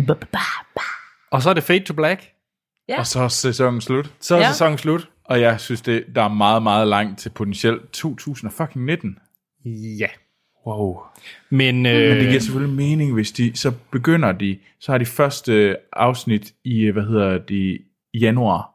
[0.06, 0.38] Ba, ba,
[0.74, 0.80] ba.
[1.30, 2.22] Og så er det Fade to Black.
[2.98, 4.12] og så er sæsonen slut.
[4.20, 4.44] Så er Ja.
[4.44, 4.52] ja.
[4.52, 5.08] sæsonen slut.
[5.24, 9.18] Og jeg synes, det, der er meget, meget langt til potentielt 2019.
[10.00, 10.06] Ja.
[10.66, 10.98] Wow.
[11.50, 15.06] Men, øh, Men det giver selvfølgelig mening, hvis de, så begynder de, så har de
[15.06, 17.78] første afsnit i, hvad hedder det,
[18.12, 18.74] i januar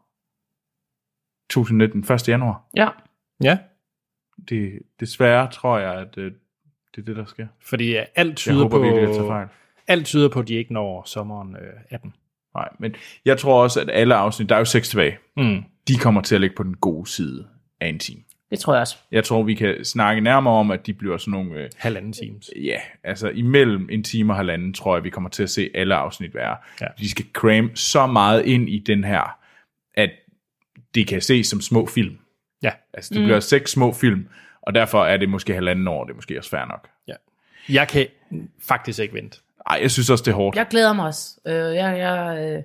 [1.50, 2.28] 2019, 1.
[2.30, 2.64] januar.
[2.76, 2.90] Ja.
[3.44, 3.58] ja,
[4.50, 6.32] Det, desværre tror jeg, at øh,
[6.96, 7.48] det er det, der sker.
[7.62, 9.48] fordi øh, alt Jeg tyder, håber på, virkelig, at jeg tager fejl.
[9.88, 12.14] alt tyder på, at de ikke når sommeren øh, 18.
[12.56, 15.64] Nej, men jeg tror også, at alle afsnit, der er jo seks tilbage, Mm.
[15.88, 17.48] de kommer til at ligge på den gode side
[17.82, 18.22] af en time.
[18.52, 18.98] Det tror jeg også.
[19.12, 22.50] Jeg tror, vi kan snakke nærmere om, at de bliver sådan nogle, øh, Halvanden times.
[22.56, 25.96] ja, altså imellem en time og halvanden, tror jeg, vi kommer til at se alle
[25.96, 26.58] afsnit være.
[26.82, 26.88] Ja.
[27.00, 29.38] De skal cram så meget ind i den her,
[29.94, 30.10] at
[30.96, 32.18] det kan ses som små film.
[32.64, 32.72] Ja.
[32.94, 33.26] Altså, det mm.
[33.26, 34.28] bliver seks små film,
[34.62, 36.90] og derfor er det måske halvanden år, det er måske også fair nok.
[37.08, 37.14] ja.
[37.70, 38.08] Jeg kan
[38.68, 39.40] faktisk ikke vente.
[39.70, 40.58] Ej, jeg synes også, det er hårdt.
[40.58, 41.40] Jeg glæder mig også.
[41.48, 42.64] Øh, jeg jeg øh,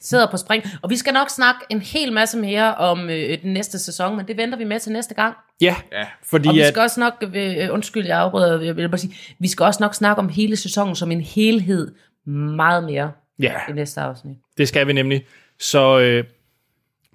[0.00, 0.64] sidder på spring.
[0.82, 4.28] Og vi skal nok snakke en hel masse mere om øh, den næste sæson, men
[4.28, 5.34] det venter vi med til næste gang.
[5.60, 6.06] Ja, Ja.
[6.24, 9.14] fordi Og vi at, skal også nok, øh, undskyld, jeg afbryder, jeg vil bare sige,
[9.38, 11.94] vi skal også nok snakke om hele sæsonen som en helhed
[12.56, 14.36] meget mere ja, i næste afsnit.
[14.58, 15.24] det skal vi nemlig.
[15.58, 16.24] Så øh,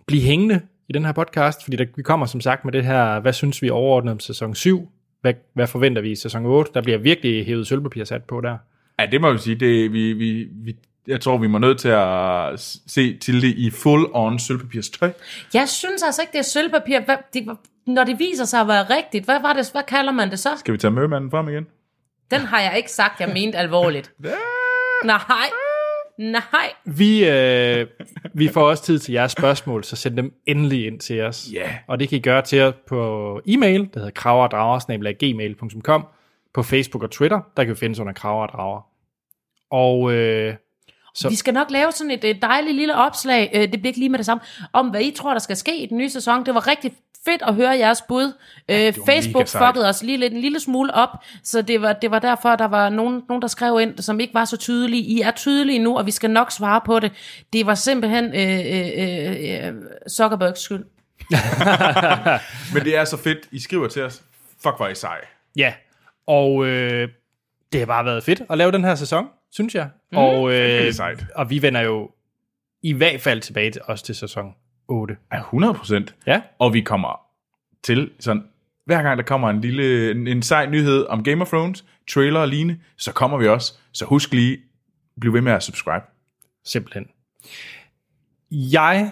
[0.07, 3.19] bliv hængende i den her podcast, fordi der, vi kommer som sagt med det her,
[3.19, 4.89] hvad synes vi overordnet om sæson 7?
[5.21, 6.71] Hvad, hvad forventer vi i sæson 8?
[6.73, 8.57] Der bliver virkelig hævet sølvpapir sat på der.
[8.99, 9.55] Ja, det må vi sige.
[9.55, 10.75] Det, vi, vi, vi,
[11.07, 15.11] jeg tror, vi må nødt til at se til det i full-on sølvpapirstøj.
[15.53, 16.99] Jeg synes altså ikke, det er sølvpapir.
[16.99, 20.31] Hvad, det, når det viser sig at være rigtigt, hvad, var det, hvad kalder man
[20.31, 20.49] det så?
[20.57, 21.67] Skal vi tage mømanden frem igen?
[22.31, 24.13] Den har jeg ikke sagt, jeg mente alvorligt.
[25.03, 25.19] Nej,
[26.17, 26.71] nej.
[26.85, 27.87] Vi, øh,
[28.33, 31.47] vi får også tid til jeres spørgsmål, så send dem endelig ind til os.
[31.53, 31.77] Ja.
[31.87, 36.07] Og det kan I gøre til os på e-mail, der hedder kraverdrager.gmail.com
[36.53, 38.81] på Facebook og Twitter, der kan vi findes under kraver og drager.
[39.71, 40.55] Og øh,
[41.15, 43.99] Så- Vi skal nok lave sådan et, et dejligt lille opslag, øh, det bliver ikke
[43.99, 44.43] lige med det samme,
[44.73, 46.45] om hvad I tror, der skal ske i den nye sæson.
[46.45, 46.93] Det var rigtig
[47.25, 48.33] fedt at høre jeres bud.
[48.69, 51.09] Øh, Facebook fuckede os lige lidt, en lille smule op,
[51.43, 54.33] så det var, det var derfor, der var nogen, nogen, der skrev ind, som ikke
[54.33, 55.01] var så tydelige.
[55.03, 57.11] I er tydelige nu, og vi skal nok svare på det.
[57.53, 59.73] Det var simpelthen øh, øh, øh,
[60.09, 60.83] Zuckerbergs skyld.
[62.73, 63.37] Men det er så fedt.
[63.51, 64.21] I skriver til os.
[64.63, 65.17] Fuck, er I sej.
[65.55, 65.73] Ja,
[66.27, 67.09] og øh,
[67.71, 69.25] det har bare været fedt at lave den her sæson,
[69.55, 69.89] synes jeg.
[70.11, 70.93] Mm, og, øh,
[71.35, 72.11] og vi vender jo
[72.83, 74.55] i hvert fald tilbage til, også til sæson
[74.87, 75.17] 8.
[75.33, 76.15] Ja, 100 procent.
[76.27, 77.21] Ja, Og vi kommer
[77.83, 78.43] til sådan,
[78.85, 82.39] hver gang der kommer en lille, en, en sej nyhed om Game of Thrones, trailer
[82.39, 83.73] og lignende, så kommer vi også.
[83.91, 84.57] Så husk lige,
[85.21, 86.05] bliv ved med at subscribe.
[86.65, 87.07] simpelthen.
[88.51, 89.11] Jeg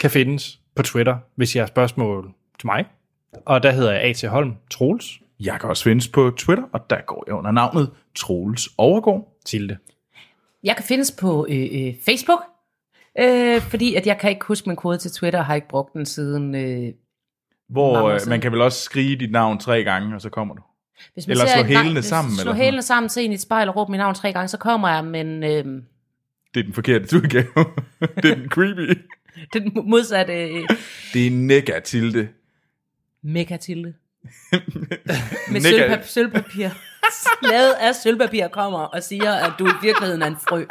[0.00, 2.84] kan findes på Twitter, hvis I har spørgsmål til mig.
[3.46, 4.24] Og der hedder jeg A.T.
[4.24, 8.68] Holm Troels Jeg kan også findes på Twitter, og der går jeg under navnet Troels
[8.78, 9.37] Overgaard.
[9.48, 9.78] Tilde.
[10.64, 12.40] Jeg kan findes på øh, øh, Facebook,
[13.20, 15.92] øh, fordi at jeg kan ikke huske min kode til Twitter, og har ikke brugt
[15.92, 16.54] den siden...
[16.54, 16.92] Øh,
[17.68, 20.62] Hvor øh, man kan vel også skrige dit navn tre gange, og så kommer du.
[21.14, 23.40] Hvis man Eller slå nej, hælene hvis- sammen, Slå hælene sammen, se ind i et
[23.40, 25.64] spejl og råbe mit navn tre gange, så kommer jeg, men øh,
[26.54, 27.44] Det er den forkerte udgave.
[28.22, 28.80] det er den creepy.
[28.80, 28.98] det
[29.54, 30.68] er den modsatte øh,
[31.12, 32.28] Det er negatilde.
[33.22, 33.94] megatilde.
[35.52, 36.68] Med Nega- sølvpap- sølvpapir.
[37.42, 40.64] Lavet af sølvpapir kommer og siger, at du i virkeligheden er en frø.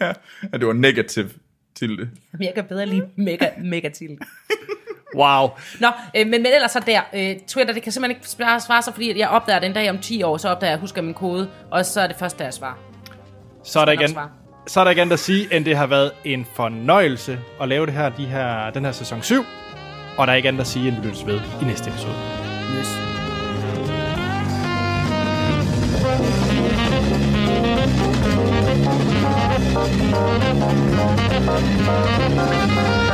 [0.00, 0.12] Ja,
[0.58, 1.24] det var negativ
[1.74, 2.10] tilde.
[2.32, 4.18] Jamen, jeg kan bedre lide mega, megatilde.
[5.16, 5.48] Wow.
[5.80, 8.82] Nå, øh, men, men ellers så der, øh, Twitter, det kan simpelthen ikke svare, svare
[8.82, 11.50] sig, fordi jeg opdager den dag om 10 år, så opdager jeg, husker min kode,
[11.70, 12.74] og så er det første, jeg svarer.
[13.64, 14.30] Så er der igen, svare.
[14.66, 17.94] så er der igen at sige, at det har været en fornøjelse at lave det
[17.94, 19.44] her, de her, den her sæson 7.
[20.18, 22.14] Og der er ikke andet at sige, end vi lyttes ved i næste episode.
[22.78, 23.17] Yes.
[32.60, 33.07] Thank